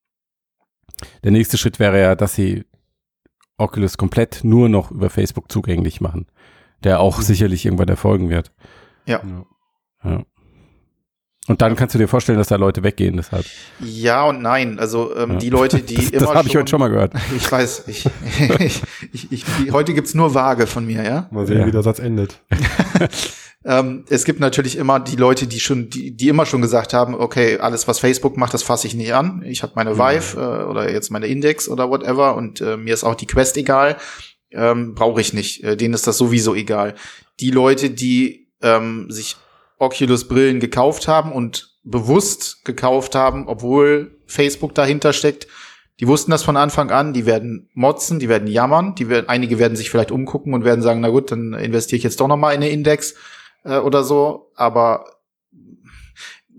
Der 1.23 1.31
nächste 1.31 1.57
Schritt 1.57 1.79
wäre 1.79 1.99
ja, 1.99 2.15
dass 2.15 2.35
sie 2.35 2.65
Oculus 3.57 3.97
komplett 3.97 4.43
nur 4.43 4.69
noch 4.69 4.91
über 4.91 5.09
Facebook 5.09 5.51
zugänglich 5.51 6.01
machen, 6.01 6.27
der 6.83 6.99
auch 6.99 7.21
sicherlich 7.21 7.65
irgendwann 7.65 7.87
erfolgen 7.87 8.29
wird. 8.29 8.51
Ja. 9.05 9.21
Ja. 10.03 10.23
Und 11.47 11.61
dann 11.61 11.75
kannst 11.75 11.93
du 11.93 11.99
dir 11.99 12.07
vorstellen, 12.07 12.39
dass 12.39 12.47
da 12.47 12.55
Leute 12.55 12.81
weggehen, 12.81 13.17
deshalb. 13.17 13.45
Ja 13.79 14.23
und 14.25 14.41
nein. 14.41 14.79
Also 14.79 15.15
ähm, 15.15 15.33
Ja. 15.33 15.37
die 15.37 15.49
Leute, 15.51 15.79
die 15.81 15.93
Das, 15.95 16.09
immer 16.09 16.19
das 16.25 16.35
habe 16.35 16.47
ich 16.47 16.55
heute 16.57 16.67
schon 16.69 16.79
mal 16.79 16.87
gehört. 16.89 17.13
Ich 17.37 17.51
weiß, 17.51 17.83
ich, 17.87 18.07
ich, 18.59 18.81
ich, 19.13 19.31
ich, 19.31 19.45
die- 19.63 19.71
heute 19.71 19.93
gibt's 19.93 20.15
nur 20.15 20.33
Waage 20.33 20.65
von 20.65 20.87
mir, 20.87 21.03
ja. 21.03 21.27
Mal 21.31 21.45
sehen, 21.45 21.59
Ja. 21.59 21.67
wie 21.67 21.71
der 21.71 21.83
Satz 21.83 21.99
endet. 21.99 22.41
Ähm, 23.67 24.05
es 24.09 24.25
gibt 24.25 24.39
natürlich 24.39 24.77
immer 24.77 24.99
die 24.99 25.15
Leute, 25.15 25.47
die 25.47 25.59
schon, 25.59 25.89
die, 25.89 26.15
die 26.15 26.29
immer 26.29 26.45
schon 26.45 26.61
gesagt 26.61 26.93
haben, 26.93 27.15
okay, 27.15 27.57
alles 27.57 27.87
was 27.87 27.97
Facebook 27.97 28.37
macht, 28.37 28.53
das 28.53 28.61
fasse 28.61 28.85
ich 28.85 28.93
nicht 28.93 29.15
an. 29.15 29.41
Ich 29.43 29.63
habe 29.63 29.73
meine 29.75 29.97
Vive 29.97 30.39
äh, 30.39 30.65
oder 30.69 30.91
jetzt 30.91 31.09
meine 31.09 31.25
Index 31.25 31.67
oder 31.67 31.89
whatever 31.89 32.35
und 32.35 32.61
äh, 32.61 32.77
mir 32.77 32.93
ist 32.93 33.03
auch 33.03 33.15
die 33.15 33.25
Quest 33.25 33.57
egal. 33.57 33.97
Ähm, 34.55 34.95
Brauche 34.95 35.21
ich 35.21 35.33
nicht. 35.33 35.63
Äh, 35.63 35.77
denen 35.77 35.93
ist 35.93 36.07
das 36.07 36.17
sowieso 36.17 36.55
egal. 36.55 36.95
Die 37.39 37.51
Leute, 37.51 37.89
die 37.89 38.47
ähm, 38.61 39.09
sich 39.09 39.35
Oculus-Brillen 39.77 40.59
gekauft 40.59 41.07
haben 41.07 41.31
und 41.31 41.75
bewusst 41.83 42.65
gekauft 42.65 43.15
haben, 43.15 43.47
obwohl 43.47 44.17
Facebook 44.25 44.73
dahinter 44.73 45.13
steckt, 45.13 45.47
die 45.99 46.07
wussten 46.07 46.31
das 46.31 46.43
von 46.43 46.57
Anfang 46.57 46.91
an, 46.91 47.13
die 47.13 47.25
werden 47.25 47.69
motzen, 47.73 48.19
die 48.19 48.27
werden 48.27 48.47
jammern, 48.47 48.95
die 48.95 49.07
werden, 49.07 49.29
einige 49.29 49.59
werden 49.59 49.77
sich 49.77 49.89
vielleicht 49.89 50.11
umgucken 50.11 50.53
und 50.53 50.65
werden 50.65 50.81
sagen, 50.81 50.99
na 50.99 51.09
gut, 51.09 51.31
dann 51.31 51.53
investiere 51.53 51.97
ich 51.97 52.03
jetzt 52.03 52.19
doch 52.19 52.27
noch 52.27 52.37
mal 52.37 52.51
in 52.51 52.61
eine 52.61 52.69
Index 52.69 53.15
äh, 53.63 53.77
oder 53.77 54.03
so, 54.03 54.51
aber 54.55 55.05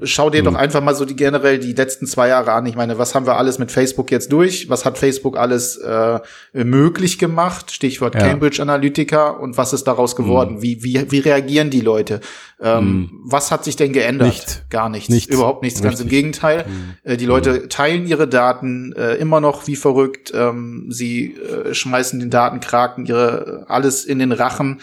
schau 0.02 0.30
dir 0.30 0.38
Hm. 0.38 0.44
doch 0.46 0.54
einfach 0.54 0.82
mal 0.82 0.94
so 0.94 1.04
die 1.04 1.16
generell 1.16 1.58
die 1.58 1.72
letzten 1.72 2.06
zwei 2.06 2.28
Jahre 2.28 2.52
an. 2.52 2.66
Ich 2.66 2.76
meine, 2.76 2.98
was 2.98 3.14
haben 3.14 3.26
wir 3.26 3.36
alles 3.36 3.58
mit 3.58 3.72
Facebook 3.72 4.10
jetzt 4.10 4.30
durch? 4.30 4.68
Was 4.68 4.84
hat 4.84 4.98
Facebook 4.98 5.36
alles 5.38 5.76
äh, 5.78 6.20
möglich 6.52 7.18
gemacht? 7.18 7.70
Stichwort 7.70 8.14
Ja. 8.14 8.20
Cambridge 8.20 8.60
Analytica 8.60 9.30
und 9.30 9.56
was 9.56 9.72
ist 9.72 9.84
daraus 9.84 10.14
geworden? 10.16 10.60
Wie, 10.62 10.82
wie, 10.82 11.10
wie 11.10 11.18
reagieren 11.20 11.70
die 11.70 11.80
Leute? 11.80 12.20
Ähm, 12.60 13.10
Was 13.24 13.50
hat 13.50 13.64
sich 13.64 13.76
denn 13.76 13.92
geändert? 13.92 14.28
Nicht. 14.28 14.70
Gar 14.70 14.88
nichts. 14.88 15.08
Nichts. 15.08 15.34
Überhaupt 15.34 15.62
nichts. 15.62 15.82
Ganz 15.82 16.00
im 16.00 16.04
Richtig. 16.04 16.10
Gegenteil. 16.10 16.64
Äh, 17.02 17.16
die 17.16 17.26
Leute 17.26 17.68
teilen 17.68 18.06
ihre 18.06 18.28
Daten 18.28 18.92
äh, 18.92 19.14
immer 19.14 19.40
noch 19.40 19.66
wie 19.66 19.76
verrückt. 19.76 20.32
Ähm, 20.34 20.86
sie 20.90 21.34
äh, 21.36 21.74
schmeißen 21.74 22.20
den 22.20 22.30
Datenkraken 22.30 23.06
ihre 23.06 23.64
alles 23.68 24.04
in 24.04 24.18
den 24.18 24.32
Rachen, 24.32 24.80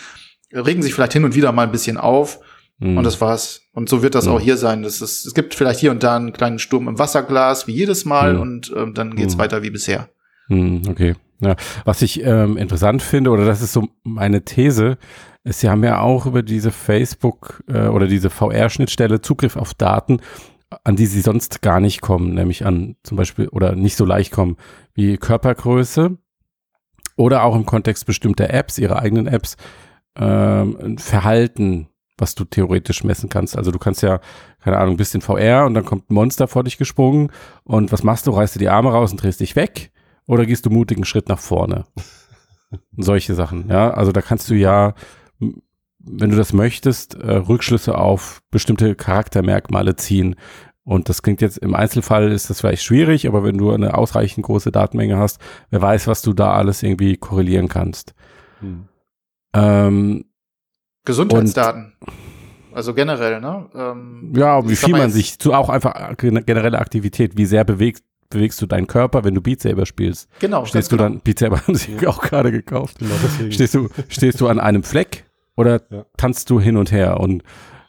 regen 0.52 0.82
sich 0.84 0.93
vielleicht 0.93 1.13
hin 1.13 1.23
und 1.26 1.36
wieder 1.36 1.52
mal 1.52 1.63
ein 1.63 1.71
bisschen 1.71 1.97
auf. 1.97 2.39
Hm. 2.83 2.97
Und 2.97 3.03
das 3.05 3.21
war's. 3.21 3.61
Und 3.71 3.87
so 3.89 4.03
wird 4.03 4.13
das 4.13 4.25
Mhm. 4.25 4.31
auch 4.33 4.39
hier 4.41 4.57
sein. 4.57 4.83
Das 4.83 5.01
ist, 5.01 5.25
es 5.25 5.33
gibt 5.33 5.55
vielleicht 5.55 5.79
hier 5.79 5.91
und 5.91 6.03
da 6.03 6.15
einen 6.17 6.33
kleinen 6.33 6.59
Sturm 6.59 6.87
im 6.89 6.99
Wasserglas, 6.99 7.65
wie 7.67 7.71
jedes 7.73 8.03
Mal, 8.05 8.33
Mhm. 8.33 8.41
und 8.41 8.73
ähm, 8.75 8.93
dann 8.93 9.15
geht's 9.15 9.35
Mhm. 9.35 9.39
weiter 9.39 9.63
wie 9.63 9.69
bisher. 9.69 10.09
Okay. 10.49 11.15
Ja. 11.39 11.55
Was 11.85 12.01
ich 12.01 12.23
ähm, 12.23 12.57
interessant 12.57 13.01
finde, 13.01 13.29
oder 13.31 13.45
das 13.45 13.61
ist 13.61 13.73
so 13.73 13.87
meine 14.03 14.43
These, 14.43 14.97
ist, 15.43 15.61
sie 15.61 15.69
haben 15.69 15.84
ja 15.84 15.99
auch 15.99 16.25
über 16.25 16.43
diese 16.43 16.71
Facebook 16.71 17.63
äh, 17.67 17.88
oder 17.88 18.07
diese 18.07 18.29
VR-Schnittstelle 18.29 19.21
Zugriff 19.21 19.55
auf 19.55 19.73
Daten, 19.73 20.19
an 20.84 20.95
die 20.95 21.05
sie 21.05 21.21
sonst 21.21 21.61
gar 21.61 21.79
nicht 21.79 22.01
kommen, 22.01 22.34
nämlich 22.34 22.65
an 22.65 22.95
zum 23.03 23.17
Beispiel 23.17 23.47
oder 23.49 23.75
nicht 23.75 23.95
so 23.95 24.05
leicht 24.05 24.31
kommen 24.31 24.57
wie 24.93 25.17
Körpergröße, 25.17 26.17
oder 27.15 27.43
auch 27.43 27.55
im 27.55 27.65
Kontext 27.65 28.05
bestimmter 28.05 28.49
Apps, 28.51 28.77
ihre 28.77 28.99
eigenen 28.99 29.27
Apps, 29.27 29.55
ähm, 30.15 30.97
Verhalten, 30.97 31.88
was 32.18 32.36
du 32.36 32.45
theoretisch 32.45 33.03
messen 33.03 33.30
kannst. 33.30 33.57
Also 33.57 33.72
du 33.72 33.80
kannst 33.80 34.01
ja, 34.01 34.20
keine 34.64 34.78
Ahnung, 34.78 34.97
bist 34.97 35.16
in 35.16 35.22
VR 35.22 35.66
und 35.66 35.74
dann 35.74 35.86
kommt 35.86 36.09
ein 36.09 36.14
Monster 36.14 36.47
vor 36.47 36.64
dich 36.64 36.78
gesprungen 36.78 37.32
und 37.64 37.91
was 37.91 38.03
machst 38.03 38.28
du? 38.28 38.32
Reißt 38.32 38.55
du 38.55 38.59
die 38.59 38.70
Arme 38.70 38.91
raus 38.91 39.11
und 39.11 39.22
drehst 39.22 39.39
dich 39.39 39.55
weg 39.55 39.91
oder 40.26 40.45
gehst 40.45 40.66
du 40.66 40.70
mutigen 40.70 41.05
Schritt 41.05 41.30
nach 41.30 41.39
vorne? 41.39 41.86
Solche 42.97 43.36
Sachen, 43.36 43.70
ja. 43.70 43.91
Also 43.91 44.11
da 44.11 44.22
kannst 44.22 44.49
du 44.49 44.55
ja, 44.55 44.93
wenn 45.39 46.30
du 46.30 46.38
das 46.38 46.53
möchtest, 46.53 47.16
äh, 47.16 47.36
Rückschlüsse 47.36 47.97
auf 47.97 48.41
bestimmte 48.51 48.95
Charaktermerkmale 48.95 49.95
ziehen. 49.95 50.36
Und 50.86 51.07
das 51.07 51.22
klingt 51.22 51.41
jetzt 51.41 51.57
im 51.57 51.76
Einzelfall 51.76 52.32
ist 52.32 52.49
das 52.49 52.59
vielleicht 52.59 52.84
schwierig, 52.84 53.28
aber 53.28 53.43
wenn 53.43 53.57
du 53.57 53.72
eine 53.72 53.97
ausreichend 53.97 54.45
große 54.45 54.72
Datenmenge 54.72 55.18
hast, 55.18 55.39
wer 55.70 55.82
weiß, 55.82 56.07
was 56.07 56.22
du 56.22 56.34
da 56.34 56.53
alles 56.53 56.84
irgendwie 56.84 57.16
korrelieren 57.16 57.70
kannst. 57.70 58.14
Hm. 58.59 58.89
Ähm, 59.53 60.26
Gesundheitsdaten. 61.06 61.93
also 62.74 62.93
generell, 62.93 63.41
ne? 63.41 63.70
Ähm, 63.76 64.34
ja, 64.36 64.68
wie 64.68 64.76
viel 64.76 64.95
man 64.95 65.12
sich 65.12 65.39
zu 65.39 65.54
auch 65.54 65.70
einfach 65.70 66.16
generelle 66.18 66.80
Aktivität, 66.80 67.38
wie 67.38 67.45
sehr 67.45 67.64
bewegt 67.64 68.04
bewegst 68.34 68.62
du 68.62 68.66
deinen 68.66 68.88
Körper, 68.88 69.24
wenn 69.24 69.36
du 69.36 69.41
Beat 69.41 69.62
Saber 69.62 69.86
spielst. 69.86 70.28
Genau. 70.39 70.66
Stehst 70.66 70.91
du 70.91 70.97
genau. 70.97 71.10
dann, 71.10 71.20
Beat 71.22 71.39
Saber 71.39 71.62
haben 71.68 71.76
sie 71.76 71.95
ja. 72.01 72.10
auch 72.10 72.22
gerade 72.22 72.51
gekauft. 72.51 72.99
Genau. 72.99 73.14
Stehst 73.49 73.76
du, 73.76 73.89
stehst 74.10 74.41
du 74.41 74.47
an 74.47 74.60
einem 74.60 74.84
Fleck 74.84 75.26
oder 75.56 75.82
ja. 75.89 76.06
tanzt 76.18 76.49
du 76.49 76.60
hin 76.60 76.76
und 76.78 76.91
her? 76.91 77.20
Und 77.20 77.43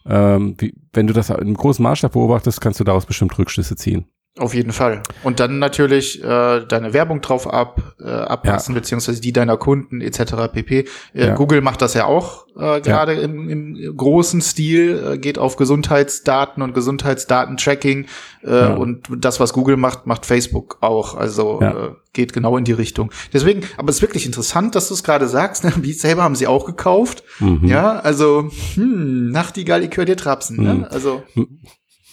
ähm, 0.06 0.54
wie, 0.58 0.74
wenn 0.92 1.06
du 1.06 1.14
das 1.14 1.30
in 1.30 1.54
großen 1.54 1.82
Maßstab 1.82 2.12
beobachtest, 2.12 2.60
kannst 2.60 2.78
du 2.78 2.84
daraus 2.84 3.06
bestimmt 3.06 3.36
Rückschlüsse 3.38 3.76
ziehen. 3.76 4.06
Auf 4.36 4.52
jeden 4.52 4.72
Fall. 4.72 5.02
Und 5.22 5.38
dann 5.38 5.60
natürlich 5.60 6.22
äh, 6.22 6.64
deine 6.66 6.92
Werbung 6.92 7.20
drauf 7.20 7.46
ab, 7.46 7.94
äh, 8.00 8.08
abpassen, 8.08 8.74
ja. 8.74 8.80
beziehungsweise 8.80 9.20
die 9.20 9.32
deiner 9.32 9.56
Kunden 9.56 10.00
etc. 10.00 10.52
pp. 10.52 10.78
Äh, 10.80 10.86
ja. 11.26 11.34
Google 11.34 11.60
macht 11.60 11.80
das 11.82 11.94
ja 11.94 12.06
auch 12.06 12.44
äh, 12.56 12.80
gerade 12.80 13.14
ja. 13.14 13.20
im, 13.20 13.48
im 13.48 13.96
großen 13.96 14.40
Stil, 14.40 15.12
äh, 15.12 15.18
geht 15.18 15.38
auf 15.38 15.54
Gesundheitsdaten 15.54 16.62
und 16.62 16.74
Gesundheitsdaten-Tracking 16.74 18.06
äh, 18.42 18.72
und 18.72 19.06
das, 19.18 19.38
was 19.40 19.52
Google 19.52 19.76
macht, 19.76 20.06
macht 20.06 20.26
Facebook 20.26 20.78
auch. 20.80 21.14
Also 21.14 21.60
äh, 21.60 21.90
geht 22.12 22.32
genau 22.32 22.56
in 22.56 22.64
die 22.64 22.72
Richtung. 22.72 23.12
Deswegen, 23.32 23.62
aber 23.76 23.90
es 23.90 23.96
ist 23.96 24.02
wirklich 24.02 24.26
interessant, 24.26 24.74
dass 24.74 24.88
du 24.88 24.94
es 24.94 25.02
gerade 25.02 25.28
sagst. 25.28 25.64
Ne? 25.64 25.72
Beat 25.76 25.98
Saber 25.98 26.22
haben 26.22 26.36
sie 26.36 26.46
auch 26.46 26.64
gekauft. 26.64 27.24
Mhm. 27.40 27.66
Ja, 27.66 28.00
also 28.00 28.50
hm, 28.74 29.30
Nachtigall, 29.30 29.84
ich 29.84 29.96
höre 29.96 30.04
dir 30.04 30.16
trapsen. 30.16 30.62
Ne? 30.62 30.74
Mhm. 30.74 30.80
Ne? 30.80 30.90
Also 30.90 31.22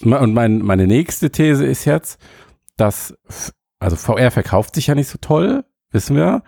und 0.04 0.34
mein, 0.34 0.60
meine 0.60 0.88
nächste 0.88 1.32
These 1.32 1.66
ist 1.66 1.86
jetzt, 1.86 2.20
dass, 2.78 3.16
also 3.80 3.96
VR 3.96 4.32
verkauft 4.32 4.76
sich 4.76 4.88
ja 4.88 4.96
nicht 4.96 5.08
so 5.08 5.18
toll, 5.20 5.64
wissen 5.92 6.16
wir. 6.16 6.44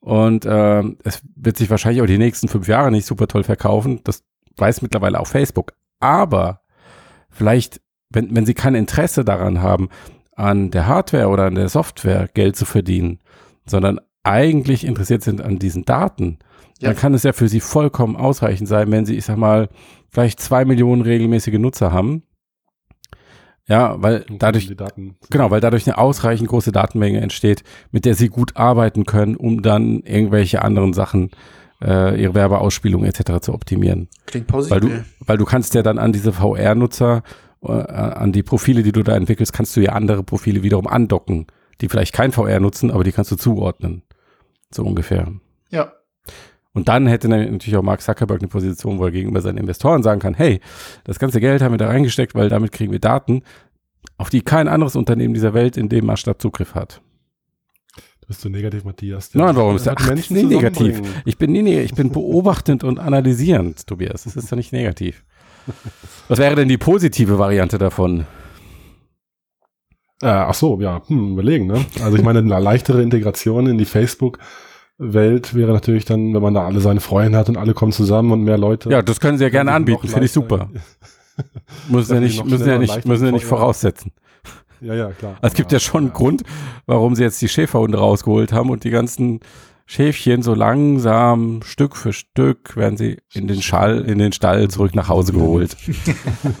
Und 0.00 0.44
äh, 0.44 0.82
es 1.04 1.22
wird 1.34 1.56
sich 1.56 1.70
wahrscheinlich 1.70 2.02
auch 2.02 2.06
die 2.06 2.18
nächsten 2.18 2.48
fünf 2.48 2.68
Jahre 2.68 2.90
nicht 2.90 3.06
super 3.06 3.26
toll 3.26 3.44
verkaufen. 3.44 4.00
Das 4.04 4.24
weiß 4.56 4.82
mittlerweile 4.82 5.20
auch 5.20 5.26
Facebook. 5.26 5.72
Aber 6.00 6.60
vielleicht, 7.30 7.80
wenn, 8.10 8.34
wenn 8.34 8.46
sie 8.46 8.54
kein 8.54 8.74
Interesse 8.74 9.24
daran 9.24 9.60
haben, 9.60 9.88
an 10.34 10.70
der 10.70 10.86
Hardware 10.86 11.28
oder 11.28 11.46
an 11.46 11.56
der 11.56 11.68
Software 11.68 12.28
Geld 12.32 12.56
zu 12.56 12.64
verdienen, 12.64 13.18
sondern 13.66 14.00
eigentlich 14.22 14.84
interessiert 14.84 15.22
sind 15.22 15.40
an 15.40 15.58
diesen 15.58 15.84
Daten, 15.84 16.38
ja. 16.80 16.88
dann 16.88 16.96
kann 16.96 17.14
es 17.14 17.24
ja 17.24 17.32
für 17.32 17.48
sie 17.48 17.60
vollkommen 17.60 18.16
ausreichend 18.16 18.68
sein, 18.68 18.90
wenn 18.90 19.04
sie, 19.04 19.16
ich 19.16 19.24
sag 19.24 19.36
mal, 19.36 19.68
vielleicht 20.10 20.40
zwei 20.40 20.64
Millionen 20.64 21.02
regelmäßige 21.02 21.58
Nutzer 21.58 21.92
haben 21.92 22.22
ja, 23.68 24.00
weil 24.02 24.24
dadurch, 24.30 24.74
genau, 25.30 25.50
weil 25.50 25.60
dadurch 25.60 25.86
eine 25.86 25.98
ausreichend 25.98 26.48
große 26.48 26.72
Datenmenge 26.72 27.20
entsteht, 27.20 27.64
mit 27.90 28.06
der 28.06 28.14
sie 28.14 28.28
gut 28.28 28.56
arbeiten 28.56 29.04
können, 29.04 29.36
um 29.36 29.62
dann 29.62 30.00
irgendwelche 30.00 30.62
anderen 30.62 30.94
Sachen, 30.94 31.30
äh, 31.82 32.20
ihre 32.20 32.34
Werbeausspielung 32.34 33.04
etc. 33.04 33.40
zu 33.40 33.52
optimieren. 33.52 34.08
Klingt 34.26 34.46
positiv. 34.46 34.70
Weil 34.70 34.80
du, 34.80 35.04
weil 35.20 35.36
du 35.36 35.44
kannst 35.44 35.74
ja 35.74 35.82
dann 35.82 35.98
an 35.98 36.12
diese 36.12 36.32
VR-Nutzer, 36.32 37.22
äh, 37.62 37.70
an 37.70 38.32
die 38.32 38.42
Profile, 38.42 38.82
die 38.82 38.92
du 38.92 39.02
da 39.02 39.14
entwickelst, 39.14 39.52
kannst 39.52 39.76
du 39.76 39.80
ja 39.80 39.92
andere 39.92 40.22
Profile 40.22 40.62
wiederum 40.62 40.86
andocken, 40.86 41.46
die 41.82 41.88
vielleicht 41.88 42.14
kein 42.14 42.32
VR 42.32 42.60
nutzen, 42.60 42.90
aber 42.90 43.04
die 43.04 43.12
kannst 43.12 43.30
du 43.30 43.36
zuordnen. 43.36 44.02
So 44.70 44.82
ungefähr. 44.82 45.30
Ja. 45.70 45.92
Und 46.74 46.88
dann 46.88 47.06
hätte 47.06 47.28
natürlich 47.28 47.76
auch 47.76 47.82
Mark 47.82 48.02
Zuckerberg 48.02 48.40
eine 48.40 48.48
Position, 48.48 48.98
wo 48.98 49.06
er 49.06 49.10
gegenüber 49.10 49.40
seinen 49.40 49.58
Investoren 49.58 50.02
sagen 50.02 50.20
kann, 50.20 50.34
hey, 50.34 50.60
das 51.04 51.18
ganze 51.18 51.40
Geld 51.40 51.62
haben 51.62 51.72
wir 51.72 51.78
da 51.78 51.88
reingesteckt, 51.88 52.34
weil 52.34 52.48
damit 52.48 52.72
kriegen 52.72 52.92
wir 52.92 53.00
Daten, 53.00 53.42
auf 54.16 54.30
die 54.30 54.42
kein 54.42 54.68
anderes 54.68 54.94
Unternehmen 54.94 55.34
dieser 55.34 55.54
Welt 55.54 55.76
in 55.76 55.88
dem 55.88 56.06
Maßstab 56.06 56.40
Zugriff 56.40 56.74
hat. 56.74 57.00
Du 58.20 58.28
bist 58.28 58.42
so 58.42 58.48
negativ, 58.48 58.84
Matthias. 58.84 59.34
Nein, 59.34 59.56
warum 59.56 59.76
ist 59.76 59.86
das 59.86 60.06
Menschen 60.06 60.36
nie 60.36 60.44
negativ? 60.44 61.00
Ich 61.24 61.38
bin 61.38 61.52
nie 61.52 61.78
ich 61.78 61.94
bin 61.94 62.12
beobachtend 62.12 62.84
und 62.84 62.98
analysierend, 62.98 63.86
Tobias. 63.86 64.24
Das 64.24 64.36
ist 64.36 64.50
ja 64.50 64.56
nicht 64.56 64.72
negativ. 64.72 65.24
Was 66.28 66.38
wäre 66.38 66.54
denn 66.54 66.68
die 66.68 66.78
positive 66.78 67.38
Variante 67.38 67.78
davon? 67.78 68.26
Äh, 70.22 70.26
ach 70.26 70.54
so, 70.54 70.80
ja, 70.80 71.02
hm, 71.06 71.32
überlegen, 71.32 71.66
ne? 71.66 71.84
Also 72.02 72.16
ich 72.16 72.22
meine, 72.22 72.40
eine 72.40 72.58
leichtere 72.58 73.02
Integration 73.02 73.66
in 73.66 73.78
die 73.78 73.84
Facebook 73.84 74.38
Welt 74.98 75.54
wäre 75.54 75.72
natürlich 75.72 76.04
dann, 76.04 76.34
wenn 76.34 76.42
man 76.42 76.54
da 76.54 76.66
alle 76.66 76.80
seine 76.80 77.00
Freunde 77.00 77.38
hat 77.38 77.48
und 77.48 77.56
alle 77.56 77.72
kommen 77.72 77.92
zusammen 77.92 78.32
und 78.32 78.42
mehr 78.42 78.58
Leute. 78.58 78.90
Ja, 78.90 79.00
das 79.00 79.20
können 79.20 79.38
sie 79.38 79.44
ja 79.44 79.50
gerne 79.50 79.72
anbieten, 79.72 80.08
finde 80.08 80.26
ich 80.26 80.32
super. 80.32 80.68
müssen 81.88 82.14
ja 82.14 82.20
nicht, 82.20 82.44
müssen 82.44 82.68
ja 82.68 82.78
nicht, 82.78 83.06
müssen 83.06 83.26
ja 83.26 83.32
nicht 83.32 83.46
voraussetzen. 83.46 84.12
Ja, 84.80 84.94
ja, 84.94 85.10
klar. 85.12 85.36
Also 85.40 85.40
es 85.52 85.54
gibt 85.54 85.72
ja 85.72 85.78
schon 85.78 86.04
einen 86.04 86.12
Grund, 86.12 86.42
warum 86.86 87.14
sie 87.14 87.22
jetzt 87.22 87.40
die 87.40 87.48
Schäferhunde 87.48 87.98
rausgeholt 87.98 88.52
haben 88.52 88.70
und 88.70 88.84
die 88.84 88.90
ganzen 88.90 89.40
Schäfchen 89.90 90.42
so 90.42 90.52
langsam 90.52 91.62
Stück 91.62 91.96
für 91.96 92.12
Stück 92.12 92.76
werden 92.76 92.98
sie 92.98 93.22
in 93.32 93.48
den 93.48 93.62
Schall, 93.62 94.02
in 94.02 94.18
den 94.18 94.32
Stall 94.32 94.68
zurück 94.68 94.94
nach 94.94 95.08
Hause 95.08 95.32
geholt. 95.32 95.78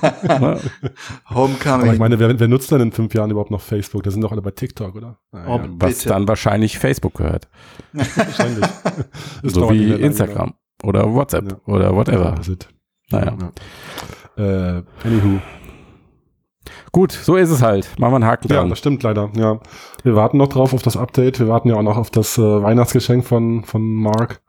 Homecoming. 1.28 1.82
Aber 1.82 1.92
ich 1.92 1.98
meine, 1.98 2.18
wer, 2.18 2.40
wer, 2.40 2.48
nutzt 2.48 2.72
denn 2.72 2.80
in 2.80 2.90
fünf 2.90 3.12
Jahren 3.12 3.30
überhaupt 3.30 3.50
noch 3.50 3.60
Facebook? 3.60 4.02
Da 4.02 4.10
sind 4.10 4.22
doch 4.22 4.32
alle 4.32 4.40
bei 4.40 4.52
TikTok, 4.52 4.94
oder? 4.96 5.18
Naja, 5.30 5.46
oh, 5.46 5.60
was 5.72 6.04
dann 6.04 6.26
wahrscheinlich 6.26 6.78
Facebook 6.78 7.18
gehört. 7.18 7.50
wahrscheinlich. 7.92 8.64
so 9.42 9.70
wie 9.70 9.92
Instagram 9.92 10.54
genau. 10.78 10.88
oder 10.88 11.12
WhatsApp 11.12 11.52
ja. 11.52 11.58
oder 11.66 11.94
whatever. 11.94 12.34
Ja, 13.10 13.20
naja. 13.20 13.36
Ja. 14.38 14.78
Äh, 14.78 14.82
anywho. 15.04 15.38
Gut, 16.92 17.12
so 17.12 17.36
ist 17.36 17.50
es 17.50 17.62
halt. 17.62 17.98
Machen 17.98 18.12
wir 18.12 18.16
einen 18.16 18.26
Haken 18.26 18.48
dran. 18.48 18.64
Ja, 18.64 18.68
das 18.68 18.78
stimmt 18.78 19.02
leider. 19.02 19.30
Ja, 19.36 19.60
wir 20.02 20.14
warten 20.16 20.38
noch 20.38 20.48
drauf 20.48 20.72
auf 20.74 20.82
das 20.82 20.96
Update. 20.96 21.38
Wir 21.38 21.48
warten 21.48 21.68
ja 21.68 21.76
auch 21.76 21.82
noch 21.82 21.96
auf 21.96 22.10
das 22.10 22.38
äh, 22.38 22.42
Weihnachtsgeschenk 22.42 23.24
von 23.24 23.64
von 23.64 23.82
Mark 23.82 24.40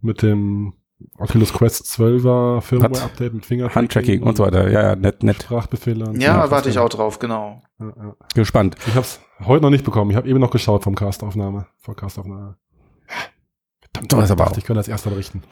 mit 0.00 0.22
dem 0.22 0.74
Oculus 1.18 1.52
Quest 1.52 1.84
12er 1.86 2.60
Firmware-Update 2.60 3.34
mit 3.34 3.46
Fingertracking 3.46 3.74
Handtracking 3.74 4.22
und 4.22 4.36
so 4.36 4.44
weiter. 4.44 4.70
Ja, 4.70 4.82
ja, 4.82 4.96
nett, 4.96 5.22
nett. 5.22 5.42
Sprachbefehle. 5.42 6.12
Ja, 6.18 6.50
warte 6.50 6.68
ich 6.68 6.78
auch 6.78 6.88
drauf, 6.88 7.18
genau. 7.18 7.62
Ja, 7.78 7.86
ja. 7.96 8.16
Gespannt. 8.34 8.76
Ich 8.86 8.94
habe 8.94 9.00
es 9.00 9.20
heute 9.44 9.62
noch 9.62 9.70
nicht 9.70 9.84
bekommen. 9.84 10.10
Ich 10.10 10.16
habe 10.16 10.28
eben 10.28 10.40
noch 10.40 10.50
geschaut 10.50 10.82
vom 10.84 10.94
Castaufnahme. 10.94 11.66
Vor 11.78 11.96
Castaufnahme. 11.96 12.56
Verdammt, 13.80 14.12
so 14.12 14.20
ist 14.20 14.30
aber 14.30 14.50
auch. 14.50 14.56
Ich 14.56 14.64
könnte 14.64 14.80
das 14.80 14.88
erst 14.88 15.04
berichten. 15.04 15.42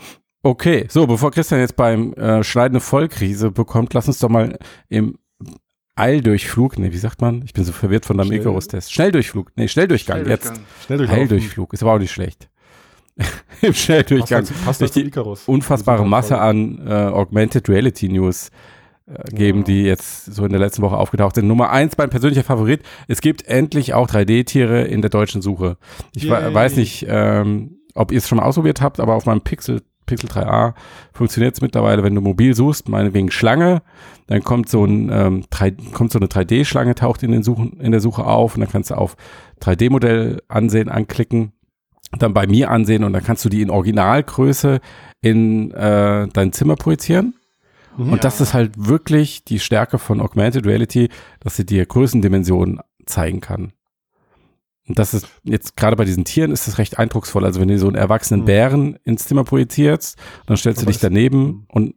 Okay, 0.43 0.87
so, 0.89 1.07
bevor 1.07 1.31
Christian 1.31 1.61
jetzt 1.61 1.77
beim 1.77 2.13
äh, 2.15 2.43
schneidende 2.43 2.81
Vollkrise 2.81 3.53
bekommt, 3.53 3.95
lass 3.95 4.09
uns 4.09 4.19
doch 4.19 4.29
mal 4.29 4.59
im 4.89 5.19
Eildurchflug, 5.95 6.79
nee, 6.79 6.93
wie 6.93 6.99
sagt 6.99 7.21
man? 7.21 7.43
Ich 7.45 7.53
bin 7.53 7.65
so 7.65 7.73
verwirrt 7.73 8.07
von 8.07 8.17
deinem 8.17 8.33
Icarus-Test. 8.33 8.93
Schnelldurchflug, 8.93 9.53
nee, 9.57 9.69
Schnelldurchgang, 9.69 10.25
Schnelldurchgang. 10.25 10.57
jetzt. 10.57 10.87
Schnelldurchgang. 10.87 11.19
Eildurchflug, 11.19 11.73
ist 11.75 11.83
aber 11.83 11.95
auch 11.95 11.99
nicht 11.99 12.13
schlecht. 12.13 12.49
Im 13.61 13.75
Schnelldurchgang. 13.75 14.47
Passt, 14.47 14.65
passt 14.65 14.81
durch 14.81 14.91
die 14.93 15.05
Icarus. 15.05 15.47
unfassbare 15.47 16.07
Masse 16.07 16.39
an 16.39 16.87
äh, 16.87 16.93
Augmented 16.93 17.69
Reality 17.69 18.09
News 18.09 18.51
äh, 19.07 19.31
geben, 19.35 19.61
ja. 19.61 19.65
die 19.65 19.83
jetzt 19.83 20.27
so 20.27 20.45
in 20.45 20.51
der 20.51 20.61
letzten 20.61 20.83
Woche 20.83 20.97
aufgetaucht 20.97 21.35
sind. 21.35 21.47
Nummer 21.47 21.71
eins, 21.71 21.99
mein 21.99 22.09
persönlicher 22.09 22.45
Favorit. 22.45 22.83
Es 23.09 23.21
gibt 23.21 23.47
endlich 23.47 23.93
auch 23.93 24.09
3D-Tiere 24.09 24.85
in 24.85 25.03
der 25.03 25.11
deutschen 25.11 25.43
Suche. 25.43 25.77
Ich 26.15 26.25
Yay. 26.25 26.55
weiß 26.55 26.77
nicht, 26.77 27.05
ähm, 27.09 27.81
ob 27.95 28.13
ihr 28.13 28.19
es 28.19 28.29
schon 28.29 28.39
mal 28.39 28.45
ausprobiert 28.45 28.81
habt, 28.81 28.99
aber 28.99 29.15
auf 29.15 29.27
meinem 29.27 29.43
Pixel 29.43 29.83
Pixel 30.17 30.29
3a 30.29 30.75
funktioniert 31.13 31.55
es 31.55 31.61
mittlerweile, 31.61 32.03
wenn 32.03 32.15
du 32.15 32.21
mobil 32.21 32.55
suchst, 32.55 32.89
meinetwegen 32.89 33.31
Schlange, 33.31 33.83
dann 34.27 34.43
kommt 34.43 34.69
so, 34.69 34.85
ein, 34.85 35.11
ähm, 35.13 35.45
3, 35.51 35.73
kommt 35.93 36.13
so 36.13 36.19
eine 36.19 36.27
3D-Schlange, 36.27 36.95
taucht 36.95 37.23
in, 37.23 37.33
den 37.33 37.43
Suchen, 37.43 37.81
in 37.81 37.93
der 37.93 38.01
Suche 38.01 38.25
auf 38.25 38.55
und 38.55 38.61
dann 38.61 38.71
kannst 38.71 38.91
du 38.91 38.95
auf 38.95 39.17
3D-Modell 39.61 40.43
ansehen, 40.49 40.89
anklicken, 40.89 41.53
dann 42.19 42.35
bei 42.35 42.47
mir 42.47 42.71
ansehen 42.71 43.05
und 43.05 43.13
dann 43.13 43.25
kannst 43.25 43.45
du 43.45 43.49
die 43.49 43.63
in 43.63 43.71
Originalgröße 43.71 44.81
in 45.23 45.71
äh, 45.73 46.29
dein 46.29 46.53
Zimmer 46.53 46.77
projizieren. 46.77 47.35
Mhm. 47.97 48.13
Und 48.13 48.25
das 48.25 48.41
ist 48.41 48.55
halt 48.55 48.73
wirklich 48.77 49.45
die 49.45 49.59
Stärke 49.59 49.99
von 49.99 50.21
Augmented 50.21 50.67
Reality, 50.67 51.09
dass 51.41 51.57
sie 51.57 51.67
dir 51.67 51.87
Größendimensionen 51.87 52.81
zeigen 53.07 53.41
kann. 53.41 53.73
Und 54.89 54.99
das 54.99 55.15
ist 55.15 55.29
jetzt 55.45 55.77
gerade 55.77 55.97
bei 55.97 56.05
diesen 56.05 56.25
Tieren 56.25 56.51
ist 56.51 56.67
das 56.67 56.79
recht 56.79 56.99
eindrucksvoll. 56.99 57.45
Also 57.45 57.61
wenn 57.61 57.69
du 57.69 57.79
so 57.79 57.87
einen 57.87 57.97
erwachsenen 57.97 58.43
mhm. 58.43 58.47
Bären 58.47 58.99
ins 59.05 59.27
Zimmer 59.27 59.45
projizierst, 59.45 60.19
dann 60.47 60.57
stellst 60.57 60.83
du 60.83 60.87
dich 60.87 60.99
daneben 60.99 61.39
mhm. 61.39 61.65
und 61.69 61.95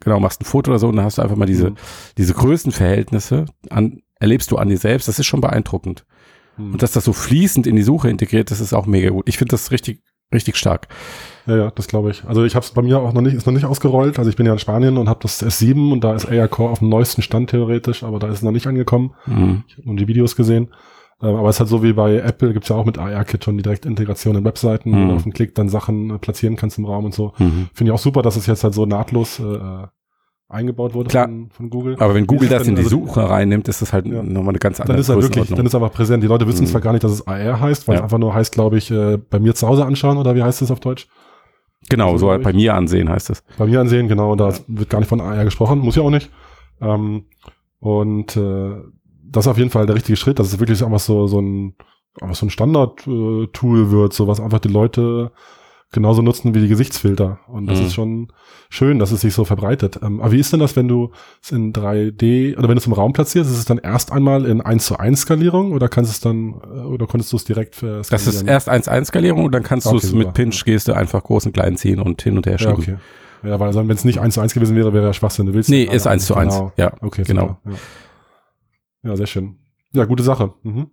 genau 0.00 0.20
machst 0.20 0.40
ein 0.40 0.44
Foto 0.44 0.70
oder 0.70 0.78
so 0.78 0.88
und 0.88 0.96
dann 0.96 1.04
hast 1.04 1.18
du 1.18 1.22
einfach 1.22 1.36
mal 1.36 1.46
diese 1.46 1.70
mhm. 1.70 1.76
diese 2.18 2.34
Größenverhältnisse 2.34 3.46
an 3.70 4.02
erlebst 4.18 4.50
du 4.50 4.56
an 4.56 4.68
dir 4.68 4.78
selbst. 4.78 5.08
Das 5.08 5.18
ist 5.18 5.26
schon 5.26 5.40
beeindruckend. 5.40 6.06
Und 6.58 6.82
dass 6.82 6.92
das 6.92 7.04
so 7.04 7.12
fließend 7.12 7.66
in 7.66 7.76
die 7.76 7.82
Suche 7.82 8.08
integriert, 8.08 8.50
das 8.50 8.60
ist 8.60 8.72
auch 8.72 8.86
mega 8.86 9.10
gut. 9.10 9.28
Ich 9.28 9.36
finde 9.36 9.50
das 9.50 9.70
richtig 9.70 10.00
richtig 10.32 10.56
stark. 10.56 10.88
Ja, 11.46 11.56
ja, 11.56 11.70
das 11.70 11.86
glaube 11.86 12.10
ich. 12.10 12.24
Also 12.24 12.44
ich 12.44 12.54
habe 12.56 12.64
es 12.64 12.72
bei 12.72 12.82
mir 12.82 12.98
auch 12.98 13.12
noch 13.12 13.20
nicht, 13.20 13.34
ist 13.34 13.46
noch 13.46 13.52
nicht 13.52 13.64
ausgerollt. 13.64 14.18
Also 14.18 14.28
ich 14.28 14.36
bin 14.36 14.46
ja 14.46 14.52
in 14.52 14.58
Spanien 14.58 14.96
und 14.96 15.08
habe 15.08 15.20
das 15.22 15.44
S7 15.44 15.92
und 15.92 16.02
da 16.02 16.14
ist 16.14 16.26
AR 16.26 16.48
Core 16.48 16.70
auf 16.70 16.80
dem 16.80 16.88
neuesten 16.88 17.22
Stand 17.22 17.50
theoretisch, 17.50 18.02
aber 18.02 18.18
da 18.18 18.28
ist 18.28 18.36
es 18.36 18.42
noch 18.42 18.50
nicht 18.50 18.66
angekommen. 18.66 19.14
Mhm. 19.26 19.64
Ich 19.68 19.76
habe 19.76 19.86
nur 19.86 19.96
die 19.96 20.08
Videos 20.08 20.34
gesehen. 20.34 20.68
Ähm, 21.22 21.34
aber 21.36 21.48
es 21.48 21.56
ist 21.56 21.60
halt 21.60 21.70
so 21.70 21.82
wie 21.82 21.92
bei 21.94 22.16
Apple, 22.16 22.52
gibt's 22.52 22.68
ja 22.68 22.76
auch 22.76 22.84
mit 22.84 22.98
AR-Kit 22.98 23.44
schon 23.44 23.56
die 23.56 23.62
Direktintegration 23.62 24.36
in 24.36 24.44
Webseiten, 24.44 24.92
wo 24.92 24.96
Mhm. 24.96 25.08
du 25.08 25.14
auf 25.14 25.22
den 25.22 25.32
Klick 25.32 25.54
dann 25.54 25.68
Sachen 25.68 26.10
äh, 26.10 26.18
platzieren 26.18 26.56
kannst 26.56 26.78
im 26.78 26.84
Raum 26.84 27.06
und 27.06 27.14
so. 27.14 27.32
Mhm. 27.38 27.68
Finde 27.72 27.90
ich 27.90 27.94
auch 27.94 28.02
super, 28.02 28.22
dass 28.22 28.36
es 28.36 28.46
jetzt 28.46 28.64
halt 28.64 28.74
so 28.74 28.84
nahtlos 28.86 29.40
äh, 29.40 29.86
eingebaut 30.48 30.94
wurde 30.94 31.08
Klar. 31.10 31.26
Von, 31.26 31.50
von 31.50 31.70
Google. 31.70 31.96
Aber 31.98 32.14
wenn 32.14 32.26
Google 32.26 32.48
es 32.48 32.58
das 32.58 32.68
in 32.68 32.76
die 32.76 32.82
Also, 32.82 32.90
Suche 32.90 33.28
reinnimmt, 33.28 33.66
ist 33.66 33.82
das 33.82 33.92
halt 33.92 34.06
Ja. 34.06 34.22
nochmal 34.22 34.50
eine 34.50 34.58
ganz 34.58 34.78
andere 34.80 34.94
Dann 34.94 35.00
ist 35.00 35.08
er 35.08 35.20
wirklich, 35.20 35.48
dann 35.48 35.66
ist 35.66 35.74
er 35.74 35.82
einfach 35.82 35.94
präsent. 35.94 36.22
Die 36.22 36.28
Leute 36.28 36.46
wissen 36.46 36.64
Mhm. 36.64 36.68
zwar 36.68 36.80
gar 36.82 36.92
nicht, 36.92 37.02
dass 37.02 37.10
es 37.12 37.26
AR 37.26 37.60
heißt, 37.60 37.88
weil 37.88 37.94
Ja. 37.94 38.00
es 38.00 38.04
einfach 38.04 38.18
nur 38.18 38.32
heißt, 38.34 38.52
glaube 38.52 38.76
ich, 38.78 38.90
äh, 38.90 39.16
bei 39.16 39.38
mir 39.40 39.54
zu 39.54 39.66
Hause 39.66 39.84
anschauen 39.86 40.18
oder 40.18 40.34
wie 40.36 40.42
heißt 40.42 40.62
es 40.62 40.70
auf 40.70 40.80
Deutsch? 40.80 41.08
genau, 41.88 42.12
so 42.12 42.18
so 42.26 42.30
halt 42.30 42.42
bei 42.42 42.52
mir 42.52 42.74
ansehen 42.74 43.08
heißt 43.08 43.30
es. 43.30 43.44
Bei 43.58 43.66
mir 43.66 43.80
ansehen, 43.80 44.08
genau, 44.08 44.34
da 44.34 44.52
wird 44.66 44.90
gar 44.90 44.98
nicht 44.98 45.08
von 45.08 45.20
AR 45.20 45.44
gesprochen, 45.44 45.78
muss 45.78 45.94
ja 45.96 46.02
auch 46.02 46.10
nicht. 46.10 46.30
Ähm, 46.80 47.26
und 47.80 48.36
äh, 48.36 48.76
das 49.36 49.46
ist 49.46 49.50
auf 49.50 49.58
jeden 49.58 49.70
Fall 49.70 49.86
der 49.86 49.94
richtige 49.96 50.16
Schritt, 50.16 50.38
dass 50.38 50.48
es 50.52 50.58
wirklich 50.58 50.82
einfach 50.84 51.00
so, 51.00 51.26
so 51.26 51.40
ein, 51.40 51.74
einfach 52.20 52.36
so 52.36 52.46
ein 52.46 52.50
Standard-Tool 52.50 53.90
wird, 53.90 54.12
so 54.12 54.26
was 54.26 54.40
einfach 54.40 54.58
die 54.58 54.68
Leute 54.68 55.32
genauso 55.92 56.20
nutzen 56.20 56.52
wie 56.54 56.60
die 56.60 56.68
Gesichtsfilter. 56.68 57.38
Und 57.46 57.66
das 57.68 57.78
Mhm. 57.80 57.86
ist 57.86 57.94
schon 57.94 58.32
schön, 58.68 58.98
dass 58.98 59.12
es 59.12 59.20
sich 59.20 59.32
so 59.32 59.44
verbreitet. 59.44 60.00
Ähm, 60.02 60.20
aber 60.20 60.32
wie 60.32 60.40
ist 60.40 60.52
denn 60.52 60.58
das, 60.60 60.74
wenn 60.74 60.88
du 60.88 61.12
es 61.42 61.52
in 61.52 61.72
3D 61.72 62.56
oder 62.58 62.64
wenn 62.68 62.74
du 62.74 62.80
es 62.80 62.86
im 62.88 62.92
Raum 62.92 63.12
platzierst, 63.12 63.48
ist 63.50 63.56
es 63.58 63.64
dann 63.66 63.78
erst 63.78 64.10
einmal 64.10 64.46
in 64.46 64.60
1 64.60 64.84
zu 64.86 64.98
1 64.98 65.20
Skalierung 65.20 65.72
oder 65.72 65.88
kannst 65.88 66.10
es 66.10 66.20
dann 66.20 66.54
äh, 66.54 66.80
oder 66.80 67.06
konntest 67.06 67.32
du 67.32 67.36
es 67.36 67.44
direkt 67.44 67.76
für 67.76 68.02
Das 68.10 68.26
ist 68.26 68.42
erst 68.42 68.68
1-1-Skalierung 68.68 69.44
und 69.44 69.52
dann 69.52 69.62
kannst 69.62 69.86
du 69.86 69.90
Okay, 69.90 69.98
es 69.98 70.10
super. 70.10 70.18
mit 70.24 70.34
Pinch-Geste 70.34 70.96
einfach 70.96 71.22
groß 71.22 71.46
und 71.46 71.52
klein 71.52 71.76
ziehen 71.76 72.00
und 72.00 72.20
hin 72.20 72.36
und 72.36 72.46
her 72.46 72.54
Ja, 72.54 72.58
schieben. 72.58 72.74
okay. 72.74 72.96
Ja, 73.48 73.60
weil 73.60 73.72
wenn 73.74 73.88
es 73.90 74.04
nicht 74.04 74.18
1 74.18 74.34
zu 74.34 74.40
1 74.40 74.54
gewesen 74.54 74.74
wäre, 74.74 74.92
wäre 74.92 75.04
ja 75.06 75.12
Schwachsinn. 75.12 75.46
Du 75.46 75.54
willst 75.54 75.70
Nee, 75.70 75.84
ja 75.84 75.92
ist 75.92 76.06
alle 76.08 76.14
1 76.14 76.26
zu 76.26 76.34
1. 76.34 76.52
Genau. 76.54 76.72
Ja, 76.76 76.92
Okay, 77.00 77.22
genau. 77.24 77.42
super, 77.42 77.58
Ja. 77.66 77.72
Ja, 79.02 79.16
sehr 79.16 79.26
schön. 79.26 79.56
Ja, 79.92 80.04
gute 80.04 80.22
Sache. 80.22 80.54
Mhm. 80.62 80.88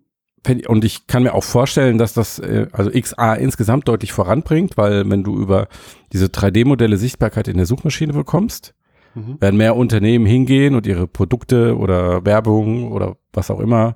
Und 0.68 0.84
ich 0.84 1.08
kann 1.08 1.24
mir 1.24 1.34
auch 1.34 1.44
vorstellen, 1.44 1.98
dass 1.98 2.14
das 2.14 2.38
äh, 2.40 2.68
also 2.74 2.92
XA 2.92 3.36
insgesamt 3.36 3.88
deutlich 3.88 4.12
voranbringt, 4.12 4.76
weil 4.78 5.10
wenn 5.10 5.24
du 5.24 5.38
über 5.40 5.68
diese 6.12 6.26
3D-Modelle 6.26 6.98
Sichtbarkeit 6.98 7.48
in 7.48 7.58
der 7.58 7.66
Suchmaschine 7.66 8.14
bekommst, 8.14 8.74
Mhm. 9.16 9.40
werden 9.40 9.58
mehr 9.58 9.76
Unternehmen 9.76 10.26
hingehen 10.26 10.74
und 10.74 10.88
ihre 10.88 11.06
Produkte 11.08 11.78
oder 11.78 12.26
Werbung 12.26 12.92
oder 12.92 13.16
was 13.32 13.52
auch 13.52 13.60
immer, 13.60 13.96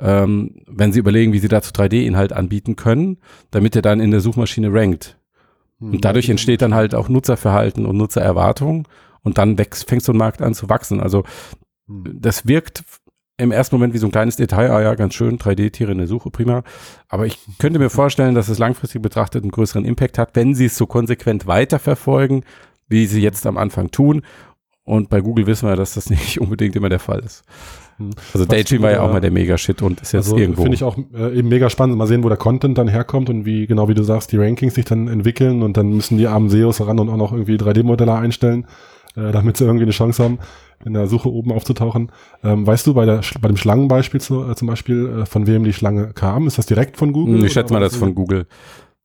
ähm, 0.00 0.62
wenn 0.66 0.90
sie 0.90 1.00
überlegen, 1.00 1.34
wie 1.34 1.38
sie 1.38 1.48
dazu 1.48 1.70
3D-Inhalt 1.70 2.32
anbieten 2.32 2.74
können, 2.74 3.18
damit 3.50 3.76
er 3.76 3.82
dann 3.82 4.00
in 4.00 4.10
der 4.10 4.20
Suchmaschine 4.20 4.72
rankt. 4.72 5.18
Mhm. 5.80 5.92
Und 5.96 6.04
dadurch 6.06 6.30
entsteht 6.30 6.62
dann 6.62 6.72
halt 6.74 6.94
auch 6.94 7.10
Nutzerverhalten 7.10 7.84
und 7.84 7.98
Nutzererwartung 7.98 8.88
und 9.22 9.36
dann 9.36 9.58
wächst, 9.58 9.86
fängt 9.86 10.02
so 10.02 10.12
ein 10.12 10.18
Markt 10.18 10.40
an 10.40 10.54
zu 10.54 10.68
wachsen. 10.70 10.98
Also 10.98 11.24
Mhm. 11.86 12.16
das 12.22 12.46
wirkt 12.48 12.82
im 13.36 13.50
ersten 13.50 13.74
Moment 13.74 13.94
wie 13.94 13.98
so 13.98 14.06
ein 14.06 14.12
kleines 14.12 14.36
Detail, 14.36 14.70
ah 14.70 14.80
ja, 14.82 14.94
ganz 14.94 15.14
schön, 15.14 15.38
3D-Tiere 15.38 15.92
in 15.92 15.98
der 15.98 16.06
Suche, 16.06 16.30
prima. 16.30 16.62
Aber 17.08 17.26
ich 17.26 17.38
könnte 17.58 17.78
mir 17.78 17.90
vorstellen, 17.90 18.34
dass 18.34 18.48
es 18.48 18.58
langfristig 18.58 19.02
betrachtet 19.02 19.42
einen 19.42 19.50
größeren 19.50 19.84
Impact 19.84 20.18
hat, 20.18 20.30
wenn 20.34 20.54
sie 20.54 20.66
es 20.66 20.76
so 20.76 20.86
konsequent 20.86 21.46
weiterverfolgen, 21.46 22.44
wie 22.88 23.06
sie 23.06 23.22
jetzt 23.22 23.46
am 23.46 23.58
Anfang 23.58 23.90
tun. 23.90 24.22
Und 24.84 25.08
bei 25.08 25.20
Google 25.20 25.46
wissen 25.46 25.68
wir, 25.68 25.76
dass 25.76 25.94
das 25.94 26.10
nicht 26.10 26.40
unbedingt 26.40 26.76
immer 26.76 26.88
der 26.90 27.00
Fall 27.00 27.20
ist. 27.20 27.42
Mhm. 27.98 28.10
Also 28.32 28.44
Daydream 28.46 28.82
war 28.82 28.90
ja 28.92 29.00
auch 29.02 29.10
mal 29.12 29.20
der 29.20 29.30
Mega-Shit 29.30 29.82
und 29.82 30.00
ist 30.00 30.12
jetzt 30.12 30.26
Also 30.26 30.36
irgendwo. 30.38 30.62
finde 30.62 30.76
ich 30.76 30.84
auch 30.84 30.96
äh, 31.14 31.36
eben 31.38 31.48
mega 31.48 31.70
spannend. 31.70 31.96
Mal 31.96 32.06
sehen, 32.06 32.22
wo 32.22 32.28
der 32.28 32.38
Content 32.38 32.78
dann 32.78 32.88
herkommt 32.88 33.30
und 33.30 33.46
wie, 33.46 33.66
genau 33.66 33.88
wie 33.88 33.94
du 33.94 34.02
sagst, 34.02 34.30
die 34.30 34.36
Rankings 34.36 34.74
sich 34.74 34.84
dann 34.84 35.08
entwickeln 35.08 35.62
und 35.62 35.76
dann 35.76 35.90
müssen 35.90 36.18
die 36.18 36.26
armen 36.28 36.50
SEOs 36.50 36.86
ran 36.86 36.98
und 37.00 37.08
auch 37.08 37.16
noch 37.16 37.32
irgendwie 37.32 37.56
3D-Modelle 37.56 38.14
einstellen, 38.14 38.66
äh, 39.16 39.32
damit 39.32 39.56
sie 39.56 39.64
irgendwie 39.64 39.84
eine 39.84 39.92
Chance 39.92 40.22
haben, 40.22 40.38
in 40.84 40.94
der 40.94 41.06
Suche 41.06 41.30
oben 41.30 41.52
aufzutauchen. 41.52 42.12
Ähm, 42.42 42.66
weißt 42.66 42.86
du 42.86 42.94
bei, 42.94 43.06
der, 43.06 43.20
bei 43.40 43.48
dem 43.48 43.56
Schlangenbeispiel 43.56 44.20
zu, 44.20 44.48
äh, 44.48 44.54
zum 44.54 44.68
Beispiel, 44.68 45.20
äh, 45.22 45.26
von 45.26 45.46
wem 45.46 45.64
die 45.64 45.72
Schlange 45.72 46.12
kam? 46.12 46.46
Ist 46.46 46.58
das 46.58 46.66
direkt 46.66 46.96
von 46.96 47.12
Google? 47.12 47.44
Ich 47.44 47.52
schätze 47.52 47.72
mal, 47.72 47.80
das 47.80 47.92
ist 47.94 47.98
von 47.98 48.14
Google. 48.14 48.46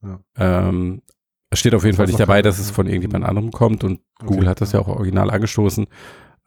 Ja. 0.04 0.20
Ähm, 0.38 1.02
es 1.50 1.60
steht 1.60 1.74
auf 1.74 1.84
jeden 1.84 1.94
Das 1.94 1.98
Fall 1.98 2.08
nicht 2.08 2.20
dabei, 2.20 2.42
dass 2.42 2.60
es 2.60 2.72
von 2.72 2.88
irgendjemand 2.88 3.26
anderem 3.26 3.52
kommt 3.52 3.84
und 3.84 4.02
Okay, 4.22 4.34
Google 4.34 4.50
hat 4.50 4.62
das 4.62 4.72
ja 4.72 4.80
ja. 4.80 4.86
auch 4.86 4.90
original 4.90 5.32
angestoßen. 5.32 5.88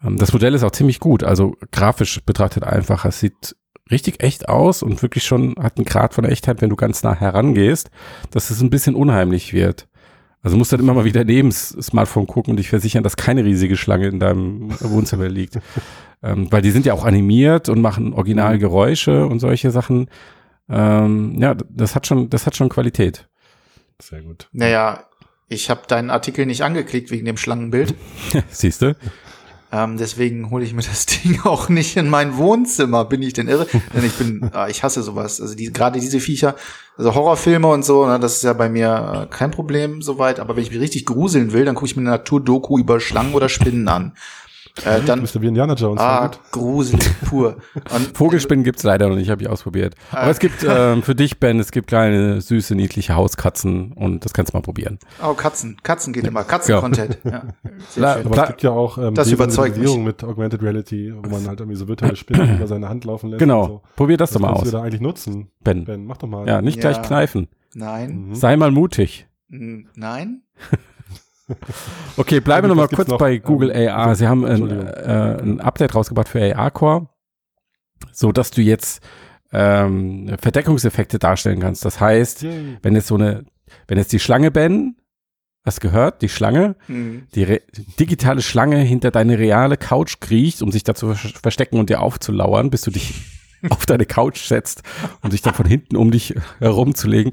Ähm, 0.04 0.16
das 0.16 0.32
Modell 0.32 0.54
ist 0.54 0.62
auch 0.62 0.70
ziemlich 0.70 1.00
gut, 1.00 1.24
also 1.24 1.56
grafisch 1.70 2.20
betrachtet 2.24 2.64
einfach. 2.64 3.04
Es 3.04 3.20
sieht 3.20 3.56
richtig 3.90 4.22
echt 4.22 4.48
aus 4.48 4.82
und 4.82 5.02
wirklich 5.02 5.24
schon 5.24 5.54
hat 5.58 5.76
einen 5.76 5.86
Grad 5.86 6.14
von 6.14 6.24
Echtheit, 6.24 6.62
wenn 6.62 6.70
du 6.70 6.76
ganz 6.76 7.02
nah 7.02 7.14
herangehst, 7.14 7.90
dass 8.30 8.50
es 8.50 8.60
ein 8.60 8.70
bisschen 8.70 8.94
unheimlich 8.94 9.52
wird. 9.52 9.88
Also 10.42 10.56
musst 10.56 10.72
dann 10.72 10.80
immer 10.80 10.94
mal 10.94 11.04
wieder 11.04 11.24
neben 11.24 11.50
das 11.50 11.68
Smartphone 11.68 12.26
gucken 12.26 12.50
und 12.50 12.56
dich 12.56 12.68
versichern, 12.68 13.04
dass 13.04 13.16
keine 13.16 13.44
riesige 13.44 13.76
Schlange 13.76 14.08
in 14.08 14.18
deinem 14.18 14.70
Wohnzimmer 14.80 15.28
liegt. 15.28 15.58
ähm, 16.22 16.50
weil 16.50 16.62
die 16.62 16.72
sind 16.72 16.84
ja 16.84 16.94
auch 16.94 17.04
animiert 17.04 17.68
und 17.68 17.80
machen 17.80 18.12
original 18.12 18.58
Geräusche 18.58 19.26
und 19.26 19.38
solche 19.38 19.70
Sachen. 19.70 20.08
Ähm, 20.68 21.36
ja, 21.40 21.54
das 21.54 21.94
hat 21.94 22.06
schon, 22.06 22.28
das 22.28 22.46
hat 22.46 22.56
schon 22.56 22.68
Qualität. 22.68 23.28
Sehr 24.00 24.22
gut. 24.22 24.48
Naja, 24.52 25.04
ich 25.48 25.70
habe 25.70 25.82
deinen 25.86 26.10
Artikel 26.10 26.46
nicht 26.46 26.62
angeklickt 26.62 27.10
wegen 27.10 27.26
dem 27.26 27.36
Schlangenbild. 27.36 27.94
Siehst 28.48 28.82
du? 28.82 28.96
Ähm, 29.72 29.96
deswegen 29.96 30.50
hole 30.50 30.64
ich 30.64 30.74
mir 30.74 30.82
das 30.82 31.06
Ding 31.24 31.40
auch 31.44 31.70
nicht 31.70 31.96
in 31.96 32.10
mein 32.10 32.36
Wohnzimmer. 32.36 33.06
Bin 33.06 33.22
ich 33.22 33.32
denn 33.32 33.48
irre? 33.48 33.66
Denn 33.94 34.04
ich 34.04 34.12
bin, 34.12 34.50
ah, 34.52 34.68
ich 34.68 34.82
hasse 34.82 35.02
sowas. 35.02 35.40
Also 35.40 35.54
die, 35.54 35.72
gerade 35.72 35.98
diese 35.98 36.20
Viecher, 36.20 36.54
also 36.98 37.14
Horrorfilme 37.14 37.66
und 37.66 37.84
so, 37.84 38.06
ne, 38.06 38.20
das 38.20 38.36
ist 38.36 38.44
ja 38.44 38.52
bei 38.52 38.68
mir 38.68 39.28
äh, 39.30 39.34
kein 39.34 39.50
Problem 39.50 40.02
soweit. 40.02 40.40
Aber 40.40 40.56
wenn 40.56 40.62
ich 40.62 40.70
mich 40.70 40.80
richtig 40.80 41.06
gruseln 41.06 41.52
will, 41.52 41.64
dann 41.64 41.74
gucke 41.74 41.86
ich 41.86 41.96
mir 41.96 42.02
eine 42.02 42.10
Naturdoku 42.10 42.78
über 42.78 43.00
Schlangen 43.00 43.32
oder 43.32 43.48
Spinnen 43.48 43.88
an. 43.88 44.12
Äh, 44.86 45.00
Du 45.00 45.06
dann, 45.06 45.20
bist 45.20 45.34
ja 45.34 45.42
wie 45.42 45.48
Indiana 45.48 45.74
Jones. 45.74 46.00
sehr 46.00 46.08
ah, 46.08 46.26
gut. 46.28 46.40
gruselig 46.50 47.02
pur. 47.26 47.56
Und 47.74 48.08
Vogelspinnen 48.16 48.64
gibt's 48.64 48.82
leider 48.82 49.08
noch 49.08 49.16
nicht, 49.16 49.28
habe 49.28 49.42
ich 49.42 49.48
ausprobiert. 49.48 49.94
Aber 50.10 50.30
es 50.30 50.38
gibt 50.38 50.64
ähm, 50.68 51.02
für 51.02 51.14
dich, 51.14 51.38
Ben, 51.38 51.60
es 51.60 51.72
gibt 51.72 51.88
kleine, 51.88 52.40
süße, 52.40 52.74
niedliche 52.74 53.14
Hauskatzen 53.14 53.92
und 53.92 54.24
das 54.24 54.32
kannst 54.32 54.52
du 54.52 54.56
mal 54.56 54.62
probieren. 54.62 54.98
Oh, 55.22 55.34
Katzen. 55.34 55.76
Katzen 55.82 56.12
geht 56.14 56.26
immer. 56.26 56.44
Katzen-Content. 56.44 57.18
Ja. 57.24 57.42
Schön. 57.94 58.04
Aber 58.04 58.42
es 58.42 58.48
gibt 58.48 58.62
ja 58.62 58.70
auch 58.70 58.96
ähm, 58.96 59.14
das 59.14 59.30
überzeugt 59.30 59.72
Visualisierung 59.76 60.04
mit 60.04 60.24
Augmented 60.24 60.62
Reality, 60.62 61.12
wo 61.14 61.28
man 61.28 61.46
halt 61.46 61.60
irgendwie 61.60 61.76
so 61.76 61.86
virtuelle 61.88 62.16
Spinnen 62.16 62.56
über 62.56 62.66
seine 62.66 62.88
Hand 62.88 63.04
laufen 63.04 63.28
lässt. 63.28 63.40
Genau, 63.40 63.66
So. 63.66 63.82
probier 63.96 64.16
das 64.16 64.30
Das 64.30 64.40
doch 64.40 64.48
mal 64.48 64.54
aus, 64.54 64.64
du 64.64 64.70
da 64.70 64.82
eigentlich 64.82 65.02
nutzen. 65.02 65.50
Ben. 65.62 65.84
Ben, 65.84 66.06
mach 66.06 66.16
doch 66.16 66.28
mal. 66.28 66.48
Ja, 66.48 66.62
nicht 66.62 66.82
Ja. 66.82 66.90
gleich 66.92 67.02
kneifen. 67.06 67.48
Nein. 67.74 68.28
Mhm. 68.28 68.34
Sei 68.34 68.56
mal 68.56 68.70
mutig. 68.70 69.26
Nein. 69.48 70.42
Okay, 72.16 72.40
bleiben 72.40 72.64
wir 72.64 72.68
Ja, 72.68 72.74
noch 72.74 72.76
mal 72.76 72.82
was 72.84 72.90
gibt's 72.90 72.96
kurz 73.04 73.08
noch? 73.08 73.18
bei 73.18 73.38
Google 73.38 73.70
Ähm, 73.74 73.88
AR. 73.88 74.14
Sie 74.16 74.28
haben 74.28 74.44
ein, 74.44 74.70
äh, 74.70 75.38
ein 75.42 75.60
Update 75.60 75.94
rausgebracht 75.94 76.28
für 76.28 76.56
AR 76.56 76.70
Core, 76.70 77.08
so 78.12 78.32
dass 78.32 78.50
du 78.50 78.60
jetzt 78.62 79.02
ähm, 79.52 80.34
Verdeckungseffekte 80.40 81.18
darstellen 81.18 81.60
kannst. 81.60 81.84
Das 81.84 82.00
heißt, 82.00 82.42
Yay. 82.42 82.78
wenn 82.82 82.94
jetzt 82.94 83.08
so 83.08 83.16
eine, 83.16 83.44
wenn 83.88 83.98
jetzt 83.98 84.12
die 84.12 84.18
Schlange 84.20 84.50
Ben, 84.50 84.96
hast 85.64 85.80
gehört, 85.80 86.22
die 86.22 86.28
Schlange, 86.28 86.74
Hm. 86.86 87.26
die 87.34 87.44
re 87.44 87.60
digitale 88.00 88.42
Schlange 88.42 88.78
hinter 88.78 89.10
deine 89.10 89.38
reale 89.38 89.76
Couch 89.76 90.18
kriecht, 90.20 90.60
um 90.62 90.72
sich 90.72 90.82
da 90.84 90.94
zu 90.94 91.14
ver- 91.14 91.28
verstecken 91.40 91.78
und 91.78 91.88
dir 91.90 92.00
aufzulauern, 92.02 92.70
bis 92.70 92.80
du 92.82 92.90
dich 92.90 93.14
auf 93.70 93.86
deine 93.86 94.06
Couch 94.06 94.40
setzt 94.44 94.82
und 95.20 95.32
dich 95.32 95.42
dann 95.42 95.54
von 95.54 95.66
hinten 95.66 95.96
um 95.96 96.10
dich 96.10 96.34
herumzulegen. 96.58 97.30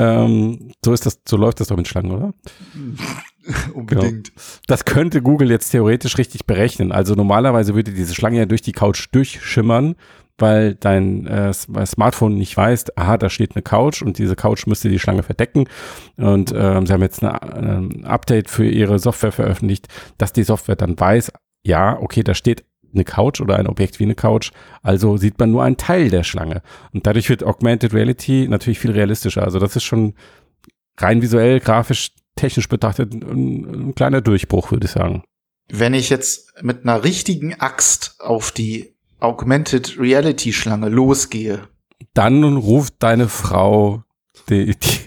Ähm, 0.00 0.72
so 0.82 0.92
ist 0.92 1.04
das, 1.04 1.20
so 1.28 1.36
läuft 1.36 1.60
das 1.60 1.68
doch 1.68 1.76
mit 1.76 1.86
Schlangen, 1.86 2.12
oder? 2.12 2.32
Unbedingt. 3.74 4.32
Das 4.66 4.84
könnte 4.84 5.20
Google 5.20 5.50
jetzt 5.50 5.70
theoretisch 5.70 6.16
richtig 6.16 6.46
berechnen. 6.46 6.92
Also 6.92 7.14
normalerweise 7.14 7.74
würde 7.74 7.92
diese 7.92 8.14
Schlange 8.14 8.38
ja 8.38 8.46
durch 8.46 8.62
die 8.62 8.72
Couch 8.72 9.08
durchschimmern, 9.12 9.96
weil 10.38 10.74
dein 10.74 11.26
äh, 11.26 11.52
Smartphone 11.52 12.36
nicht 12.36 12.56
weiß, 12.56 12.96
aha, 12.96 13.18
da 13.18 13.28
steht 13.28 13.56
eine 13.56 13.62
Couch 13.62 14.00
und 14.00 14.16
diese 14.16 14.36
Couch 14.36 14.66
müsste 14.66 14.88
die 14.88 14.98
Schlange 14.98 15.22
verdecken. 15.22 15.68
Und 16.16 16.52
ähm, 16.56 16.86
sie 16.86 16.92
haben 16.92 17.02
jetzt 17.02 17.22
ein 17.22 18.04
Update 18.04 18.48
für 18.48 18.66
ihre 18.66 18.98
Software 18.98 19.32
veröffentlicht, 19.32 19.88
dass 20.16 20.32
die 20.32 20.44
Software 20.44 20.76
dann 20.76 20.98
weiß, 20.98 21.30
ja, 21.62 21.98
okay, 22.00 22.22
da 22.22 22.32
steht 22.32 22.64
eine 22.92 23.04
Couch 23.04 23.40
oder 23.40 23.56
ein 23.56 23.66
Objekt 23.66 23.98
wie 24.00 24.04
eine 24.04 24.14
Couch, 24.14 24.50
also 24.82 25.16
sieht 25.16 25.38
man 25.38 25.50
nur 25.50 25.62
einen 25.62 25.76
Teil 25.76 26.10
der 26.10 26.24
Schlange. 26.24 26.62
Und 26.92 27.06
dadurch 27.06 27.28
wird 27.28 27.44
Augmented 27.44 27.92
Reality 27.94 28.46
natürlich 28.48 28.78
viel 28.78 28.92
realistischer. 28.92 29.42
Also 29.42 29.58
das 29.58 29.76
ist 29.76 29.84
schon 29.84 30.14
rein 30.98 31.22
visuell, 31.22 31.60
grafisch, 31.60 32.12
technisch 32.36 32.68
betrachtet 32.68 33.12
ein, 33.12 33.88
ein 33.88 33.94
kleiner 33.94 34.20
Durchbruch, 34.20 34.70
würde 34.70 34.86
ich 34.86 34.92
sagen. 34.92 35.22
Wenn 35.72 35.94
ich 35.94 36.10
jetzt 36.10 36.52
mit 36.62 36.82
einer 36.82 37.04
richtigen 37.04 37.54
Axt 37.60 38.16
auf 38.18 38.50
die 38.50 38.94
Augmented 39.20 39.98
Reality 39.98 40.52
Schlange 40.52 40.88
losgehe, 40.88 41.68
Dann 42.14 42.42
ruft 42.56 42.94
deine 42.98 43.28
Frau 43.28 44.02
die, 44.48 44.74
die, 44.76 44.98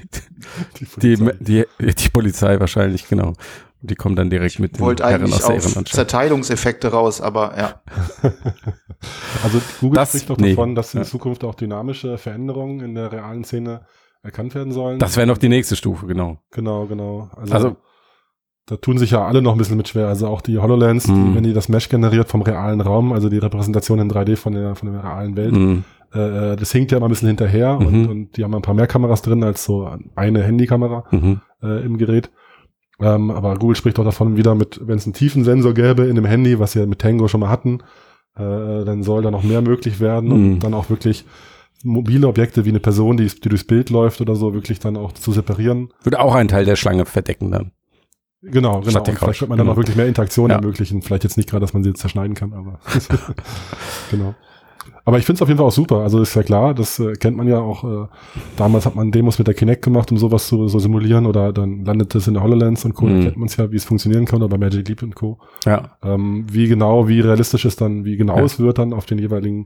die, 0.79 0.85
Polizei. 0.85 1.37
die, 1.39 1.65
die, 1.79 1.93
die 1.93 2.09
Polizei 2.09 2.59
wahrscheinlich, 2.59 3.07
genau. 3.07 3.33
Die 3.85 3.95
kommen 3.95 4.15
dann 4.15 4.29
direkt 4.29 4.59
mit 4.59 4.77
den 4.79 4.85
Herren 4.85 5.01
eigentlich 5.01 5.33
aus 5.33 5.39
der 5.45 5.55
Ehrenanstalt. 5.55 5.87
Zerteilungseffekte 5.89 6.87
raus, 6.89 7.19
aber 7.21 7.53
ja. 7.57 7.81
Also 9.43 9.61
Google 9.81 9.97
Das- 9.97 10.09
spricht 10.09 10.29
doch 10.29 10.37
nee. 10.37 10.51
davon, 10.51 10.75
dass 10.75 10.93
in 10.93 11.01
Ja. 11.01 11.05
Zukunft 11.05 11.43
auch 11.43 11.55
dynamische 11.55 12.17
Veränderungen 12.17 12.79
in 12.79 12.95
der 12.95 13.11
realen 13.11 13.43
Szene 13.43 13.81
erkannt 14.21 14.55
werden 14.55 14.71
sollen. 14.71 14.99
Das 14.99 15.17
wäre 15.17 15.27
noch 15.27 15.37
die 15.37 15.49
nächste 15.49 15.75
Stufe, 15.75 16.05
genau. 16.07 16.37
Genau, 16.51 16.85
genau. 16.85 17.29
Also, 17.35 17.53
Also- 17.53 17.75
da 18.67 18.77
tun 18.77 18.97
sich 18.97 19.11
ja 19.11 19.25
alle 19.27 19.41
noch 19.41 19.51
ein 19.51 19.57
bisschen 19.57 19.75
mit 19.75 19.89
schwer. 19.89 20.07
Also 20.07 20.27
auch 20.27 20.39
die 20.39 20.57
HoloLens, 20.59 21.07
Mhm. 21.09 21.13
die, 21.31 21.35
wenn 21.35 21.43
die 21.43 21.51
das 21.53 21.67
Mesh 21.67 21.89
generiert 21.89 22.29
vom 22.29 22.41
realen 22.41 22.79
Raum, 22.79 23.11
also 23.11 23.27
die 23.27 23.37
Repräsentation 23.39 23.99
in 23.99 24.07
3D 24.09 24.37
von 24.37 24.53
der, 24.53 24.75
von 24.75 24.93
der 24.93 25.03
realen 25.03 25.35
Welt, 25.35 25.51
Mhm. 25.51 25.83
äh, 26.13 26.55
das 26.55 26.71
hinkt 26.71 26.91
ja 26.93 26.97
immer 26.99 27.07
ein 27.07 27.11
bisschen 27.11 27.27
hinterher 27.27 27.77
und, 27.77 27.91
Mhm. 28.03 28.09
und 28.09 28.37
die 28.37 28.45
haben 28.45 28.55
ein 28.55 28.61
paar 28.61 28.73
mehr 28.75 28.87
Kameras 28.87 29.21
drin 29.21 29.43
als 29.43 29.65
so 29.65 29.89
eine 30.15 30.41
Handykamera 30.43 31.03
Mhm. 31.11 31.41
äh, 31.61 31.83
im 31.83 31.97
Gerät. 31.97 32.31
Ähm, 32.99 33.31
aber 33.31 33.55
Google 33.57 33.75
spricht 33.75 33.97
auch 33.99 34.03
davon 34.05 34.37
wieder 34.37 34.55
mit, 34.55 34.79
wenn 34.83 34.97
es 34.97 35.05
einen 35.05 35.13
Tiefensensor 35.13 35.73
gäbe 35.73 36.03
in 36.05 36.15
dem 36.15 36.25
Handy, 36.25 36.59
was 36.59 36.75
wir 36.75 36.85
mit 36.87 36.99
Tango 36.99 37.27
schon 37.27 37.41
mal 37.41 37.49
hatten, 37.49 37.79
äh, 38.35 38.85
dann 38.85 39.03
soll 39.03 39.21
da 39.23 39.31
noch 39.31 39.43
mehr 39.43 39.61
möglich 39.61 39.99
werden 39.99 40.29
Mhm. 40.29 40.53
und 40.53 40.59
dann 40.63 40.73
auch 40.73 40.89
wirklich 40.89 41.25
mobile 41.83 42.27
Objekte 42.27 42.65
wie 42.65 42.69
eine 42.69 42.79
Person, 42.79 43.17
die, 43.17 43.27
die 43.27 43.49
durchs 43.49 43.65
Bild 43.65 43.89
läuft 43.89 44.21
oder 44.21 44.35
so, 44.35 44.53
wirklich 44.53 44.79
dann 44.79 44.95
auch 44.95 45.11
zu 45.11 45.31
separieren. 45.31 45.89
Würde 46.03 46.19
auch 46.19 46.33
einen 46.35 46.47
Teil 46.49 46.65
der 46.65 46.75
Schlange 46.77 47.05
verdecken 47.05 47.51
dann. 47.51 47.71
Genau, 48.41 48.81
genau. 48.81 48.99
Und 48.99 49.05
vielleicht 49.17 49.41
wird 49.41 49.49
man 49.49 49.57
dann 49.57 49.65
Genau. 49.65 49.71
auch 49.73 49.77
wirklich 49.77 49.95
mehr 49.97 50.07
Interaktion 50.07 50.49
Ja. 50.49 50.57
ermöglichen. 50.57 51.01
Vielleicht 51.01 51.23
jetzt 51.23 51.37
nicht 51.37 51.49
gerade, 51.49 51.61
dass 51.61 51.73
man 51.73 51.83
sie 51.83 51.93
zerschneiden 51.93 52.35
kann, 52.35 52.53
aber 52.53 52.79
genau. 54.11 54.35
Aber 55.05 55.17
ich 55.17 55.25
finde 55.25 55.37
es 55.37 55.41
auf 55.41 55.47
jeden 55.47 55.57
Fall 55.57 55.67
auch 55.67 55.71
super. 55.71 55.97
Also 55.99 56.21
ist 56.21 56.35
ja 56.35 56.43
klar, 56.43 56.73
das 56.73 56.99
äh, 56.99 57.13
kennt 57.13 57.35
man 57.35 57.47
ja 57.47 57.59
auch. 57.59 57.83
Äh, 57.83 58.07
damals 58.55 58.85
hat 58.85 58.95
man 58.95 59.11
Demos 59.11 59.37
mit 59.37 59.47
der 59.47 59.53
Kinect 59.53 59.83
gemacht, 59.83 60.11
um 60.11 60.17
sowas 60.17 60.47
zu 60.47 60.67
so 60.67 60.79
simulieren 60.79 61.25
oder 61.25 61.51
dann 61.51 61.83
landet 61.83 62.15
es 62.15 62.27
in 62.27 62.35
der 62.35 62.43
HoloLens 62.43 62.85
und 62.85 62.93
Co. 62.93 63.05
Mhm. 63.05 63.17
Da 63.17 63.23
kennt 63.25 63.37
man 63.37 63.47
es 63.47 63.57
ja, 63.57 63.71
wie 63.71 63.75
es 63.75 63.85
funktionieren 63.85 64.25
kann 64.25 64.41
oder 64.41 64.49
bei 64.49 64.57
Magic 64.57 64.87
Leap 64.87 65.03
und 65.03 65.15
Co. 65.15 65.39
Ja. 65.65 65.97
Ähm, 66.03 66.45
wie 66.49 66.67
genau, 66.67 67.07
wie 67.07 67.19
realistisch 67.19 67.65
es 67.65 67.75
dann, 67.75 68.05
wie 68.05 68.15
genau 68.17 68.37
Ja. 68.37 68.43
es 68.43 68.59
wird 68.59 68.77
dann 68.77 68.93
auf 68.93 69.05
den 69.05 69.19
jeweiligen 69.19 69.65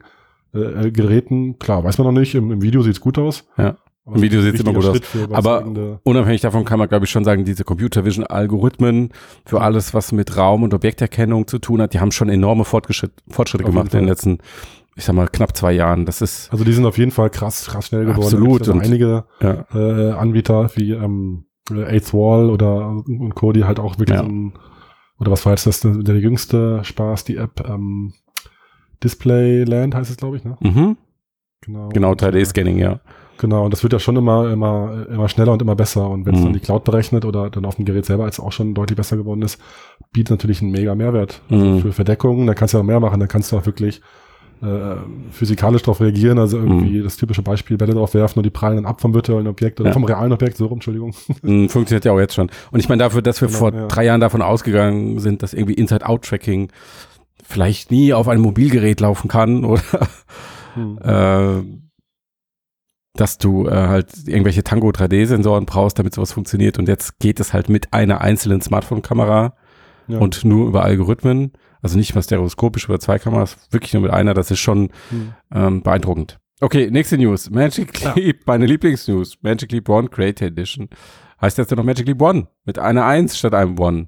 äh, 0.53 0.87
äh, 0.87 0.91
Geräten. 0.91 1.59
Klar, 1.59 1.83
weiß 1.83 1.97
man 1.97 2.07
noch 2.07 2.19
nicht. 2.19 2.33
Im, 2.35 2.51
im 2.51 2.61
Video 2.61 2.81
sieht's 2.81 3.01
gut 3.01 3.17
aus. 3.17 3.45
Ja. 3.57 3.77
Im 4.13 4.21
Video 4.21 4.39
es 4.39 4.45
ein 4.45 4.51
sieht's 4.51 4.63
immer 4.63 4.73
gut 4.73 4.85
aus. 4.85 4.97
Schritt 4.97 5.33
Aber 5.33 5.99
Unabhängig 6.03 6.41
davon 6.41 6.63
kann 6.63 6.79
man, 6.79 6.87
glaube 6.87 7.05
ich, 7.05 7.11
schon 7.11 7.25
sagen, 7.25 7.43
diese 7.43 7.63
Computer 7.65 8.05
Vision 8.05 8.25
Algorithmen 8.25 9.09
für 9.45 9.61
alles, 9.61 9.93
was 9.93 10.13
mit 10.13 10.37
Raum- 10.37 10.63
und 10.63 10.73
Objekterkennung 10.73 11.47
zu 11.47 11.59
tun 11.59 11.81
hat, 11.81 11.93
die 11.93 11.99
haben 11.99 12.11
schon 12.11 12.29
enorme 12.29 12.63
Fortgeschritt, 12.63 13.11
Fortschritte 13.29 13.65
Auf 13.65 13.71
gemacht 13.71 13.93
in 13.93 13.99
den 13.99 14.07
letzten, 14.07 14.37
ich 14.97 15.05
sag 15.05 15.15
mal, 15.15 15.27
knapp 15.27 15.55
zwei 15.55 15.71
Jahren. 15.71 16.05
Das 16.05 16.21
ist, 16.21 16.51
Also 16.51 16.63
die 16.65 16.73
sind 16.73 16.85
auf 16.85 16.97
jeden 16.97 17.11
Fall 17.11 17.29
krass, 17.29 17.67
krass 17.67 17.87
schnell 17.87 18.01
geworden. 18.05 18.23
Absolut. 18.23 18.61
Also 18.61 18.73
Und- 18.73 18.81
einige 18.81 19.25
ja. 19.41 19.65
äh, 19.73 20.11
Anbieter 20.11 20.69
wie 20.75 20.91
ähm, 20.91 21.45
Eighth 21.71 22.13
Wall 22.13 22.49
oder 22.49 22.87
und 22.89 23.35
Co., 23.35 23.51
die 23.51 23.63
halt 23.65 23.79
auch 23.79 23.99
wirklich 23.99 24.17
Ja. 24.19 24.25
ein, 24.25 24.53
oder 25.19 25.31
was 25.31 25.45
war 25.45 25.53
jetzt 25.53 25.67
das, 25.67 25.81
der, 25.81 26.15
jüngste 26.17 26.83
Spaß, 26.83 27.23
die 27.25 27.37
App 27.37 27.63
ähm, 27.67 28.13
Displayland 29.03 29.93
heißt 29.95 30.09
es, 30.09 30.17
glaube 30.17 30.37
ich, 30.37 30.43
ne? 30.43 30.57
Mhm. 30.59 30.97
Genau. 31.61 31.89
Genau, 31.89 32.11
Und, 32.11 32.21
äh, 32.21 32.25
3D-Scanning, 32.29 32.77
ja. 32.77 32.99
Genau, 33.39 33.65
und 33.65 33.71
das 33.71 33.83
wird 33.83 33.93
ja 33.93 33.99
schon 33.99 34.15
immer, 34.15 34.49
immer, 34.51 35.05
immer 35.09 35.29
schneller 35.29 35.51
und 35.53 35.61
immer 35.61 35.75
besser. 35.75 36.09
Und 36.09 36.25
wenn 36.25 36.33
es 36.33 36.39
Mhm. 36.41 36.45
dann 36.45 36.53
die 36.53 36.59
Cloud 36.59 36.83
berechnet 36.83 37.23
oder 37.25 37.49
dann 37.51 37.65
auf 37.65 37.75
dem 37.75 37.85
Gerät 37.85 38.05
selber 38.05 38.23
als 38.25 38.39
auch 38.39 38.51
schon 38.51 38.73
deutlich 38.73 38.97
besser 38.97 39.15
geworden 39.17 39.43
ist, 39.43 39.61
bietet 40.11 40.31
natürlich 40.31 40.61
einen 40.61 40.71
mega 40.71 40.95
Mehrwert 40.95 41.41
Mhm. 41.49 41.79
für 41.81 41.91
Verdeckungen. 41.91 42.47
Da 42.47 42.55
kannst 42.55 42.73
du 42.73 42.79
auch 42.79 42.83
mehr 42.83 42.99
machen, 42.99 43.19
da 43.19 43.27
kannst 43.27 43.51
du 43.51 43.57
auch 43.57 43.65
wirklich 43.67 44.01
äh, 44.61 44.95
physikalisch 45.31 45.83
darauf 45.83 46.01
reagieren, 46.01 46.39
also 46.39 46.57
irgendwie 46.57 47.01
das 47.03 47.15
typische 47.17 47.43
Beispiel, 47.43 47.77
Bälle 47.77 47.93
drauf 47.93 48.13
werfen 48.15 48.39
und 48.39 48.43
die 48.43 48.49
prallen 48.49 48.77
dann 48.77 48.85
ab 48.87 49.01
vom 49.01 49.13
virtuellen 49.13 49.47
Objekt 49.47 49.79
oder 49.79 49.89
Mhm. 49.89 49.91
Ja. 49.91 49.93
vom 49.93 50.03
realen 50.05 50.31
Objekt, 50.33 50.57
so 50.57 50.65
rum, 50.65 50.77
Entschuldigung. 50.77 51.13
Mhm, 51.43 51.69
Funktioniert 51.69 52.05
ja 52.05 52.11
auch 52.11 52.19
jetzt 52.19 52.33
schon. 52.33 52.49
Und 52.71 52.79
ich 52.79 52.89
meine 52.89 53.03
dafür, 53.03 53.21
dass 53.21 53.39
wir 53.41 53.47
Genau, 53.49 53.59
vor 53.59 53.73
ja. 53.73 53.87
drei 53.87 54.05
Jahren 54.05 54.19
davon 54.21 54.41
ausgegangen 54.41 55.19
sind, 55.19 55.43
dass 55.43 55.53
irgendwie 55.53 55.73
Inside-Out-Tracking 55.75 56.71
vielleicht 57.43 57.91
nie 57.91 58.13
auf 58.13 58.27
einem 58.27 58.41
Mobilgerät 58.41 58.99
laufen 58.99 59.27
kann 59.27 59.63
oder 59.65 59.81
Hm. 60.73 60.99
äh, 61.03 61.77
dass 63.13 63.37
du 63.39 63.67
äh, 63.67 63.71
halt 63.71 64.11
irgendwelche 64.27 64.63
Tango 64.63 64.89
3D-Sensoren 64.89 65.65
brauchst, 65.65 65.97
damit 65.97 66.13
sowas 66.13 66.31
funktioniert. 66.31 66.77
Und 66.77 66.87
jetzt 66.87 67.19
geht 67.19 67.39
es 67.39 67.51
halt 67.53 67.67
mit 67.69 67.91
einer 67.93 68.21
einzelnen 68.21 68.61
Smartphone-Kamera 68.61 69.55
Ja. 70.07 70.17
und 70.19 70.45
nur 70.45 70.67
über 70.67 70.83
Algorithmen. 70.83 71.53
Also 71.87 71.97
nicht 71.97 72.13
mal 72.15 72.21
stereoskopisch 72.21 72.85
über 72.85 72.99
zwei 72.99 73.17
Kameras, 73.17 73.57
wirklich 73.71 73.93
nur 73.93 74.01
mit 74.03 74.11
einer. 74.11 74.33
Das 74.33 74.51
ist 74.51 74.59
schon 74.59 74.89
Hm. 75.09 75.33
ähm, 75.53 75.81
beeindruckend. 75.83 76.37
Okay, 76.59 76.89
nächste 76.91 77.17
News. 77.17 77.49
Magic 77.49 78.15
Leap, 78.15 78.41
meine 78.45 78.65
Lieblingsnews. 78.65 79.37
Magic 79.41 79.71
Leap 79.71 79.87
One 79.89 80.09
Creator 80.09 80.47
Edition. 80.47 80.89
Heißt 81.39 81.57
jetzt 81.57 81.69
nur 81.71 81.77
noch 81.77 81.83
Magic 81.85 82.07
Leap 82.07 82.21
One 82.21 82.47
mit 82.65 82.77
einer 82.79 83.05
Eins 83.05 83.37
statt 83.37 83.53
einem 83.53 83.79
One. 83.79 84.07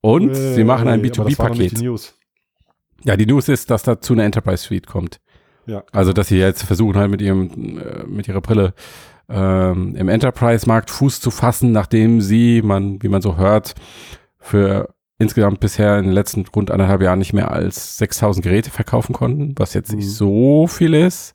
Und 0.00 0.30
Äh, 0.30 0.54
sie 0.54 0.64
machen 0.64 0.86
ein 0.88 1.00
aber 1.00 1.08
das 1.08 1.38
war 1.38 1.48
noch 1.48 1.56
nicht 1.56 1.72
B2B-Paket. 1.72 1.80
die 1.80 1.84
News. 1.86 2.14
Ja, 3.04 3.16
die 3.16 3.26
News 3.26 3.48
ist, 3.48 3.70
dass 3.70 3.82
dazu 3.82 4.12
eine 4.12 4.22
Enterprise 4.24 4.62
Suite 4.64 4.86
kommt. 4.86 5.20
Ja. 5.66 5.82
Also, 5.92 6.12
dass 6.12 6.28
sie 6.28 6.38
jetzt 6.38 6.62
versuchen 6.62 6.96
halt 6.96 7.10
mit 7.10 7.20
ihrem, 7.22 7.78
äh, 7.78 8.04
mit 8.06 8.28
ihrer 8.28 8.40
Brille 8.40 8.74
ähm, 9.28 9.96
im 9.96 10.08
Enterprise-Markt 10.08 10.90
Fuß 10.90 11.20
zu 11.20 11.30
fassen, 11.30 11.72
nachdem 11.72 12.20
sie, 12.20 12.62
man, 12.62 13.02
wie 13.02 13.08
man 13.08 13.22
so 13.22 13.36
hört, 13.36 13.74
für 14.38 14.92
insgesamt 15.22 15.60
bisher 15.60 15.98
in 15.98 16.04
den 16.04 16.12
letzten 16.12 16.44
rund 16.54 16.70
anderthalb 16.70 17.02
Jahren 17.02 17.18
nicht 17.18 17.32
mehr 17.32 17.50
als 17.52 17.96
6000 17.98 18.44
Geräte 18.44 18.70
verkaufen 18.70 19.12
konnten, 19.14 19.54
was 19.56 19.74
jetzt 19.74 19.92
nicht 19.92 20.06
Mhm. 20.06 20.10
so 20.10 20.66
viel 20.66 20.94
ist. 20.94 21.34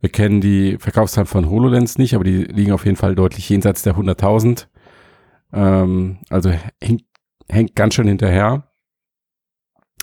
Wir 0.00 0.10
kennen 0.10 0.40
die 0.40 0.78
Verkaufszahlen 0.78 1.26
von 1.26 1.50
HoloLens 1.50 1.98
nicht, 1.98 2.14
aber 2.14 2.24
die 2.24 2.44
liegen 2.44 2.72
auf 2.72 2.84
jeden 2.84 2.96
Fall 2.96 3.14
deutlich 3.14 3.48
jenseits 3.48 3.82
der 3.82 3.96
100.000. 3.96 4.68
Ähm, 5.52 6.18
also 6.30 6.50
hängt, 6.82 7.02
hängt 7.48 7.74
ganz 7.74 7.94
schön 7.94 8.06
hinterher. 8.08 8.64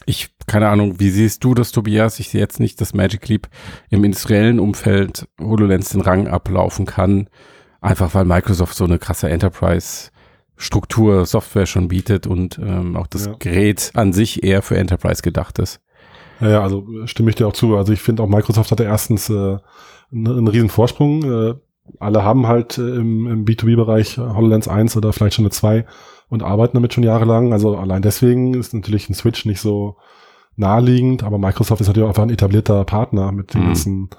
Ich, 0.06 0.36
keine 0.46 0.68
Ahnung, 0.68 1.00
wie 1.00 1.10
siehst 1.10 1.44
du 1.44 1.54
das, 1.56 1.72
Tobias? 1.72 2.20
Ich 2.20 2.30
sehe 2.30 2.42
jetzt 2.42 2.60
nicht, 2.60 2.80
dass 2.80 2.94
Magic 2.94 3.28
Leap 3.28 3.48
im 3.90 4.04
industriellen 4.04 4.60
Umfeld 4.60 5.28
HoloLens 5.42 5.90
den 5.90 6.02
Rang 6.02 6.28
ablaufen 6.28 6.86
kann. 6.86 7.30
Einfach 7.82 8.14
weil 8.14 8.26
Microsoft 8.26 8.76
so 8.76 8.84
eine 8.84 9.00
krasse 9.00 9.30
Enterprise-Struktur, 10.58 11.26
Software 11.26 11.66
schon 11.66 11.88
bietet 11.88 12.28
und 12.28 12.60
ähm, 12.60 12.96
auch 12.96 13.08
das 13.08 13.26
Ja. 13.26 13.36
Gerät 13.40 13.92
an 13.94 14.14
sich 14.14 14.44
eher 14.44 14.62
für 14.62 14.78
Enterprise 14.78 15.22
gedacht 15.22 15.60
ist. 15.60 15.82
Ja, 16.42 16.62
also 16.62 16.86
äh, 17.04 17.08
stimme 17.08 17.30
ich 17.30 17.36
dir 17.36 17.48
auch 17.48 17.54
zu. 17.54 17.76
Also 17.78 17.94
ich 17.94 18.02
finde 18.02 18.24
auch 18.24 18.28
Microsoft 18.28 18.72
hatte 18.72 18.84
erstens 18.84 19.30
äh, 19.30 19.34
einen, 20.12 20.28
einen 20.28 20.48
riesen 20.48 20.70
Vorsprung. 20.70 21.24
Äh, 21.24 21.54
alle 22.00 22.24
haben 22.24 22.48
halt 22.48 22.78
äh, 22.78 22.82
im, 22.96 23.28
im 23.28 23.46
B2B-Bereich 23.46 24.18
HoloLens 24.18 24.68
1 24.68 24.98
oder 24.98 25.14
vielleicht 25.14 25.36
schon 25.36 25.46
eine 25.46 25.52
2 25.52 25.86
und 26.30 26.44
arbeiten 26.44 26.76
damit 26.78 26.94
schon 26.94 27.04
jahrelang. 27.04 27.54
Also 27.54 27.78
allein 27.78 28.02
deswegen 28.02 28.54
ist 28.54 28.74
natürlich 28.74 29.10
ein 29.10 29.14
Switch 29.14 29.46
nicht 29.46 29.62
so 29.62 29.98
naheliegend, 30.58 31.24
aber 31.24 31.38
Microsoft 31.38 31.82
ist 31.82 31.88
natürlich 31.88 32.06
auch 32.06 32.10
einfach 32.10 32.24
ein 32.24 32.30
etablierter 32.30 32.84
Partner 32.86 33.32
mit 33.32 33.54
den 33.54 33.62
Mhm. 33.62 33.66
ganzen, 33.68 34.10
äh, 34.12 34.16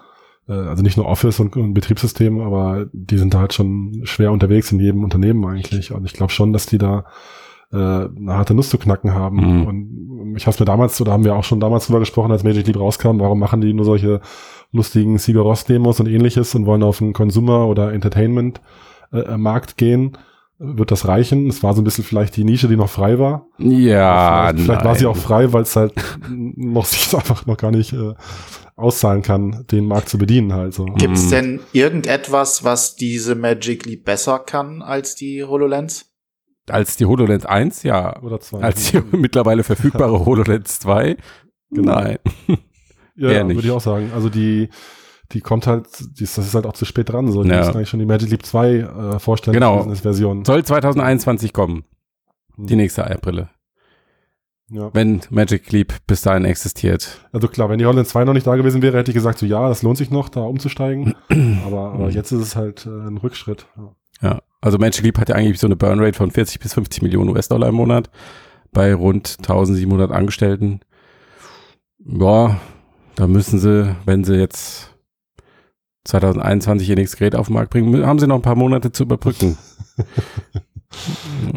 also 0.52 0.82
nicht 0.82 0.96
nur 0.96 1.06
Office 1.06 1.40
und, 1.40 1.56
und 1.56 1.74
Betriebssystem, 1.74 2.40
aber 2.40 2.86
die 2.92 3.18
sind 3.18 3.34
da 3.34 3.40
halt 3.40 3.52
schon 3.52 4.02
schwer 4.04 4.32
unterwegs 4.32 4.70
in 4.70 4.80
jedem 4.80 5.02
Unternehmen 5.02 5.44
eigentlich. 5.44 5.92
Und 5.92 6.04
ich 6.04 6.12
glaube 6.12 6.32
schon, 6.32 6.52
dass 6.52 6.66
die 6.66 6.78
da 6.78 7.04
äh, 7.72 7.76
eine 7.76 8.34
harte 8.34 8.54
Nuss 8.54 8.70
zu 8.70 8.78
knacken 8.78 9.14
haben. 9.14 9.36
Mhm. 9.36 9.66
Und 9.66 10.36
ich 10.36 10.46
habe 10.46 10.56
mir 10.58 10.66
damals, 10.66 11.00
oder 11.00 11.12
haben 11.12 11.24
wir 11.24 11.34
auch 11.34 11.44
schon 11.44 11.60
damals 11.60 11.86
drüber 11.86 12.00
gesprochen, 12.00 12.30
als 12.30 12.44
Magic 12.44 12.66
Leap 12.66 12.78
rauskam, 12.78 13.18
warum 13.18 13.38
machen 13.38 13.60
die 13.60 13.72
nur 13.72 13.84
solche 13.84 14.20
lustigen 14.72 15.18
Sigur 15.18 15.42
Ross 15.42 15.64
Demos 15.64 16.00
und 16.00 16.06
ähnliches 16.06 16.54
und 16.54 16.66
wollen 16.66 16.82
auf 16.82 17.00
einen 17.00 17.12
Consumer- 17.12 17.66
oder 17.66 17.92
Entertainment-Markt 17.92 19.76
gehen. 19.76 20.16
Wird 20.58 20.90
das 20.90 21.06
reichen? 21.06 21.48
Es 21.48 21.62
war 21.62 21.74
so 21.74 21.82
ein 21.82 21.84
bisschen 21.84 22.04
vielleicht 22.04 22.36
die 22.36 22.44
Nische, 22.44 22.68
die 22.68 22.76
noch 22.76 22.88
frei 22.88 23.18
war. 23.18 23.46
Ja, 23.58 24.48
vielleicht, 24.48 24.64
vielleicht 24.64 24.84
war 24.84 24.94
sie 24.94 25.06
auch 25.06 25.16
frei, 25.16 25.52
weil 25.52 25.62
es 25.62 25.76
halt 25.76 25.92
noch 26.30 26.86
sich 26.86 27.14
einfach 27.14 27.44
noch 27.46 27.58
gar 27.58 27.70
nicht 27.70 27.92
äh, 27.92 28.14
auszahlen 28.76 29.22
kann, 29.22 29.64
den 29.70 29.86
Markt 29.86 30.08
zu 30.08 30.18
bedienen 30.18 30.52
halt 30.52 30.74
so. 30.74 30.84
Gibt's 30.84 31.26
Mhm. 31.26 31.30
denn 31.30 31.60
irgendetwas, 31.72 32.62
was 32.62 32.94
diese 32.96 33.34
Magic 33.34 33.86
Leap 33.86 34.04
besser 34.04 34.38
kann 34.38 34.82
als 34.82 35.14
die 35.14 35.42
HoloLens? 35.44 36.12
Als 36.68 36.96
die 36.96 37.06
HoloLens 37.06 37.46
1, 37.46 37.82
ja. 37.84 38.20
Oder 38.22 38.40
zwei. 38.40 38.60
Als 38.60 38.90
die 38.90 39.00
mittlerweile 39.16 39.62
verfügbare 39.64 40.18
HoloLens 40.26 40.80
2, 40.80 41.16
Genau. 41.70 41.94
nein. 41.94 42.18
Ja, 43.18 43.28
Eher 43.30 43.36
ja 43.38 43.44
nicht. 43.44 43.56
würde 43.56 43.68
ich 43.68 43.72
auch 43.72 43.80
sagen. 43.80 44.10
Also 44.14 44.28
die, 44.28 44.68
die 45.32 45.40
kommt 45.40 45.66
halt, 45.66 45.86
die, 46.18 46.24
ist- 46.24 46.36
das 46.36 46.46
ist 46.48 46.54
halt 46.54 46.66
auch 46.66 46.74
zu 46.74 46.84
spät 46.84 47.08
dran. 47.08 47.32
So, 47.32 47.42
die 47.42 47.48
Ja. 47.48 47.60
müssen 47.60 47.74
eigentlich 47.76 47.88
schon 47.88 47.98
die 48.00 48.04
Magic 48.04 48.28
Leap 48.28 48.44
2 48.44 48.72
äh, 48.74 49.18
vorstellen, 49.18 49.54
Genau. 49.54 49.82
Version. 49.94 50.44
Soll 50.44 50.62
2021 50.66 51.54
kommen, 51.54 51.84
die 52.58 52.76
nächste 52.76 53.02
Brille. 53.22 53.48
Ja. 54.68 54.90
wenn 54.92 55.20
Magic 55.30 55.70
Leap 55.70 55.94
bis 56.08 56.22
dahin 56.22 56.44
existiert. 56.44 57.20
Also 57.32 57.46
klar, 57.46 57.68
wenn 57.68 57.78
die 57.78 57.86
HoloLens 57.86 58.08
2 58.08 58.24
noch 58.24 58.32
nicht 58.32 58.48
da 58.48 58.56
gewesen 58.56 58.82
wäre, 58.82 58.98
hätte 58.98 59.12
ich 59.12 59.14
gesagt, 59.14 59.38
so 59.38 59.46
ja, 59.46 59.68
das 59.68 59.82
lohnt 59.82 59.96
sich 59.96 60.10
noch, 60.10 60.28
da 60.28 60.40
umzusteigen. 60.40 61.14
aber, 61.64 61.92
aber 61.92 62.10
jetzt 62.10 62.32
ist 62.32 62.40
es 62.40 62.56
halt 62.56 62.84
äh, 62.84 62.88
ein 62.88 63.16
Rückschritt. 63.16 63.66
Ja. 63.76 63.94
Ja, 64.22 64.42
also 64.60 64.78
Magic 64.78 65.02
Leap 65.04 65.18
hat 65.18 65.28
ja 65.28 65.34
eigentlich 65.34 65.60
so 65.60 65.66
eine 65.66 65.76
Burnrate 65.76 66.16
von 66.16 66.30
40 66.30 66.58
bis 66.60 66.74
50 66.74 67.02
Millionen 67.02 67.30
US-Dollar 67.30 67.68
im 67.68 67.74
Monat 67.74 68.10
bei 68.72 68.94
rund 68.94 69.36
1700 69.38 70.10
Angestellten. 70.10 70.80
Ja, 71.98 72.60
da 73.14 73.26
müssen 73.26 73.58
sie, 73.58 73.94
wenn 74.04 74.24
sie 74.24 74.36
jetzt 74.36 74.94
2021 76.04 76.88
ihr 76.88 76.96
nächstes 76.96 77.18
Gerät 77.18 77.34
auf 77.34 77.46
den 77.46 77.54
Markt 77.54 77.70
bringen, 77.70 78.06
haben 78.06 78.18
sie 78.18 78.26
noch 78.26 78.36
ein 78.36 78.42
paar 78.42 78.56
Monate 78.56 78.92
zu 78.92 79.04
überbrücken. 79.04 79.58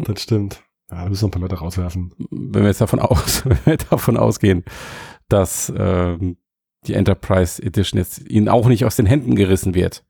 Das 0.04 0.20
stimmt. 0.20 0.60
Ja, 0.90 1.04
da 1.04 1.08
müssen 1.08 1.22
wir 1.22 1.28
ein 1.28 1.30
paar 1.32 1.40
Leute 1.42 1.56
rauswerfen. 1.56 2.12
wenn 2.30 2.62
wir 2.62 2.68
jetzt 2.68 2.80
davon 2.80 3.00
aus, 3.00 3.44
wenn 3.46 3.58
wir 3.64 3.76
davon 3.76 4.16
ausgehen, 4.16 4.64
dass 5.28 5.72
ähm, 5.76 6.36
die 6.86 6.94
Enterprise 6.94 7.62
Edition 7.62 7.98
jetzt 7.98 8.28
ihnen 8.28 8.48
auch 8.48 8.68
nicht 8.68 8.84
aus 8.84 8.96
den 8.96 9.06
Händen 9.06 9.36
gerissen 9.36 9.74
wird. 9.74 10.04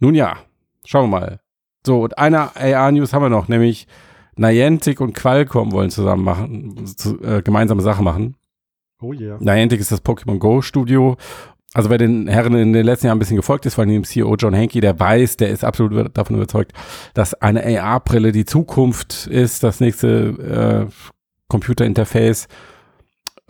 Nun 0.00 0.14
ja, 0.14 0.38
Schauen 0.84 1.10
wir 1.10 1.20
mal. 1.20 1.40
So, 1.86 2.02
und 2.02 2.18
eine 2.18 2.56
AR-News 2.56 3.12
haben 3.12 3.22
wir 3.22 3.30
noch, 3.30 3.48
nämlich 3.48 3.86
Niantic 4.36 5.00
und 5.00 5.14
Qualcomm 5.14 5.72
wollen 5.72 5.90
zusammen 5.90 6.24
machen, 6.24 6.86
zu, 6.86 7.20
äh, 7.22 7.42
gemeinsame 7.42 7.82
Sachen 7.82 8.04
machen. 8.04 8.36
Oh 9.00 9.12
yeah. 9.12 9.38
Niantic 9.40 9.80
ist 9.80 9.92
das 9.92 10.04
Pokémon 10.04 10.38
Go 10.38 10.62
Studio. 10.62 11.16
Also 11.74 11.90
wer 11.90 11.98
den 11.98 12.28
Herren 12.28 12.54
in 12.54 12.72
den 12.72 12.86
letzten 12.86 13.06
Jahren 13.06 13.16
ein 13.16 13.18
bisschen 13.18 13.36
gefolgt 13.36 13.66
ist, 13.66 13.74
vor 13.74 13.82
allem 13.82 13.90
dem 13.90 14.04
CEO 14.04 14.36
John 14.36 14.54
Hankey, 14.54 14.80
der 14.80 14.98
weiß, 14.98 15.36
der 15.36 15.50
ist 15.50 15.64
absolut 15.64 16.16
davon 16.16 16.36
überzeugt, 16.36 16.72
dass 17.14 17.34
eine 17.34 17.64
AR-Brille 17.64 18.30
die 18.30 18.44
Zukunft 18.44 19.26
ist, 19.26 19.64
das 19.64 19.80
nächste 19.80 20.88
äh, 20.88 20.92
Computerinterface 21.48 22.46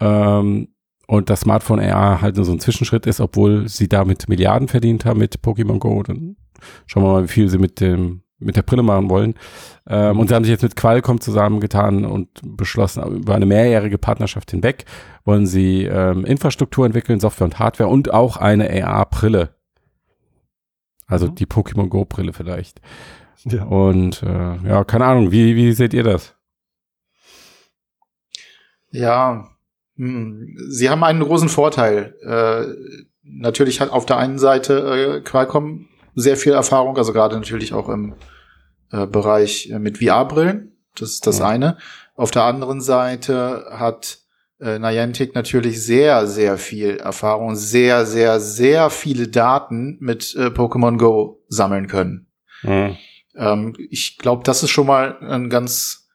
ähm, 0.00 0.68
und 1.06 1.28
das 1.28 1.40
Smartphone 1.40 1.80
AR 1.80 2.22
halt 2.22 2.36
nur 2.36 2.46
so 2.46 2.52
ein 2.52 2.60
Zwischenschritt 2.60 3.06
ist, 3.06 3.20
obwohl 3.20 3.68
sie 3.68 3.88
damit 3.88 4.26
Milliarden 4.26 4.68
verdient 4.68 5.04
haben 5.04 5.18
mit 5.18 5.40
Pokémon 5.40 5.78
Go. 5.78 6.02
Dann 6.02 6.36
schauen 6.86 7.02
wir 7.02 7.12
mal, 7.12 7.24
wie 7.24 7.28
viel 7.28 7.50
sie 7.50 7.58
mit 7.58 7.78
dem 7.80 8.23
mit 8.38 8.56
der 8.56 8.62
Brille 8.62 8.82
machen 8.82 9.10
wollen. 9.10 9.34
Ähm, 9.86 10.18
und 10.18 10.28
sie 10.28 10.34
haben 10.34 10.44
sich 10.44 10.52
jetzt 10.52 10.62
mit 10.62 10.76
Qualcomm 10.76 11.20
zusammengetan 11.20 12.04
und 12.04 12.28
beschlossen, 12.42 13.02
über 13.16 13.34
eine 13.34 13.46
mehrjährige 13.46 13.98
Partnerschaft 13.98 14.50
hinweg 14.50 14.84
wollen 15.24 15.46
sie 15.46 15.84
ähm, 15.84 16.24
Infrastruktur 16.24 16.84
entwickeln, 16.86 17.20
Software 17.20 17.46
und 17.46 17.58
Hardware 17.58 17.88
und 17.88 18.12
auch 18.12 18.36
eine 18.36 18.68
AR-Brille. 18.84 19.54
Also 21.06 21.28
mhm. 21.28 21.34
die 21.34 21.46
Pokémon 21.46 21.88
Go-Brille 21.88 22.32
vielleicht. 22.32 22.80
Ja. 23.44 23.64
Und 23.64 24.22
äh, 24.22 24.56
ja, 24.68 24.84
keine 24.84 25.06
Ahnung, 25.06 25.30
wie, 25.30 25.56
wie 25.56 25.72
seht 25.72 25.94
ihr 25.94 26.02
das? 26.02 26.34
Ja, 28.90 29.48
hm, 29.96 30.56
sie 30.68 30.88
haben 30.88 31.04
einen 31.04 31.20
großen 31.20 31.48
Vorteil. 31.48 32.14
Äh, 32.22 33.02
natürlich 33.22 33.80
hat 33.80 33.90
auf 33.90 34.06
der 34.06 34.18
einen 34.18 34.38
Seite 34.38 35.18
äh, 35.18 35.20
Qualcomm 35.20 35.88
sehr 36.14 36.36
viel 36.36 36.52
Erfahrung, 36.52 36.96
also 36.96 37.12
gerade 37.12 37.36
natürlich 37.36 37.72
auch 37.72 37.88
im 37.88 38.14
äh, 38.92 39.06
Bereich 39.06 39.70
äh, 39.70 39.78
mit 39.78 39.98
VR-Brillen. 39.98 40.76
Das 40.96 41.10
ist 41.10 41.26
das 41.26 41.38
ja. 41.38 41.48
eine. 41.48 41.78
Auf 42.14 42.30
der 42.30 42.44
anderen 42.44 42.80
Seite 42.80 43.66
hat 43.70 44.18
äh, 44.60 44.78
Niantic 44.78 45.34
natürlich 45.34 45.82
sehr, 45.82 46.26
sehr 46.26 46.58
viel 46.58 46.96
Erfahrung, 46.98 47.56
sehr, 47.56 48.06
sehr, 48.06 48.40
sehr 48.40 48.90
viele 48.90 49.28
Daten 49.28 49.96
mit 50.00 50.34
äh, 50.36 50.46
Pokémon 50.46 50.96
Go 50.96 51.42
sammeln 51.48 51.88
können. 51.88 52.28
Mhm. 52.62 52.96
Ähm, 53.36 53.74
ich 53.90 54.18
glaube, 54.18 54.42
das 54.44 54.62
ist 54.62 54.70
schon 54.70 54.86
mal 54.86 55.18
ein 55.20 55.50
ganz, 55.50 56.08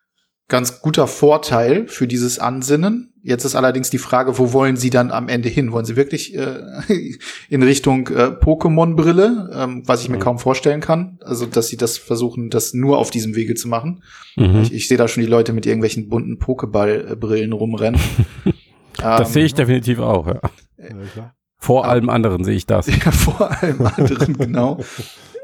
ganz 0.47 0.81
guter 0.81 1.07
Vorteil 1.07 1.87
für 1.87 2.07
dieses 2.07 2.39
Ansinnen. 2.39 3.08
Jetzt 3.21 3.43
ist 3.43 3.55
allerdings 3.55 3.89
die 3.89 3.97
Frage, 3.97 4.37
wo 4.37 4.53
wollen 4.53 4.77
Sie 4.77 4.89
dann 4.89 5.11
am 5.11 5.27
Ende 5.27 5.49
hin? 5.49 5.71
Wollen 5.71 5.85
Sie 5.85 5.95
wirklich 5.95 6.35
äh, 6.35 6.59
in 7.49 7.63
Richtung 7.63 8.07
äh, 8.07 8.31
Pokémon-Brille, 8.31 9.49
ähm, 9.53 9.83
was 9.85 10.03
ich 10.03 10.09
mir 10.09 10.17
mhm. 10.17 10.21
kaum 10.21 10.39
vorstellen 10.39 10.79
kann? 10.79 11.19
Also, 11.21 11.45
dass 11.45 11.67
Sie 11.67 11.77
das 11.77 11.97
versuchen, 11.97 12.49
das 12.49 12.73
nur 12.73 12.97
auf 12.97 13.09
diesem 13.09 13.35
Wege 13.35 13.55
zu 13.55 13.67
machen. 13.67 14.03
Mhm. 14.35 14.61
Ich, 14.61 14.73
ich 14.73 14.87
sehe 14.87 14.97
da 14.97 15.07
schon 15.07 15.23
die 15.23 15.29
Leute 15.29 15.53
mit 15.53 15.65
irgendwelchen 15.65 16.07
bunten 16.07 16.37
Pokéball-Brillen 16.37 17.51
rumrennen. 17.51 17.99
das 18.97 19.27
ähm, 19.27 19.33
sehe 19.33 19.45
ich 19.45 19.53
definitiv 19.53 19.99
auch, 19.99 20.27
ja. 20.27 20.41
ja 20.77 21.33
vor 21.59 21.85
allem 21.85 22.09
anderen 22.09 22.43
sehe 22.43 22.55
ich 22.55 22.65
das. 22.65 22.87
Ja, 23.05 23.11
vor 23.11 23.51
allem 23.51 23.85
anderen, 23.85 24.37
genau. 24.37 24.79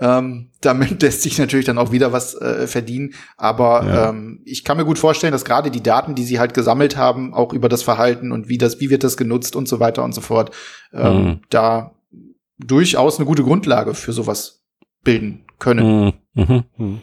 Ähm, 0.01 0.49
damit 0.61 1.01
lässt 1.01 1.21
sich 1.21 1.37
natürlich 1.37 1.65
dann 1.65 1.77
auch 1.77 1.91
wieder 1.91 2.11
was 2.11 2.35
äh, 2.35 2.67
verdienen. 2.67 3.13
Aber 3.37 3.85
ja. 3.85 4.09
ähm, 4.09 4.41
ich 4.45 4.63
kann 4.63 4.77
mir 4.77 4.85
gut 4.85 4.99
vorstellen, 4.99 5.31
dass 5.31 5.45
gerade 5.45 5.71
die 5.71 5.83
Daten, 5.83 6.15
die 6.15 6.23
sie 6.23 6.39
halt 6.39 6.53
gesammelt 6.53 6.97
haben, 6.97 7.33
auch 7.33 7.53
über 7.53 7.69
das 7.69 7.83
Verhalten 7.83 8.31
und 8.31 8.49
wie 8.49 8.57
das, 8.57 8.79
wie 8.79 8.89
wird 8.89 9.03
das 9.03 9.17
genutzt 9.17 9.55
und 9.55 9.67
so 9.67 9.79
weiter 9.79 10.03
und 10.03 10.13
so 10.13 10.21
fort, 10.21 10.51
ähm, 10.93 11.23
mhm. 11.23 11.39
da 11.49 11.95
durchaus 12.57 13.17
eine 13.17 13.25
gute 13.25 13.43
Grundlage 13.43 13.93
für 13.93 14.13
sowas 14.13 14.63
bilden 15.03 15.45
können. 15.59 16.13
Mhm. 16.33 16.43
Mhm. 16.43 16.63
mhm. 16.77 17.01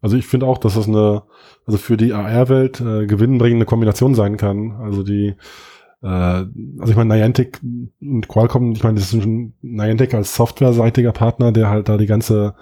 Also 0.00 0.16
ich 0.16 0.26
finde 0.26 0.46
auch, 0.46 0.58
dass 0.58 0.74
das 0.74 0.86
eine, 0.86 1.22
also 1.66 1.78
für 1.78 1.96
die 1.96 2.12
AR-Welt 2.12 2.80
äh, 2.80 3.06
gewinnbringende 3.06 3.66
Kombination 3.66 4.14
sein 4.14 4.36
kann. 4.36 4.78
Also 4.80 5.02
die 5.02 5.34
also 6.08 6.90
ich 6.90 6.96
meine, 6.96 7.14
Niantic 7.14 7.60
und 8.00 8.28
Qualcomm, 8.28 8.72
ich 8.72 8.82
meine, 8.82 8.94
das 8.98 9.12
ist 9.12 9.22
schon 9.22 9.54
Niantic 9.62 10.14
als 10.14 10.36
softwareseitiger 10.36 11.12
Partner, 11.12 11.52
der 11.52 11.68
halt 11.68 11.88
da 11.88 11.96
die 11.96 12.06
ganze, 12.06 12.54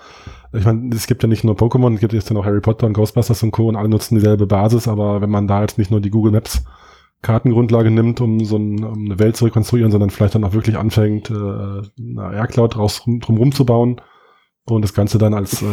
ich 0.53 0.65
meine, 0.65 0.95
es 0.95 1.07
gibt 1.07 1.23
ja 1.23 1.29
nicht 1.29 1.45
nur 1.45 1.55
Pokémon, 1.55 1.95
es 1.95 2.01
gibt 2.01 2.13
jetzt 2.13 2.31
ja 2.31 2.35
noch 2.35 2.45
Harry 2.45 2.61
Potter 2.61 2.87
und 2.87 2.95
Ghostbusters 2.95 3.43
und 3.43 3.51
Co. 3.51 3.69
und 3.69 3.77
alle 3.77 3.89
nutzen 3.89 4.15
dieselbe 4.15 4.47
Basis, 4.47 4.89
aber 4.89 5.21
wenn 5.21 5.31
man 5.31 5.47
da 5.47 5.61
jetzt 5.61 5.79
nicht 5.79 5.91
nur 5.91 6.01
die 6.01 6.11
Google 6.11 6.33
Maps 6.33 6.65
Kartengrundlage 7.25 7.91
nimmt, 7.91 8.21
um 8.21 8.45
so 8.45 8.57
ein, 8.57 8.85
um 8.85 9.07
eine 9.07 9.19
Welt 9.19 9.37
zu 9.37 9.47
rekonstruieren, 9.47 9.91
sondern 9.91 10.11
vielleicht 10.11 10.35
dann 10.35 10.45
auch 10.45 10.53
wirklich 10.53 10.77
anfängt, 10.77 11.31
äh, 11.31 11.35
eine 11.35 12.35
Aircloud 12.35 12.77
raus 12.77 13.03
drumherum 13.05 13.53
zu 13.53 13.65
bauen 13.65 14.01
und 14.67 14.83
das 14.83 14.95
Ganze 14.95 15.19
dann 15.19 15.35
als 15.35 15.63
äh, 15.63 15.67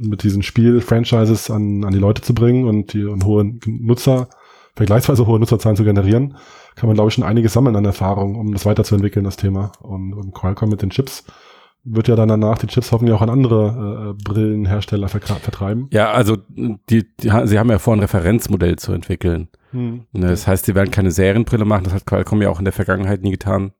mit 0.00 0.22
diesen 0.22 0.42
Spiel-Franchises 0.42 1.50
an, 1.50 1.84
an 1.84 1.92
die 1.92 1.98
Leute 1.98 2.22
zu 2.22 2.34
bringen 2.34 2.66
und 2.66 2.92
die 2.92 3.04
und 3.04 3.24
hohe 3.24 3.52
Nutzer, 3.66 4.28
vergleichsweise 4.76 5.26
hohe 5.26 5.40
Nutzerzahlen 5.40 5.76
zu 5.76 5.84
generieren, 5.84 6.36
kann 6.76 6.88
man, 6.88 6.94
glaube 6.94 7.08
ich, 7.08 7.14
schon 7.14 7.24
einiges 7.24 7.54
sammeln 7.54 7.74
an 7.76 7.84
Erfahrung, 7.84 8.36
um 8.36 8.52
das 8.52 8.66
weiterzuentwickeln, 8.66 9.24
das 9.24 9.36
Thema. 9.36 9.72
Und, 9.80 10.12
und 10.12 10.34
Qualcomm 10.34 10.68
mit 10.68 10.82
den 10.82 10.90
Chips 10.90 11.24
wird 11.82 12.08
ja 12.08 12.16
dann 12.16 12.28
danach 12.28 12.58
die 12.58 12.66
Chips 12.66 12.92
hoffentlich 12.92 13.16
auch 13.16 13.22
an 13.22 13.30
andere 13.30 14.14
äh, 14.18 14.22
Brillenhersteller 14.22 15.08
vertreiben. 15.08 15.88
Ja, 15.92 16.10
also 16.10 16.36
die, 16.36 17.06
die, 17.20 17.30
sie 17.44 17.58
haben 17.58 17.70
ja 17.70 17.78
vor, 17.78 17.94
ein 17.94 18.00
Referenzmodell 18.00 18.76
zu 18.76 18.92
entwickeln. 18.92 19.48
Hm. 19.70 20.04
Ne, 20.12 20.28
das 20.28 20.46
heißt, 20.46 20.66
sie 20.66 20.74
werden 20.74 20.90
keine 20.90 21.10
Serienbrille 21.10 21.64
machen, 21.64 21.84
das 21.84 21.94
hat 21.94 22.06
Qualcomm 22.06 22.42
ja 22.42 22.50
auch 22.50 22.58
in 22.58 22.64
der 22.64 22.74
Vergangenheit 22.74 23.22
nie 23.22 23.30
getan 23.30 23.72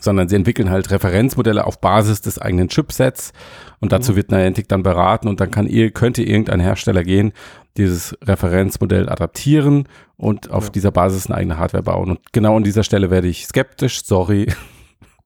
sondern 0.00 0.28
sie 0.28 0.36
entwickeln 0.36 0.70
halt 0.70 0.90
Referenzmodelle 0.90 1.64
auf 1.66 1.80
Basis 1.80 2.20
des 2.20 2.38
eigenen 2.38 2.68
Chipsets 2.68 3.32
und 3.80 3.92
dazu 3.92 4.12
mhm. 4.12 4.16
wird 4.16 4.30
Niantic 4.30 4.68
dann 4.68 4.82
beraten 4.82 5.28
und 5.28 5.40
dann 5.40 5.50
kann 5.50 5.66
ihr, 5.66 5.90
könnte 5.90 6.22
irgendein 6.22 6.60
Hersteller 6.60 7.02
gehen, 7.02 7.32
dieses 7.76 8.16
Referenzmodell 8.22 9.08
adaptieren 9.08 9.88
und 10.16 10.50
auf 10.50 10.64
ja. 10.64 10.70
dieser 10.70 10.90
Basis 10.90 11.26
eine 11.26 11.36
eigene 11.36 11.58
Hardware 11.58 11.82
bauen. 11.82 12.10
Und 12.10 12.32
genau 12.32 12.56
an 12.56 12.64
dieser 12.64 12.84
Stelle 12.84 13.10
werde 13.10 13.28
ich 13.28 13.46
skeptisch, 13.46 14.04
sorry. 14.04 14.46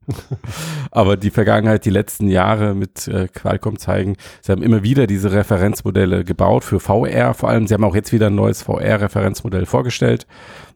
Aber 0.91 1.17
die 1.17 1.31
Vergangenheit, 1.31 1.85
die 1.85 1.91
letzten 1.91 2.29
Jahre 2.29 2.75
mit 2.75 3.09
äh, 3.09 3.29
Qualcomm 3.29 3.79
zeigen, 3.79 4.17
sie 4.41 4.53
haben 4.53 4.63
immer 4.63 4.83
wieder 4.83 5.07
diese 5.07 5.33
Referenzmodelle 5.33 6.25
gebaut 6.25 6.65
für 6.65 6.81
VR. 6.81 7.35
Vor 7.35 7.51
allem, 7.51 7.67
sie 7.67 7.75
haben 7.75 7.85
auch 7.85 7.95
jetzt 7.95 8.13
wieder 8.13 8.29
ein 8.29 8.35
neues 8.35 8.63
VR-Referenzmodell 8.63 9.67
vorgestellt. 9.67 10.27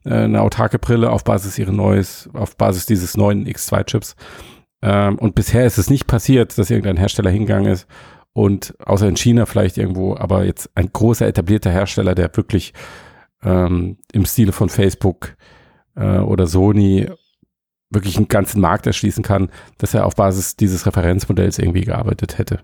Äh, 0.05 0.13
eine 0.13 0.43
autarke 0.43 0.79
Brille 0.79 1.11
auf 1.11 1.25
Basis 1.25 1.59
ihres 1.59 1.73
neues, 1.73 2.29
auf 2.35 2.57
Basis 2.57 2.85
dieses 2.85 3.17
neuen 3.17 3.47
X2-Chips. 3.47 4.17
Ähm, 4.83 5.19
und 5.19 5.35
bisher 5.35 5.65
ist 5.65 5.79
es 5.79 5.89
nicht 5.89 6.07
passiert, 6.07 6.59
dass 6.59 6.71
irgendein 6.71 6.99
Hersteller 6.99 7.31
hingegangen 7.31 7.73
ist 7.73 7.87
und 8.33 8.75
außer 8.81 9.09
in 9.09 9.17
China 9.17 9.47
vielleicht 9.47 9.79
irgendwo, 9.79 10.17
aber 10.17 10.45
jetzt 10.45 10.71
ein 10.75 10.91
großer 10.93 11.27
etablierter 11.27 11.71
Hersteller, 11.71 12.15
der 12.15 12.35
wirklich 12.37 12.73
ähm, 13.43 13.99
im 14.13 14.25
Stile 14.25 14.53
von 14.53 14.69
Facebook 14.69 15.37
äh, 15.97 16.19
oder 16.19 16.47
Sony 16.47 17.11
wirklich 17.91 18.17
einen 18.17 18.29
ganzen 18.29 18.61
Markt 18.61 18.87
erschließen 18.87 19.23
kann, 19.23 19.51
dass 19.79 19.93
er 19.95 20.07
auf 20.07 20.17
Basis 20.17 20.57
dieses 20.57 20.87
Referenzmodells 20.87 21.59
irgendwie 21.59 21.83
gearbeitet 21.83 22.39
hätte. 22.39 22.61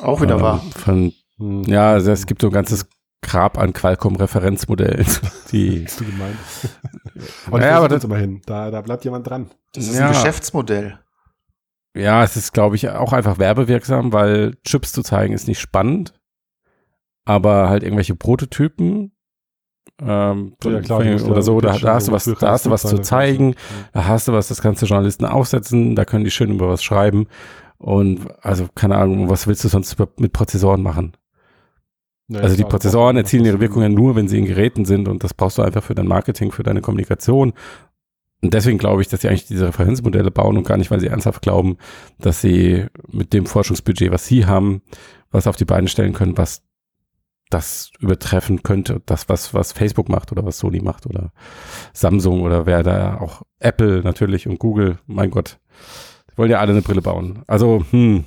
Auch 0.00 0.20
wieder 0.20 0.36
ähm, 0.36 0.42
wahr. 0.42 0.64
Von, 0.76 1.12
ja, 1.38 1.92
also 1.92 2.10
es 2.10 2.26
gibt 2.26 2.40
so 2.40 2.48
ein 2.48 2.52
ganzes 2.52 2.88
Grab 3.22 3.58
an 3.58 3.72
Qualcomm-Referenzmodellen. 3.72 5.06
Die, 5.52 5.84
du 5.84 6.04
gemeint. 6.04 6.36
Und 7.50 7.62
ja, 7.62 7.78
aber 7.78 7.88
das 7.88 8.04
immerhin. 8.04 8.42
Da, 8.44 8.70
da 8.70 8.82
bleibt 8.82 9.04
jemand 9.04 9.26
dran. 9.26 9.50
Das 9.72 9.86
ist 9.86 9.96
ja. 9.96 10.06
ein 10.06 10.12
Geschäftsmodell. 10.12 10.98
Ja, 11.96 12.24
es 12.24 12.36
ist, 12.36 12.52
glaube 12.52 12.76
ich, 12.76 12.88
auch 12.88 13.12
einfach 13.12 13.38
werbewirksam, 13.38 14.12
weil 14.12 14.56
Chips 14.66 14.92
zu 14.92 15.02
zeigen 15.02 15.32
ist 15.32 15.48
nicht 15.48 15.60
spannend. 15.60 16.12
Aber 17.24 17.68
halt 17.68 17.82
irgendwelche 17.82 18.16
Prototypen 18.16 19.14
ähm, 20.00 20.54
ja, 20.64 20.80
klar, 20.80 21.00
oder 21.00 21.42
so, 21.42 21.60
da, 21.60 21.78
da, 21.78 21.94
hast 21.94 22.08
du 22.08 22.12
was, 22.12 22.24
da 22.24 22.50
hast 22.50 22.66
du 22.66 22.70
was 22.70 22.82
zu 22.82 22.98
zeigen, 22.98 23.54
da 23.92 24.06
hast 24.06 24.26
du 24.26 24.32
was, 24.32 24.48
das 24.48 24.60
kannst 24.60 24.82
du 24.82 24.86
Journalisten 24.86 25.24
aufsetzen, 25.24 25.94
da 25.94 26.04
können 26.04 26.24
die 26.24 26.32
schön 26.32 26.50
über 26.50 26.68
was 26.68 26.82
schreiben. 26.82 27.28
Und 27.78 28.26
also, 28.42 28.66
keine 28.74 28.96
Ahnung, 28.96 29.28
was 29.28 29.46
willst 29.46 29.62
du 29.62 29.68
sonst 29.68 29.96
mit 30.18 30.32
Prozessoren 30.32 30.82
machen? 30.82 31.16
Ja, 32.28 32.40
also 32.40 32.56
die 32.56 32.64
Prozessoren 32.64 33.16
erzielen 33.16 33.44
ihre 33.44 33.60
Wirkungen 33.60 33.92
nur, 33.92 34.16
wenn 34.16 34.28
sie 34.28 34.38
in 34.38 34.46
Geräten 34.46 34.84
sind 34.84 35.06
und 35.06 35.22
das 35.22 35.34
brauchst 35.34 35.58
du 35.58 35.62
einfach 35.62 35.84
für 35.84 35.94
dein 35.94 36.06
Marketing, 36.06 36.50
für 36.50 36.62
deine 36.62 36.80
Kommunikation. 36.80 37.52
Und 38.44 38.52
deswegen 38.52 38.76
glaube 38.76 39.00
ich, 39.00 39.08
dass 39.08 39.22
sie 39.22 39.28
eigentlich 39.28 39.46
diese 39.46 39.68
Referenzmodelle 39.68 40.30
bauen 40.30 40.58
und 40.58 40.66
gar 40.66 40.76
nicht, 40.76 40.90
weil 40.90 41.00
sie 41.00 41.06
ernsthaft 41.06 41.40
glauben, 41.40 41.78
dass 42.18 42.42
sie 42.42 42.84
mit 43.10 43.32
dem 43.32 43.46
Forschungsbudget, 43.46 44.12
was 44.12 44.26
sie 44.26 44.44
haben, 44.44 44.82
was 45.30 45.46
auf 45.46 45.56
die 45.56 45.64
Beine 45.64 45.88
stellen 45.88 46.12
können, 46.12 46.36
was 46.36 46.62
das 47.48 47.90
übertreffen 48.00 48.62
könnte, 48.62 49.00
das, 49.06 49.30
was, 49.30 49.54
was 49.54 49.72
Facebook 49.72 50.10
macht 50.10 50.30
oder 50.30 50.44
was 50.44 50.58
Sony 50.58 50.82
macht 50.82 51.06
oder 51.06 51.32
Samsung 51.94 52.42
oder 52.42 52.66
wer 52.66 52.82
da 52.82 53.16
auch 53.18 53.44
Apple 53.60 54.02
natürlich 54.02 54.46
und 54.46 54.58
Google, 54.58 54.98
mein 55.06 55.30
Gott, 55.30 55.58
die 56.30 56.36
wollen 56.36 56.50
ja 56.50 56.60
alle 56.60 56.72
eine 56.72 56.82
Brille 56.82 57.00
bauen. 57.00 57.44
Also, 57.46 57.82
hm, 57.92 58.26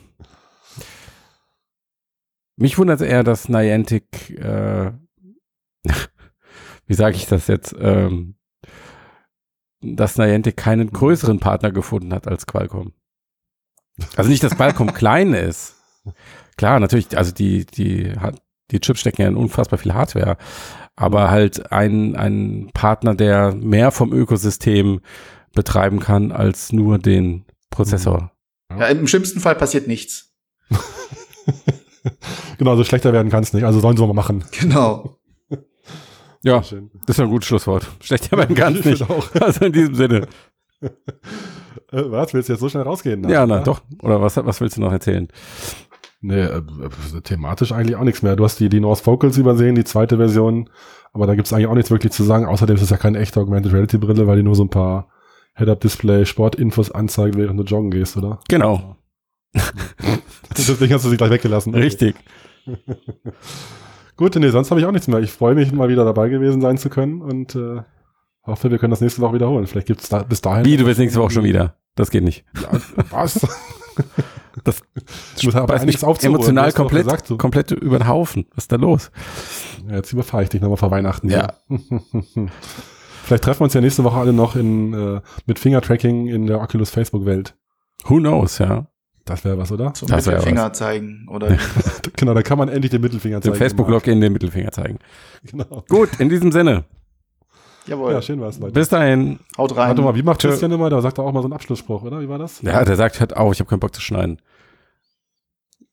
mich 2.56 2.80
wundert 2.80 3.02
eher, 3.02 3.24
dass 3.24 3.50
Niantic, 3.50 4.32
äh, 4.32 4.94
wie 6.88 6.96
sage 6.96 7.18
ich 7.18 7.28
das 7.28 7.46
jetzt, 7.46 7.76
ähm, 7.80 8.37
dass 9.96 10.18
Niantic 10.18 10.58
keinen 10.58 10.92
größeren 10.92 11.40
Partner 11.40 11.72
gefunden 11.72 12.14
hat 12.14 12.28
als 12.28 12.46
Qualcomm. 12.46 12.94
Also 14.16 14.30
nicht, 14.30 14.44
dass 14.44 14.56
Qualcomm 14.56 14.94
klein 14.94 15.34
ist. 15.34 15.76
Klar, 16.58 16.80
natürlich, 16.80 17.18
also 17.18 17.32
die, 17.32 17.66
die 17.66 18.14
die 18.72 18.80
Chips 18.80 19.00
stecken 19.00 19.22
ja 19.22 19.28
in 19.28 19.36
unfassbar 19.36 19.80
viel 19.80 19.94
Hardware, 19.94 20.38
aber 20.96 21.30
halt 21.30 21.72
ein, 21.72 22.16
ein 22.16 22.70
Partner, 22.74 23.16
der 23.16 23.54
mehr 23.54 23.92
vom 23.92 24.12
Ökosystem 24.12 25.02
betreiben 25.54 26.00
kann 26.00 26.32
als 26.32 26.72
nur 26.72 27.00
den 27.00 27.46
Prozessor. 27.70 28.32
Ja, 28.78 28.88
Im 28.88 29.08
schlimmsten 29.08 29.40
Fall 29.40 29.56
passiert 29.56 29.88
nichts. 29.88 30.34
genau, 32.58 32.76
so 32.76 32.84
schlechter 32.84 33.14
werden 33.14 33.32
kann 33.32 33.44
es 33.44 33.54
nicht. 33.54 33.64
Also 33.64 33.80
sollen 33.80 33.96
sie 33.96 34.06
mal 34.06 34.14
machen. 34.14 34.44
Genau. 34.60 35.18
Ja, 36.44 36.60
das 36.60 36.72
ist 37.08 37.20
ein 37.20 37.30
gutes 37.30 37.48
Schlusswort. 37.48 37.88
Werden 38.32 38.56
kann 38.56 38.74
es 38.74 38.80
Ich 38.80 38.86
nicht. 38.86 39.10
auch. 39.10 39.28
Also 39.42 39.66
in 39.66 39.74
diesem 39.74 39.96
Sinne. 39.96 40.28
Äh, 41.90 42.04
was, 42.12 42.34
willst 42.34 42.50
du 42.50 42.54
jetzt 42.54 42.60
so 42.60 42.68
schnell 42.68 42.84
rausgehen? 42.84 43.28
Ja, 43.30 43.46
na 43.46 43.62
doch. 43.62 43.80
Oder 44.02 44.22
was, 44.22 44.36
was 44.36 44.60
willst 44.60 44.76
du 44.76 44.82
noch 44.82 44.92
erzählen? 44.92 45.30
Nee, 46.20 46.42
äh, 46.42 46.58
äh, 46.58 47.22
thematisch 47.24 47.72
eigentlich 47.72 47.96
auch 47.96 48.04
nichts 48.04 48.24
mehr. 48.24 48.36
Du 48.36 48.44
hast 48.44 48.60
die, 48.60 48.68
die 48.68 48.82
North 48.82 49.06
Vocals 49.08 49.38
übersehen, 49.38 49.76
die 49.76 49.86
zweite 49.86 50.18
Version, 50.18 50.70
aber 51.14 51.28
da 51.28 51.36
gibt's 51.36 51.54
eigentlich 51.54 51.68
auch 51.68 51.76
nichts 51.76 51.90
wirklich 51.90 52.12
zu 52.12 52.24
sagen. 52.24 52.46
Außerdem 52.46 52.76
ist 52.76 52.82
es 52.82 52.90
ja 52.90 52.98
keine 52.98 53.20
echte 53.20 53.40
Augmented 53.40 53.72
Reality 53.72 53.98
Brille, 54.00 54.28
weil 54.28 54.36
die 54.36 54.44
nur 54.44 54.56
so 54.56 54.64
ein 54.66 54.70
paar 54.70 55.08
Head-Up-Display, 55.56 56.26
Sportinfos 56.26 56.92
anzeigt, 56.92 57.38
während 57.38 57.58
du 57.58 57.64
joggen 57.64 57.90
gehst, 57.92 58.18
oder? 58.18 58.40
Genau. 58.50 58.98
Deswegen 60.58 60.94
hast 60.94 61.06
du 61.06 61.10
sie 61.10 61.18
gleich 61.18 61.32
weggelassen. 61.32 61.74
Richtig. 61.74 62.16
Gut, 64.18 64.36
nee, 64.36 64.50
sonst 64.50 64.72
habe 64.72 64.80
ich 64.82 64.86
auch 64.86 64.92
nichts 64.92 65.08
mehr. 65.08 65.20
Ich 65.20 65.32
freue 65.32 65.56
mich, 65.56 65.72
mal 65.72 65.90
wieder 65.90 66.04
dabei 66.04 66.28
gewesen 66.30 66.60
sein 66.60 66.78
zu 66.78 66.90
können 66.90 67.22
und 67.22 67.56
äh, 67.56 67.82
hoffe, 68.44 68.72
wir 68.72 68.80
können 68.80 68.92
das 68.92 69.02
nächste 69.02 69.22
Woche 69.22 69.36
wiederholen. 69.36 69.68
Vielleicht 69.68 69.88
gibt's 69.88 70.10
da 70.10 70.24
bis 70.24 70.42
dahin. 70.42 70.66
Wie, 70.66 70.76
du 70.76 70.86
willst 70.86 71.00
nächste 71.00 71.20
Woche 71.20 71.32
schon 71.32 71.44
wieder? 71.44 71.76
Das 71.96 72.10
geht 72.12 72.24
nicht. 72.24 72.44
Ja, 72.62 72.80
was? 73.12 73.48
Das 74.64 74.82
muss 75.44 75.56
aber 75.56 75.72
Weiß 75.72 75.82
einiges 75.82 76.02
mich 76.02 76.08
aufzuholen. 76.08 76.36
emotional 76.36 76.72
komplett, 76.72 77.04
Gesagt, 77.06 77.28
so. 77.28 77.38
komplett 77.38 77.72
über 77.72 78.00
den 78.00 78.08
Haufen. 78.08 78.48
Was 78.56 78.64
ist 78.64 78.72
da 78.72 78.76
los? 78.78 79.12
Ja, 79.88 79.96
jetzt 79.98 80.12
überfahre 80.12 80.44
ich 80.44 80.50
dich 80.50 80.62
nochmal 80.62 80.78
vor 80.78 80.90
Weihnachten. 80.90 81.30
Ja. 81.30 81.54
Vielleicht 83.24 83.44
treffen 83.44 83.60
wir 83.62 83.66
uns 83.66 83.74
ja 83.76 83.82
nächste 83.82 84.04
Woche 84.04 84.18
alle 84.18 84.34
noch 84.34 84.56
in, 84.56 84.94
äh, 84.94 85.22
mit 85.46 85.60
Fingertracking 85.60 86.28
in 86.28 86.48
der 86.48 86.60
Oculus 86.60 86.90
Facebook-Welt. 86.90 87.56
Who 88.06 88.18
knows, 88.18 88.58
ja. 88.58 88.88
Das 89.28 89.44
wäre 89.44 89.58
was, 89.58 89.72
oder? 89.72 89.94
Zum 89.94 90.08
Das 90.08 90.26
wär 90.26 90.36
Mittelfinger 90.36 90.74
zeigen. 90.74 91.28
Oder 91.30 91.58
genau, 92.16 92.34
da 92.34 92.42
kann 92.42 92.58
man 92.58 92.70
endlich 92.70 92.92
den 92.92 93.02
Mittelfinger 93.02 93.40
Dem 93.40 93.44
zeigen. 93.44 93.56
Facebook-Login 93.58 94.22
den 94.22 94.34
Mittelfinger 94.34 94.72
zeigen. 94.72 95.00
Genau. 95.44 95.84
Gut, 95.90 96.10
in 96.20 96.30
diesem 96.30 96.52
Sinne. 96.52 96.86
jawohl. 97.86 98.14
Ja, 98.14 98.22
schön 98.22 98.40
war's, 98.40 98.58
Leute. 98.58 98.74
Bis 98.74 98.90
dahin. 98.90 99.40
Haut 99.58 99.76
rein. 99.76 99.90
Warte 99.90 100.02
mal, 100.02 100.16
wie 100.16 100.24
macht. 100.24 100.40
Christian 100.42 100.72
immer? 100.72 100.90
Da 100.90 101.02
sagt 101.02 101.18
er 101.18 101.26
auch 101.26 101.32
mal 101.34 101.42
so 101.42 101.48
einen 101.48 101.54
Abschlussspruch, 101.54 102.04
oder? 102.04 102.22
Wie 102.22 102.30
war 102.30 102.40
das? 102.40 102.62
Ja, 102.62 102.84
der 102.84 102.96
sagt, 102.96 103.20
hört 103.20 103.36
auf, 103.36 103.54
ich 103.54 103.60
habe 103.60 103.70
keinen 103.70 103.82
Bock 103.82 103.94
zu 103.94 104.02
schneiden. 104.02 104.40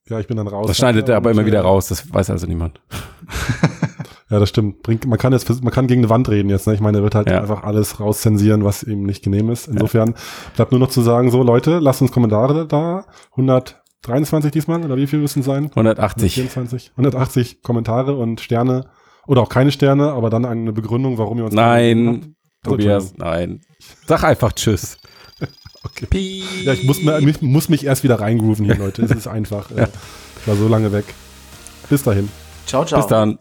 Ja, 0.08 0.20
ich 0.20 0.26
bin 0.26 0.36
dann 0.36 0.46
raus. 0.48 0.66
Das 0.68 0.76
schneidet 0.76 1.08
er 1.08 1.16
aber 1.16 1.30
immer 1.30 1.46
wieder 1.46 1.58
äh, 1.58 1.62
raus, 1.62 1.88
das 1.88 2.12
weiß 2.12 2.30
also 2.30 2.46
niemand. 2.46 2.80
Ja, 4.30 4.38
das 4.38 4.48
stimmt. 4.48 4.82
Bringt, 4.82 5.06
man 5.06 5.18
kann 5.18 5.32
jetzt, 5.32 5.62
man 5.62 5.72
kann 5.72 5.86
gegen 5.86 6.00
eine 6.00 6.08
Wand 6.08 6.28
reden 6.28 6.48
jetzt, 6.48 6.66
ne? 6.66 6.74
Ich 6.74 6.80
meine, 6.80 6.98
er 6.98 7.02
wird 7.04 7.14
halt 7.14 7.28
Ja. 7.30 7.40
einfach 7.42 7.62
alles 7.62 8.00
rauszensieren, 8.00 8.64
was 8.64 8.82
ihm 8.82 9.02
nicht 9.04 9.22
genehm 9.22 9.50
ist. 9.50 9.68
Insofern 9.68 10.14
bleibt 10.56 10.72
nur 10.72 10.80
noch 10.80 10.88
zu 10.88 11.02
sagen, 11.02 11.30
so 11.30 11.42
Leute, 11.42 11.78
lasst 11.78 12.00
uns 12.00 12.10
Kommentare 12.10 12.66
da. 12.66 13.04
123 13.32 14.50
diesmal, 14.50 14.82
oder 14.84 14.96
wie 14.96 15.06
viel 15.06 15.18
müssen 15.18 15.40
es 15.40 15.46
sein? 15.46 15.66
180. 15.66 16.36
124, 16.38 16.92
180 16.92 17.62
Kommentare 17.62 18.14
und 18.16 18.40
Sterne. 18.40 18.86
Oder 19.26 19.42
auch 19.42 19.48
keine 19.48 19.72
Sterne, 19.72 20.12
aber 20.12 20.30
dann 20.30 20.44
eine 20.44 20.72
Begründung, 20.72 21.18
warum 21.18 21.38
ihr 21.38 21.44
uns 21.44 21.54
Nein. 21.54 22.34
Tobias, 22.62 23.14
nein. 23.18 23.60
Sag 24.06 24.24
einfach 24.24 24.52
Tschüss. 24.52 24.96
Piep. 26.10 26.44
Ja, 26.64 26.72
ich 26.72 26.84
muss, 26.84 26.98
ich 26.98 27.42
muss 27.42 27.68
mich 27.68 27.84
erst 27.84 28.04
wieder 28.04 28.18
reingrooven 28.20 28.64
hier, 28.64 28.76
Leute. 28.76 29.02
Es 29.02 29.10
ist 29.10 29.26
einfach. 29.26 29.70
Äh, 29.70 29.86
ich 30.40 30.48
war 30.48 30.56
so 30.56 30.66
lange 30.66 30.90
weg. 30.92 31.04
Bis 31.90 32.02
dahin. 32.02 32.30
Ciao, 32.66 32.86
ciao. 32.86 33.00
Bis 33.00 33.06
dann. 33.08 33.38